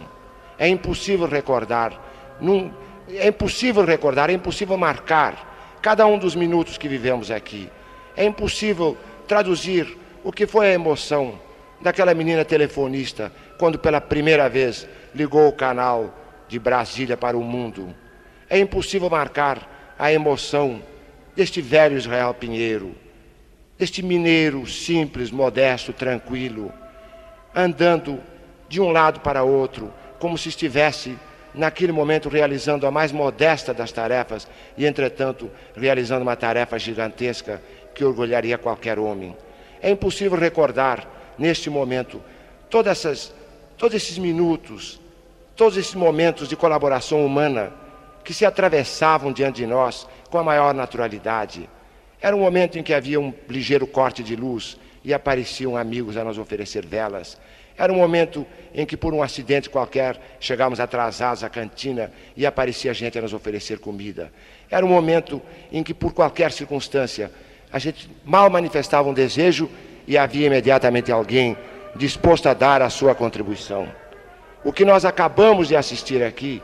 É 0.58 0.68
impossível 0.68 1.28
recordar 1.28 2.00
Num, 2.42 2.72
é 3.08 3.28
impossível 3.28 3.86
recordar, 3.86 4.32
é 4.32 4.34
impossível 4.34 4.76
marcar 4.76 5.80
cada 5.80 6.06
um 6.08 6.18
dos 6.18 6.36
minutos 6.36 6.78
que 6.78 6.88
vivemos 6.88 7.30
aqui. 7.30 7.70
É 8.18 8.26
impossível 8.26 8.98
traduzir 9.28 9.96
o 10.24 10.32
que 10.32 10.48
foi 10.48 10.70
a 10.70 10.74
emoção 10.74 11.40
daquela 11.80 12.14
menina 12.14 12.44
telefonista 12.44 13.32
quando 13.60 13.78
pela 13.78 14.02
primeira 14.02 14.50
vez 14.50 14.88
ligou 15.14 15.48
o 15.48 15.54
canal 15.54 16.12
de 16.52 16.60
Brasília 16.60 17.16
para 17.16 17.38
o 17.38 17.42
mundo. 17.42 17.96
É 18.50 18.60
impossível 18.60 19.10
marcar 19.10 19.96
a 19.98 20.12
emoção 20.12 20.82
deste 21.34 21.62
velho 21.62 21.98
Israel 21.98 22.34
Pinheiro, 22.34 22.94
deste 23.80 24.04
mineiro 24.04 24.68
simples, 24.68 25.32
modesto, 25.32 25.94
tranquilo, 25.94 26.70
andando 27.56 28.20
de 28.68 28.82
um 28.82 28.92
lado 28.92 29.22
para 29.22 29.44
outro, 29.44 29.94
como 30.20 30.38
se 30.38 30.50
estivesse 30.50 31.18
naquele 31.56 31.94
momento 31.94 32.28
realizando 32.28 32.86
a 32.86 32.92
mais 32.92 33.14
modesta 33.14 33.74
das 33.74 33.94
tarefas 33.94 34.46
e, 34.78 34.86
entretanto, 34.86 35.50
realizando 35.74 36.24
uma 36.24 36.36
tarefa 36.36 36.78
gigantesca 36.78 37.62
que 37.96 38.04
orgulharia 38.04 38.58
qualquer 38.58 39.00
homem. 39.00 39.38
É 39.82 39.90
impossível 39.90 40.38
recordar, 40.38 41.08
neste 41.38 41.70
momento, 41.70 42.22
todas 42.70 43.00
essas, 43.00 43.34
todos 43.78 43.96
esses 43.96 44.18
minutos, 44.18 45.01
todos 45.62 45.78
esses 45.78 45.94
momentos 45.94 46.48
de 46.48 46.56
colaboração 46.56 47.24
humana 47.24 47.72
que 48.24 48.34
se 48.34 48.44
atravessavam 48.44 49.32
diante 49.32 49.58
de 49.58 49.68
nós 49.68 50.08
com 50.28 50.40
a 50.40 50.44
maior 50.44 50.74
naturalidade. 50.74 51.70
Era 52.20 52.36
um 52.36 52.40
momento 52.40 52.80
em 52.80 52.84
que 52.84 52.92
havia 52.92 53.20
um 53.20 53.32
ligeiro 53.48 53.86
corte 53.86 54.24
de 54.24 54.36
luz 54.36 54.76
e 55.04 55.14
apareciam 55.14 55.78
amigos 55.78 56.18
a 56.18 56.24
nos 56.24 56.40
oferecer 56.40 56.84
velas. 56.84 57.38
Era 57.78 57.94
um 57.94 57.98
momento 57.98 58.44
em 58.74 58.88
que, 58.88 58.98
por 58.98 59.14
um 59.14 59.22
acidente 59.22 59.70
qualquer, 59.70 60.20
chegávamos 60.40 60.80
atrasados 60.80 61.44
à 61.44 61.50
cantina 61.50 62.12
e 62.36 62.44
aparecia 62.44 62.92
gente 62.92 63.20
a 63.20 63.22
nos 63.22 63.32
oferecer 63.32 63.78
comida. 63.78 64.34
Era 64.68 64.84
um 64.84 64.90
momento 64.90 65.40
em 65.72 65.84
que, 65.84 65.94
por 65.94 66.12
qualquer 66.12 66.52
circunstância, 66.52 67.32
a 67.72 67.78
gente 67.78 68.10
mal 68.26 68.50
manifestava 68.50 69.08
um 69.08 69.14
desejo 69.14 69.70
e 70.08 70.18
havia 70.18 70.48
imediatamente 70.48 71.12
alguém 71.12 71.56
disposto 71.96 72.50
a 72.50 72.56
dar 72.56 72.82
a 72.82 72.90
sua 72.90 73.14
contribuição. 73.14 74.01
O 74.64 74.72
que 74.72 74.86
nós 74.86 75.06
acabamos 75.06 75.68
de 75.68 75.76
assistir 75.76 76.24
aqui 76.24 76.62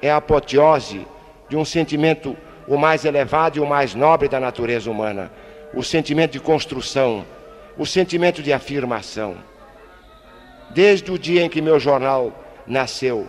é 0.00 0.10
a 0.10 0.16
apoteose 0.16 1.06
de 1.48 1.56
um 1.56 1.64
sentimento 1.64 2.36
o 2.68 2.76
mais 2.76 3.04
elevado 3.04 3.58
e 3.58 3.60
o 3.60 3.66
mais 3.66 3.94
nobre 3.96 4.28
da 4.28 4.38
natureza 4.38 4.88
humana, 4.88 5.32
o 5.74 5.82
sentimento 5.82 6.32
de 6.32 6.40
construção, 6.40 7.26
o 7.76 7.84
sentimento 7.84 8.42
de 8.42 8.52
afirmação. 8.52 9.36
Desde 10.70 11.10
o 11.10 11.18
dia 11.18 11.42
em 11.42 11.48
que 11.48 11.60
meu 11.60 11.80
jornal 11.80 12.32
nasceu, 12.64 13.26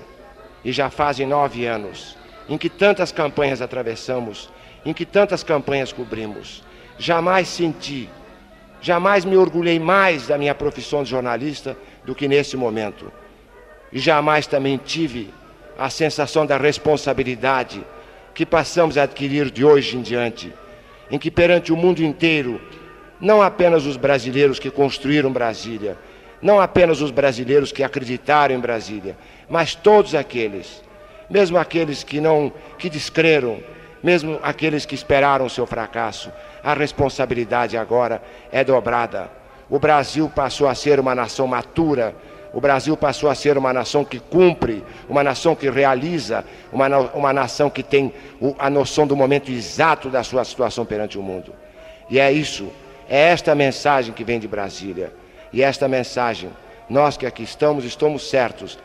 e 0.63 0.72
já 0.72 0.91
fazem 0.91 1.26
nove 1.26 1.65
anos, 1.65 2.15
em 2.47 2.55
que 2.55 2.69
tantas 2.69 3.11
campanhas 3.11 3.63
atravessamos, 3.63 4.51
em 4.86 4.93
que 4.93 5.07
tantas 5.07 5.43
campanhas 5.43 5.91
cobrimos, 5.91 6.63
jamais 6.99 7.47
senti, 7.47 8.07
jamais 8.80 9.26
me 9.26 9.36
orgulhei 9.36 9.80
mais 9.80 10.28
da 10.28 10.38
minha 10.38 10.53
profissão 10.53 11.01
de 11.01 11.09
jornalista 11.09 11.76
do 12.05 12.13
que 12.13 12.28
nesse 12.28 12.55
momento. 12.55 13.11
Jamais 13.91 14.47
também 14.47 14.77
tive 14.77 15.33
a 15.77 15.89
sensação 15.89 16.45
da 16.45 16.57
responsabilidade 16.57 17.83
que 18.33 18.45
passamos 18.45 18.97
a 18.97 19.03
adquirir 19.03 19.51
de 19.51 19.65
hoje 19.65 19.97
em 19.97 20.01
diante, 20.01 20.53
em 21.09 21.17
que 21.17 21.29
perante 21.29 21.73
o 21.73 21.77
mundo 21.77 22.01
inteiro, 22.01 22.61
não 23.19 23.41
apenas 23.41 23.85
os 23.85 23.97
brasileiros 23.97 24.59
que 24.59 24.71
construíram 24.71 25.31
Brasília, 25.31 25.97
não 26.41 26.59
apenas 26.59 27.01
os 27.01 27.11
brasileiros 27.11 27.71
que 27.71 27.83
acreditaram 27.83 28.55
em 28.55 28.59
Brasília, 28.59 29.17
mas 29.49 29.75
todos 29.75 30.15
aqueles, 30.15 30.81
mesmo 31.29 31.57
aqueles 31.57 32.03
que 32.03 32.19
não 32.19 32.51
que 32.79 32.89
descreram, 32.89 33.59
mesmo 34.01 34.39
aqueles 34.41 34.85
que 34.85 34.95
esperaram 34.95 35.45
o 35.45 35.49
seu 35.49 35.67
fracasso, 35.67 36.31
a 36.63 36.73
responsabilidade 36.73 37.77
agora 37.77 38.21
é 38.51 38.63
dobrada. 38.63 39.29
O 39.69 39.77
Brasil 39.77 40.31
passou 40.33 40.67
a 40.67 40.73
ser 40.73 40.99
uma 40.99 41.13
nação 41.13 41.45
matura, 41.45 42.15
o 42.53 42.59
Brasil 42.59 42.97
passou 42.97 43.29
a 43.29 43.35
ser 43.35 43.57
uma 43.57 43.71
nação 43.71 44.03
que 44.03 44.19
cumpre, 44.19 44.83
uma 45.07 45.23
nação 45.23 45.55
que 45.55 45.69
realiza, 45.69 46.43
uma, 46.71 46.87
uma 47.13 47.31
nação 47.31 47.69
que 47.69 47.81
tem 47.81 48.13
a 48.59 48.69
noção 48.69 49.07
do 49.07 49.15
momento 49.15 49.49
exato 49.49 50.09
da 50.09 50.21
sua 50.23 50.43
situação 50.43 50.85
perante 50.85 51.17
o 51.17 51.23
mundo. 51.23 51.53
E 52.09 52.19
é 52.19 52.31
isso, 52.31 52.69
é 53.09 53.29
esta 53.29 53.55
mensagem 53.55 54.13
que 54.13 54.23
vem 54.23 54.37
de 54.37 54.49
Brasília. 54.49 55.13
E 55.53 55.63
esta 55.63 55.87
mensagem, 55.87 56.49
nós 56.89 57.15
que 57.15 57.25
aqui 57.25 57.43
estamos, 57.43 57.85
estamos 57.85 58.29
certos 58.29 58.77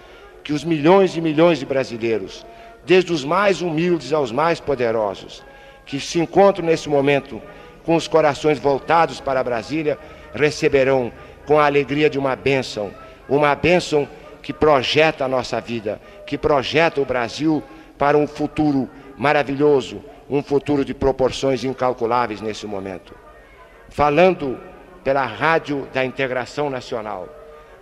que 0.44 0.52
os 0.52 0.62
milhões 0.62 1.16
e 1.16 1.20
milhões 1.20 1.58
de 1.58 1.66
brasileiros, 1.66 2.46
desde 2.84 3.12
os 3.12 3.24
mais 3.24 3.62
humildes 3.62 4.12
aos 4.12 4.30
mais 4.30 4.60
poderosos, 4.60 5.42
que 5.84 5.98
se 5.98 6.20
encontram 6.20 6.66
nesse 6.66 6.88
momento 6.88 7.42
com 7.84 7.96
os 7.96 8.06
corações 8.06 8.60
voltados 8.60 9.20
para 9.20 9.42
Brasília, 9.42 9.98
receberão 10.32 11.10
com 11.46 11.58
a 11.58 11.66
alegria 11.66 12.08
de 12.08 12.18
uma 12.18 12.36
bênção 12.36 12.92
uma 13.28 13.54
bênção 13.54 14.08
que 14.42 14.52
projeta 14.52 15.24
a 15.24 15.28
nossa 15.28 15.60
vida, 15.60 16.00
que 16.26 16.38
projeta 16.38 17.00
o 17.00 17.04
Brasil 17.04 17.62
para 17.98 18.16
um 18.16 18.26
futuro 18.26 18.88
maravilhoso, 19.16 20.04
um 20.30 20.42
futuro 20.42 20.84
de 20.84 20.94
proporções 20.94 21.64
incalculáveis 21.64 22.40
nesse 22.40 22.66
momento. 22.66 23.14
Falando 23.88 24.58
pela 25.02 25.24
Rádio 25.24 25.88
da 25.92 26.04
Integração 26.04 26.70
Nacional, 26.70 27.28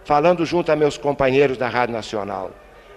falando 0.05 0.47
junto 0.47 0.71
a 0.73 0.77
meus 0.77 0.97
companheiros 0.97 1.59
da 1.59 1.69
Rádio 1.69 1.95
Nacional, 1.95 2.51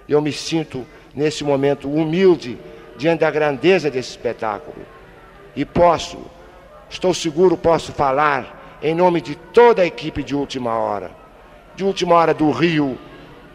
eu 0.08 0.22
me 0.22 0.32
sinto 0.32 0.86
nesse 1.14 1.43
momento 1.43 1.89
humilde 1.89 2.58
diante 2.98 3.20
da 3.20 3.32
grandeza 3.32 3.91
desse 3.91 4.12
espetáculo. 4.12 4.86
E 5.56 5.66
posso, 5.66 6.20
estou 6.89 7.14
seguro, 7.14 7.58
posso 7.58 7.91
falar 7.91 8.78
em 8.82 8.93
nome 8.93 9.20
de 9.20 9.36
toda 9.36 9.82
a 9.82 9.86
equipe 9.86 10.24
de 10.24 10.36
última 10.36 10.78
hora 10.78 11.26
de 11.78 11.84
última 11.84 12.15
hora 12.15 12.34
do 12.34 12.49
Rio, 12.49 12.97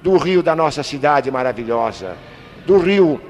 do 0.00 0.16
Rio 0.16 0.44
da 0.44 0.54
nossa 0.54 0.84
cidade 0.84 1.28
maravilhosa, 1.28 2.16
do 2.64 2.78
Rio 2.78 3.20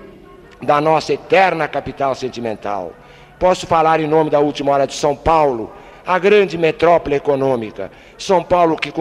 da 0.60 0.82
nossa 0.82 1.14
eterna 1.14 1.66
capital 1.66 2.14
sentimental. 2.14 2.92
Posso 3.38 3.66
falar 3.66 4.00
em 4.00 4.06
nome 4.06 4.28
da 4.28 4.38
última 4.38 4.70
hora 4.70 4.86
de 4.86 4.92
São 4.92 5.16
Paulo, 5.16 5.72
a 6.06 6.18
grande 6.18 6.58
metrópole 6.58 7.16
econômica. 7.16 7.90
São 8.18 8.44
Paulo 8.44 8.76
que 8.76 8.92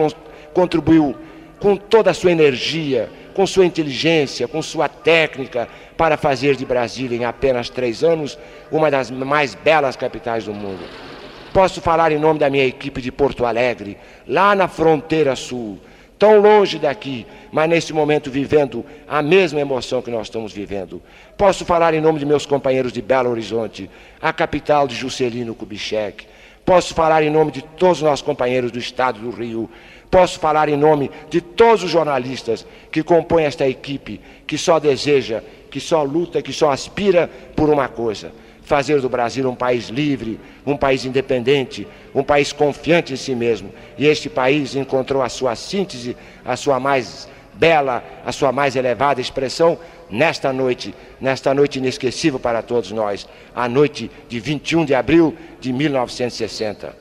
contribuiu 0.54 1.14
com 1.60 1.76
toda 1.76 2.10
a 2.10 2.14
sua 2.14 2.32
energia, 2.32 3.10
com 3.34 3.46
sua 3.46 3.66
inteligência, 3.66 4.48
com 4.48 4.62
sua 4.62 4.88
técnica, 4.88 5.68
para 5.94 6.16
fazer 6.16 6.56
de 6.56 6.64
Brasília, 6.64 7.18
em 7.18 7.26
apenas 7.26 7.68
três 7.68 8.02
anos, 8.02 8.38
uma 8.70 8.90
das 8.90 9.10
mais 9.10 9.54
belas 9.54 9.94
capitais 9.94 10.46
do 10.46 10.54
mundo. 10.54 11.11
Posso 11.52 11.82
falar 11.82 12.12
em 12.12 12.18
nome 12.18 12.38
da 12.38 12.48
minha 12.48 12.64
equipe 12.64 13.02
de 13.02 13.12
Porto 13.12 13.44
Alegre, 13.44 13.98
lá 14.26 14.54
na 14.54 14.68
fronteira 14.68 15.36
sul, 15.36 15.78
tão 16.18 16.40
longe 16.40 16.78
daqui, 16.78 17.26
mas 17.50 17.68
nesse 17.68 17.92
momento 17.92 18.30
vivendo 18.30 18.84
a 19.06 19.20
mesma 19.20 19.60
emoção 19.60 20.00
que 20.00 20.10
nós 20.10 20.28
estamos 20.28 20.50
vivendo. 20.50 21.02
Posso 21.36 21.66
falar 21.66 21.92
em 21.92 22.00
nome 22.00 22.18
de 22.18 22.24
meus 22.24 22.46
companheiros 22.46 22.90
de 22.90 23.02
Belo 23.02 23.28
Horizonte, 23.28 23.90
a 24.20 24.32
capital 24.32 24.88
de 24.88 24.94
Juscelino 24.94 25.54
Kubitschek. 25.54 26.26
Posso 26.64 26.94
falar 26.94 27.22
em 27.22 27.30
nome 27.30 27.50
de 27.50 27.60
todos 27.60 27.98
os 27.98 28.04
nossos 28.04 28.24
companheiros 28.24 28.70
do 28.70 28.78
estado 28.78 29.20
do 29.20 29.30
Rio. 29.30 29.68
Posso 30.10 30.40
falar 30.40 30.70
em 30.70 30.76
nome 30.76 31.10
de 31.28 31.40
todos 31.40 31.82
os 31.82 31.90
jornalistas 31.90 32.64
que 32.90 33.02
compõem 33.02 33.44
esta 33.44 33.68
equipe, 33.68 34.20
que 34.46 34.56
só 34.56 34.78
deseja, 34.78 35.42
que 35.70 35.80
só 35.80 36.02
luta, 36.02 36.40
que 36.40 36.52
só 36.52 36.70
aspira 36.70 37.28
por 37.54 37.68
uma 37.68 37.88
coisa: 37.88 38.32
fazer 38.62 39.00
do 39.00 39.08
Brasil 39.08 39.48
um 39.48 39.54
país 39.54 39.88
livre, 39.88 40.40
um 40.64 40.76
país 40.76 41.04
independente, 41.04 41.86
um 42.14 42.22
país 42.22 42.52
confiante 42.52 43.12
em 43.12 43.16
si 43.16 43.34
mesmo. 43.34 43.72
E 43.98 44.06
este 44.06 44.28
país 44.28 44.74
encontrou 44.74 45.22
a 45.22 45.28
sua 45.28 45.54
síntese, 45.56 46.16
a 46.44 46.56
sua 46.56 46.78
mais 46.78 47.28
bela, 47.54 48.02
a 48.24 48.32
sua 48.32 48.52
mais 48.52 48.76
elevada 48.76 49.20
expressão 49.20 49.78
nesta 50.10 50.52
noite, 50.52 50.94
nesta 51.20 51.52
noite 51.54 51.78
inesquecível 51.78 52.38
para 52.38 52.62
todos 52.62 52.92
nós, 52.92 53.26
a 53.54 53.68
noite 53.68 54.10
de 54.28 54.38
21 54.38 54.84
de 54.84 54.94
abril 54.94 55.36
de 55.60 55.72
1960. 55.72 56.96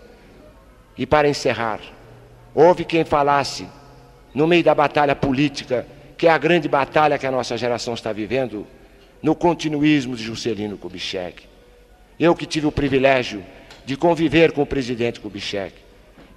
E 0.97 1.05
para 1.05 1.28
encerrar, 1.28 1.80
houve 2.53 2.86
quem 2.86 3.03
falasse, 3.03 3.68
no 4.34 4.47
meio 4.47 4.64
da 4.64 4.74
batalha 4.74 5.16
política, 5.16 5.86
que 6.18 6.28
é 6.28 6.30
a 6.30 6.38
grande 6.38 6.70
batalha 6.70 7.18
que 7.18 7.28
a 7.28 7.32
nossa 7.32 7.57
geração 7.57 7.93
está 7.93 8.14
vivendo, 8.14 8.66
no 9.22 9.36
continuismo 9.36 10.16
de 10.16 10.24
Juscelino 10.24 10.78
Kubitschek. 10.78 11.50
Eu 12.22 12.36
que 12.36 12.45
tive 12.45 12.67
o 12.67 12.72
privilégio 12.72 13.43
de 13.84 13.97
conviver 13.97 14.51
com 14.51 14.61
o 14.61 14.65
presidente 14.65 15.19
Kubitschek 15.19 15.74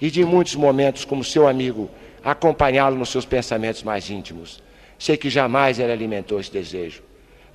e 0.00 0.10
de 0.10 0.24
muitos 0.24 0.54
momentos 0.54 1.04
como 1.04 1.22
seu 1.22 1.46
amigo 1.46 1.90
acompanhá-lo 2.24 2.96
nos 2.96 3.10
seus 3.10 3.26
pensamentos 3.26 3.82
mais 3.82 4.08
íntimos. 4.08 4.62
Sei 4.98 5.14
que 5.18 5.28
jamais 5.28 5.78
ele 5.78 5.92
alimentou 5.92 6.40
esse 6.40 6.50
desejo, 6.50 7.02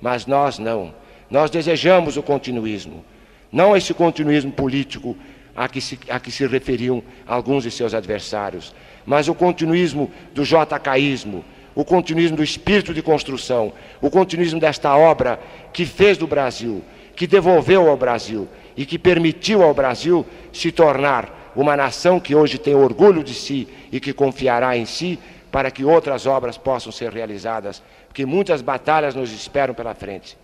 mas 0.00 0.26
nós 0.26 0.60
não. 0.60 0.94
Nós 1.28 1.50
desejamos 1.50 2.16
o 2.16 2.22
continuismo, 2.22 3.04
não 3.50 3.76
esse 3.76 3.92
continuismo 3.92 4.52
político 4.52 5.16
a 5.56 5.68
que 5.68 5.80
se, 5.80 5.98
a 6.08 6.20
que 6.20 6.30
se 6.30 6.46
referiam 6.46 7.02
alguns 7.26 7.64
de 7.64 7.70
seus 7.72 7.94
adversários, 7.94 8.72
mas 9.04 9.26
o 9.26 9.34
continuismo 9.34 10.08
do 10.32 10.44
JKismo, 10.44 11.44
o 11.74 11.84
continuismo 11.84 12.36
do 12.36 12.44
espírito 12.44 12.94
de 12.94 13.02
construção, 13.02 13.72
o 14.00 14.08
continuismo 14.08 14.60
desta 14.60 14.96
obra 14.96 15.40
que 15.72 15.84
fez 15.84 16.16
do 16.16 16.28
Brasil, 16.28 16.84
que 17.20 17.26
devolveu 17.26 17.86
ao 17.86 17.98
Brasil 17.98 18.48
e 18.74 18.86
que 18.86 18.98
permitiu 18.98 19.62
ao 19.62 19.74
Brasil 19.74 20.24
se 20.54 20.72
tornar 20.72 21.52
uma 21.54 21.76
nação 21.76 22.18
que 22.18 22.34
hoje 22.34 22.56
tem 22.56 22.74
orgulho 22.74 23.22
de 23.22 23.34
si 23.34 23.68
e 23.92 24.00
que 24.00 24.14
confiará 24.14 24.74
em 24.74 24.86
si 24.86 25.18
para 25.52 25.70
que 25.70 25.84
outras 25.84 26.24
obras 26.24 26.56
possam 26.56 26.90
ser 26.90 27.12
realizadas, 27.12 27.82
porque 28.08 28.24
muitas 28.24 28.62
batalhas 28.62 29.14
nos 29.14 29.30
esperam 29.32 29.74
pela 29.74 29.94
frente. 29.94 30.34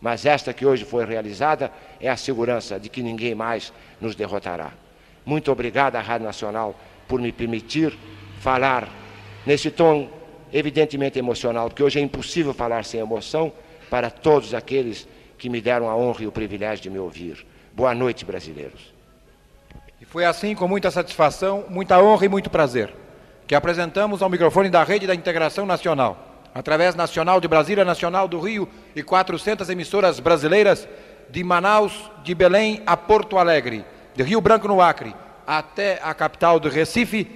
Mas 0.00 0.24
esta 0.24 0.54
que 0.54 0.64
hoje 0.64 0.82
foi 0.82 1.04
realizada 1.04 1.70
é 2.00 2.08
a 2.08 2.16
segurança 2.16 2.80
de 2.80 2.88
que 2.88 3.02
ninguém 3.02 3.34
mais 3.34 3.70
nos 4.00 4.14
derrotará. 4.14 4.72
Muito 5.26 5.52
obrigado 5.52 5.96
à 5.96 6.00
Rádio 6.00 6.26
Nacional 6.26 6.74
por 7.06 7.20
me 7.20 7.32
permitir 7.32 7.94
falar 8.40 8.88
nesse 9.44 9.70
tom 9.70 10.08
evidentemente 10.50 11.18
emocional, 11.18 11.68
porque 11.68 11.82
hoje 11.82 11.98
é 11.98 12.02
impossível 12.02 12.54
falar 12.54 12.82
sem 12.86 12.98
emoção 12.98 13.52
para 13.90 14.08
todos 14.08 14.54
aqueles 14.54 15.06
que 15.44 15.50
me 15.50 15.60
deram 15.60 15.90
a 15.90 15.94
honra 15.94 16.22
e 16.22 16.26
o 16.26 16.32
privilégio 16.32 16.84
de 16.84 16.88
me 16.88 16.98
ouvir. 16.98 17.46
Boa 17.74 17.94
noite, 17.94 18.24
brasileiros. 18.24 18.94
E 20.00 20.04
foi 20.06 20.24
assim, 20.24 20.54
com 20.54 20.66
muita 20.66 20.90
satisfação, 20.90 21.66
muita 21.68 22.02
honra 22.02 22.24
e 22.24 22.30
muito 22.30 22.48
prazer, 22.48 22.94
que 23.46 23.54
apresentamos 23.54 24.22
ao 24.22 24.30
microfone 24.30 24.70
da 24.70 24.82
Rede 24.82 25.06
da 25.06 25.14
Integração 25.14 25.66
Nacional, 25.66 26.40
através 26.54 26.94
nacional 26.94 27.42
de 27.42 27.46
Brasília, 27.46 27.84
nacional 27.84 28.26
do 28.26 28.40
Rio 28.40 28.66
e 28.96 29.02
400 29.02 29.68
emissoras 29.68 30.18
brasileiras, 30.18 30.88
de 31.28 31.44
Manaus, 31.44 32.10
de 32.22 32.34
Belém 32.34 32.82
a 32.86 32.96
Porto 32.96 33.36
Alegre, 33.36 33.84
de 34.14 34.22
Rio 34.22 34.40
Branco 34.40 34.66
no 34.66 34.80
Acre, 34.80 35.14
até 35.46 36.00
a 36.02 36.14
capital 36.14 36.58
do 36.58 36.70
Recife, 36.70 37.30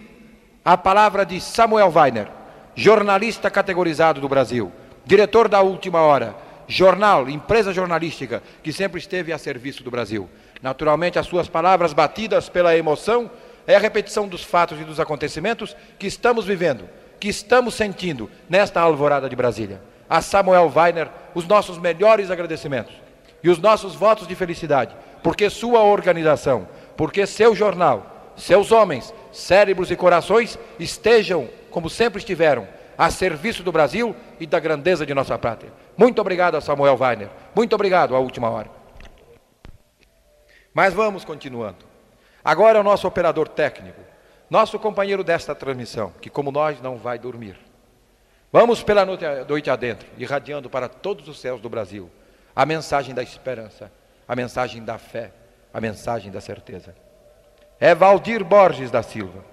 a 0.65 0.79
palavra 0.79 1.27
de 1.27 1.43
Samuel 1.43 1.93
Weiner, 1.95 2.29
jornalista 2.75 3.51
categorizado 3.51 4.19
do 4.19 4.31
Brasil, 4.31 4.73
diretor 5.05 5.47
da 5.47 5.61
Última 5.61 6.01
Hora, 6.01 6.48
jornal, 6.69 7.29
empresa 7.29 7.73
jornalística 7.73 8.43
que 8.63 8.73
sempre 8.73 9.01
esteve 9.01 9.33
a 9.33 9.39
serviço 9.39 9.83
do 9.83 9.91
Brasil. 9.91 10.29
Naturalmente, 10.63 11.19
as 11.19 11.27
suas 11.27 11.49
palavras 11.49 11.93
batidas 11.93 12.49
pela 12.49 12.77
emoção 12.77 13.31
é 13.67 13.75
a 13.75 13.81
repetição 13.81 14.29
dos 14.29 14.45
fatos 14.45 14.81
e 14.81 14.85
dos 14.85 15.01
acontecimentos 15.01 15.75
que 15.99 16.07
estamos 16.07 16.45
vivendo, 16.45 16.89
que 17.19 17.29
estamos 17.29 17.75
sentindo 17.75 18.31
nesta 18.49 18.81
alvorada 18.81 19.29
de 19.29 19.35
Brasília. 19.35 19.81
A 20.09 20.21
Samuel 20.21 20.73
Weiner, 20.75 21.09
os 21.35 21.47
nossos 21.47 21.79
melhores 21.79 22.31
agradecimentos 22.31 22.95
e 23.43 23.51
os 23.51 23.59
nossos 23.59 23.95
votos 23.95 24.29
de 24.29 24.35
felicidade, 24.35 24.95
porque 25.23 25.51
sua 25.51 25.83
organização, 25.83 26.69
porque 26.97 27.27
seu 27.27 27.55
jornal, 27.55 28.33
seus 28.37 28.71
homens, 28.73 29.13
cérebros 29.33 29.91
e 29.91 29.97
corações 29.97 30.59
estejam 30.79 31.49
como 31.71 31.89
sempre 31.89 32.19
estiveram, 32.19 32.67
a 32.97 33.11
serviço 33.11 33.63
do 33.63 33.71
Brasil 33.71 34.15
e 34.41 34.47
da 34.47 34.59
grandeza 34.59 35.07
de 35.07 35.15
nossa 35.15 35.39
pátria. 35.39 35.73
Muito 35.99 36.21
obrigado 36.21 36.57
a 36.57 36.61
Samuel 36.61 36.97
Weiner. 36.99 37.29
Muito 37.57 37.75
obrigado 37.75 38.15
à 38.15 38.21
última 38.21 38.49
hora. 38.49 38.71
Mas 40.73 40.95
vamos 40.95 41.25
continuando. 41.25 41.85
Agora 42.45 42.79
é 42.79 42.81
o 42.81 42.85
nosso 42.85 43.09
operador 43.09 43.49
técnico, 43.49 44.01
nosso 44.49 44.79
companheiro 44.79 45.25
desta 45.25 45.57
transmissão, 45.57 46.13
que 46.21 46.31
como 46.31 46.53
nós 46.53 46.81
não 46.81 46.97
vai 46.97 47.19
dormir. 47.19 47.59
Vamos 48.53 48.81
pela 48.81 49.05
noite 49.05 49.69
adentro, 49.69 50.09
irradiando 50.17 50.71
para 50.71 50.89
todos 50.89 51.27
os 51.27 51.41
céus 51.41 51.61
do 51.61 51.69
Brasil 51.69 52.09
a 52.55 52.65
mensagem 52.65 53.13
da 53.13 53.23
esperança, 53.23 53.91
a 54.27 54.37
mensagem 54.37 54.85
da 54.85 54.99
fé, 54.99 55.33
a 55.75 55.81
mensagem 55.81 56.31
da 56.31 56.41
certeza. 56.41 56.95
É 57.81 57.93
Valdir 57.93 58.45
Borges 58.45 58.91
da 58.91 59.03
Silva, 59.03 59.45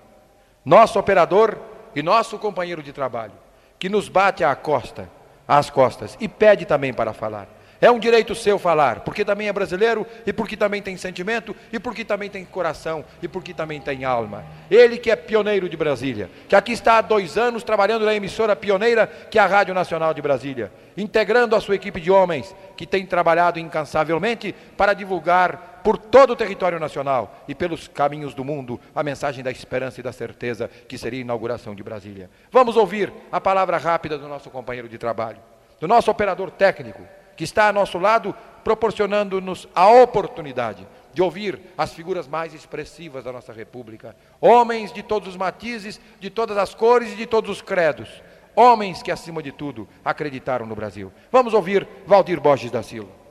nosso 0.63 0.99
operador 0.99 1.57
e 1.95 2.03
nosso 2.03 2.37
companheiro 2.37 2.83
de 2.83 2.93
trabalho, 2.93 3.33
que 3.79 3.89
nos 3.89 4.07
bate 4.07 4.43
à 4.43 4.55
costa, 4.55 5.09
às 5.47 5.69
costas 5.69 6.17
e 6.19 6.27
pede 6.27 6.65
também 6.65 6.93
para 6.93 7.13
falar. 7.13 7.47
É 7.81 7.91
um 7.91 7.99
direito 7.99 8.33
seu 8.33 8.57
falar, 8.57 9.01
porque 9.01 9.25
também 9.25 9.49
é 9.49 9.53
brasileiro 9.53 10.07
e 10.25 10.31
porque 10.31 10.55
também 10.55 10.81
tem 10.81 10.95
sentimento 10.95 11.55
e 11.73 11.79
porque 11.79 12.05
também 12.05 12.29
tem 12.29 12.45
coração 12.45 13.03
e 13.21 13.27
porque 13.27 13.53
também 13.53 13.81
tem 13.81 14.05
alma. 14.05 14.45
Ele 14.71 14.97
que 14.97 15.11
é 15.11 15.15
pioneiro 15.15 15.67
de 15.67 15.75
Brasília, 15.75 16.29
que 16.47 16.55
aqui 16.55 16.71
está 16.71 16.97
há 16.97 17.01
dois 17.01 17.37
anos 17.37 17.63
trabalhando 17.63 18.05
na 18.05 18.15
emissora 18.15 18.55
pioneira 18.55 19.07
que 19.29 19.37
é 19.37 19.41
a 19.41 19.45
Rádio 19.45 19.73
Nacional 19.73 20.13
de 20.13 20.21
Brasília, 20.21 20.71
integrando 20.95 21.55
a 21.55 21.61
sua 21.61 21.75
equipe 21.75 21.99
de 21.99 22.09
homens 22.09 22.55
que 22.77 22.87
tem 22.87 23.05
trabalhado 23.05 23.59
incansavelmente 23.59 24.55
para 24.77 24.93
divulgar 24.93 25.74
por 25.85 25.99
todo 25.99 26.31
o 26.31 26.35
território 26.35 26.79
nacional 26.79 27.43
e 27.47 27.53
pelos 27.53 27.87
caminhos 27.87 28.33
do 28.33 28.43
mundo 28.43 28.81
a 28.95 29.03
mensagem 29.03 29.43
da 29.43 29.51
esperança 29.51 29.99
e 29.99 30.03
da 30.03 30.11
certeza 30.11 30.67
que 30.67 30.97
seria 30.97 31.19
a 31.19 31.21
inauguração 31.21 31.75
de 31.75 31.83
Brasília. 31.83 32.27
Vamos 32.51 32.75
ouvir 32.75 33.13
a 33.31 33.39
palavra 33.39 33.77
rápida 33.77 34.17
do 34.17 34.27
nosso 34.27 34.49
companheiro 34.49 34.89
de 34.89 34.97
trabalho, 34.97 35.37
do 35.79 35.87
nosso 35.87 36.09
operador 36.09 36.49
técnico 36.49 37.03
que 37.37 37.43
está 37.43 37.67
a 37.67 37.73
nosso 37.73 37.99
lado, 37.99 38.35
proporcionando-nos 38.63 39.67
a 39.75 39.87
oportunidade 39.87 40.87
de 41.13 41.21
ouvir 41.21 41.61
as 41.77 41.93
figuras 41.93 42.27
mais 42.27 42.55
expressivas 42.55 43.23
da 43.23 43.31
nossa 43.31 43.53
República. 43.53 44.15
Homens 44.41 44.91
de 44.91 45.03
todos 45.03 45.29
os 45.29 45.37
matizes, 45.37 46.01
de 46.19 46.31
todas 46.31 46.57
as 46.57 46.73
cores 46.73 47.13
e 47.13 47.15
de 47.15 47.27
todos 47.27 47.51
os 47.51 47.61
credos. 47.61 48.09
Homens 48.55 49.03
que, 49.03 49.11
acima 49.11 49.43
de 49.43 49.51
tudo, 49.51 49.87
acreditaram 50.03 50.65
no 50.65 50.75
Brasil. 50.75 51.13
Vamos 51.31 51.53
ouvir 51.53 51.87
Valdir 52.07 52.41
Borges 52.41 52.71
da 52.71 52.81
Silva. 52.81 53.24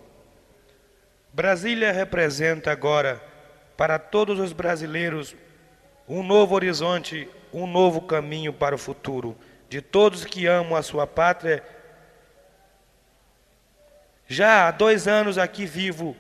Brasília 1.35 1.91
representa 1.91 2.71
agora, 2.71 3.21
para 3.77 3.99
todos 3.99 4.39
os 4.39 4.53
brasileiros, 4.53 5.35
um 6.09 6.23
novo 6.23 6.55
horizonte, 6.55 7.29
um 7.53 7.67
novo 7.67 8.03
caminho 8.03 8.53
para 8.53 8.77
o 8.77 8.79
futuro. 8.79 9.37
De 9.69 9.83
todos 9.83 10.25
que 10.25 10.47
amam 10.47 10.77
a 10.77 10.83
sua 10.83 11.09
pátria 11.09 11.65
já 14.29 14.69
há 14.69 14.71
dois 14.71 15.09
anos 15.09 15.37
aqui 15.37 15.67
vivo 15.67 16.17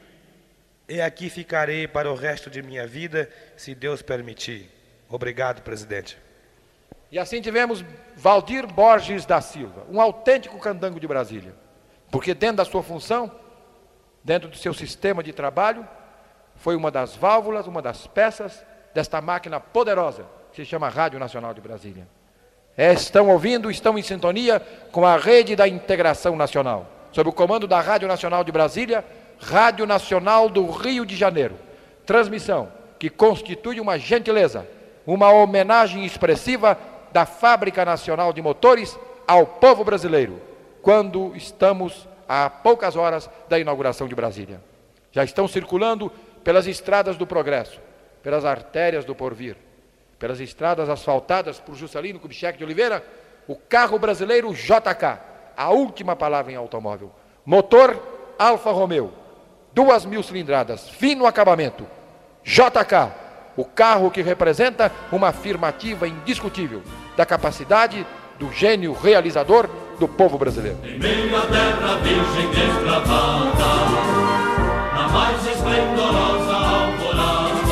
e 0.89 1.01
aqui 1.01 1.31
ficarei 1.31 1.87
para 1.87 2.11
o 2.11 2.17
resto 2.17 2.51
de 2.51 2.61
minha 2.61 2.85
vida, 2.85 3.31
se 3.57 3.73
Deus 3.73 4.03
permitir. 4.03 4.69
Obrigado, 5.09 5.63
presidente. 5.63 6.19
E 7.13 7.21
assim 7.21 7.41
tivemos 7.41 7.85
Valdir 8.17 8.67
Borges 8.67 9.25
da 9.25 9.41
Silva, 9.41 9.87
um 9.89 10.01
autêntico 10.01 10.59
candango 10.59 10.99
de 10.99 11.07
Brasília, 11.07 11.55
porque 12.11 12.35
dentro 12.35 12.57
da 12.57 12.65
sua 12.65 12.83
função, 12.83 13.44
dentro 14.25 14.49
do 14.49 14.57
seu 14.57 14.75
sistema 14.75 15.23
de 15.23 15.33
trabalho, 15.33 15.87
foi 16.57 16.75
uma 16.75 16.91
das 16.91 17.15
válvulas, 17.15 17.67
uma 17.67 17.83
das 17.83 18.07
peças 18.07 18.65
desta 18.95 19.21
máquina 19.21 19.61
poderosa 19.61 20.25
que 20.51 20.65
se 20.65 20.69
chama 20.69 20.89
Rádio 20.89 21.21
Nacional 21.21 21.53
de 21.53 21.61
Brasília. 21.61 22.09
É, 22.77 22.93
estão 22.93 23.29
ouvindo, 23.29 23.71
estão 23.71 23.97
em 23.97 24.03
sintonia 24.03 24.59
com 24.91 25.07
a 25.07 25.17
rede 25.17 25.55
da 25.55 25.69
integração 25.69 26.35
nacional 26.35 26.91
sob 27.15 27.31
o 27.31 27.33
comando 27.33 27.69
da 27.69 27.81
Rádio 27.81 28.09
Nacional 28.09 28.43
de 28.43 28.51
Brasília, 28.51 29.05
Rádio 29.39 29.87
Nacional 29.87 30.49
do 30.49 30.69
Rio 30.69 31.07
de 31.07 31.15
Janeiro. 31.15 31.55
Transmissão 32.05 32.69
que 32.99 33.09
constitui 33.09 33.81
uma 33.81 33.97
gentileza, 33.97 34.67
uma 35.07 35.31
homenagem 35.31 36.05
expressiva 36.05 36.77
da 37.13 37.25
Fábrica 37.25 37.85
Nacional 37.85 38.33
de 38.33 38.43
Motores 38.43 38.99
ao 39.29 39.47
povo 39.47 39.85
brasileiro, 39.85 40.43
quando 40.83 41.33
estamos 41.37 42.09
a 42.29 42.49
poucas 42.49 42.97
horas 42.97 43.29
da 43.49 43.59
inauguração 43.59 44.09
de 44.09 44.15
Brasília. 44.15 44.61
Já 45.13 45.25
estão 45.25 45.47
circulando 45.47 46.11
pelas 46.43 46.67
estradas 46.67 47.17
do 47.17 47.27
progresso, 47.27 47.81
pelas 48.23 48.45
artérias 48.45 49.05
do 49.05 49.15
porvir, 49.15 49.57
pelas 50.19 50.41
estradas 50.41 50.89
asfaltadas 50.89 51.61
por 51.61 51.75
Juscelino 51.75 52.19
Kubitschek 52.19 52.59
de 52.59 52.65
Oliveira, 52.65 53.05
o 53.47 53.57
carro 53.57 53.99
brasileiro 53.99 54.53
JK, 54.55 55.19
a 55.57 55.71
última 55.71 56.17
palavra 56.17 56.53
em 56.53 56.57
automóvel. 56.57 57.13
Motor 57.45 58.01
Alfa 58.39 58.71
Romeo, 58.71 59.13
duas 59.73 60.05
mil 60.05 60.23
cilindradas, 60.23 60.89
fino 60.89 61.27
acabamento. 61.27 61.87
JK, 62.43 63.13
o 63.57 63.65
carro 63.65 64.11
que 64.11 64.23
representa 64.23 64.91
uma 65.13 65.29
afirmativa 65.29 66.09
indiscutível 66.09 66.83
da 67.17 67.25
capacidade 67.25 68.07
do 68.39 68.51
gênio 68.51 68.93
realizador 68.93 69.69
do 69.99 70.09
povo 70.09 70.39
brasileiro. 70.39 70.79
Em 70.85 70.99
meio 70.99 71.37
à 71.37 71.43
terra 71.43 71.97
virgem 71.97 72.51
desbravada, 72.51 73.65
na 74.95 75.09
mais 75.09 75.47
esplendorosa 75.47 76.55
alvorada. 76.55 77.65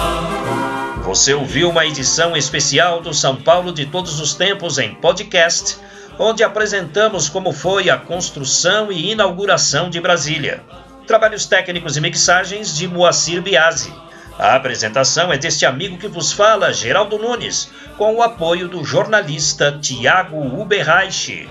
Você 1.04 1.34
ouviu 1.34 1.70
uma 1.70 1.84
edição 1.84 2.36
especial 2.36 3.00
do 3.00 3.12
São 3.12 3.36
Paulo 3.36 3.72
de 3.72 3.86
todos 3.86 4.20
os 4.20 4.34
tempos 4.34 4.78
em 4.78 4.94
podcast 4.94 5.78
onde 6.18 6.44
apresentamos 6.44 7.28
como 7.28 7.52
foi 7.52 7.90
a 7.90 7.96
construção 7.96 8.92
e 8.92 9.10
inauguração 9.10 9.88
de 9.90 10.00
Brasília. 10.00 10.62
Trabalhos 11.06 11.46
técnicos 11.46 11.96
e 11.96 12.00
mixagens 12.00 12.76
de 12.76 12.86
Moacir 12.86 13.42
Biasi. 13.42 13.92
A 14.38 14.54
apresentação 14.54 15.32
é 15.32 15.38
deste 15.38 15.66
amigo 15.66 15.98
que 15.98 16.08
vos 16.08 16.32
fala, 16.32 16.72
Geraldo 16.72 17.18
Nunes, 17.18 17.70
com 17.98 18.14
o 18.14 18.22
apoio 18.22 18.68
do 18.68 18.84
jornalista 18.84 19.78
Tiago 19.80 20.38
Uberreich. 20.60 21.48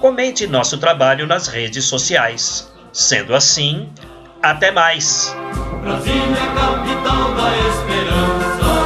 Comente 0.00 0.46
nosso 0.46 0.78
trabalho 0.78 1.26
nas 1.26 1.48
redes 1.48 1.84
sociais. 1.84 2.72
Sendo 2.92 3.34
assim, 3.34 3.88
até 4.42 4.70
mais. 4.70 5.34
Brasília, 5.82 6.36
capital 6.54 7.34
da 7.34 7.50
esperança. 7.68 8.85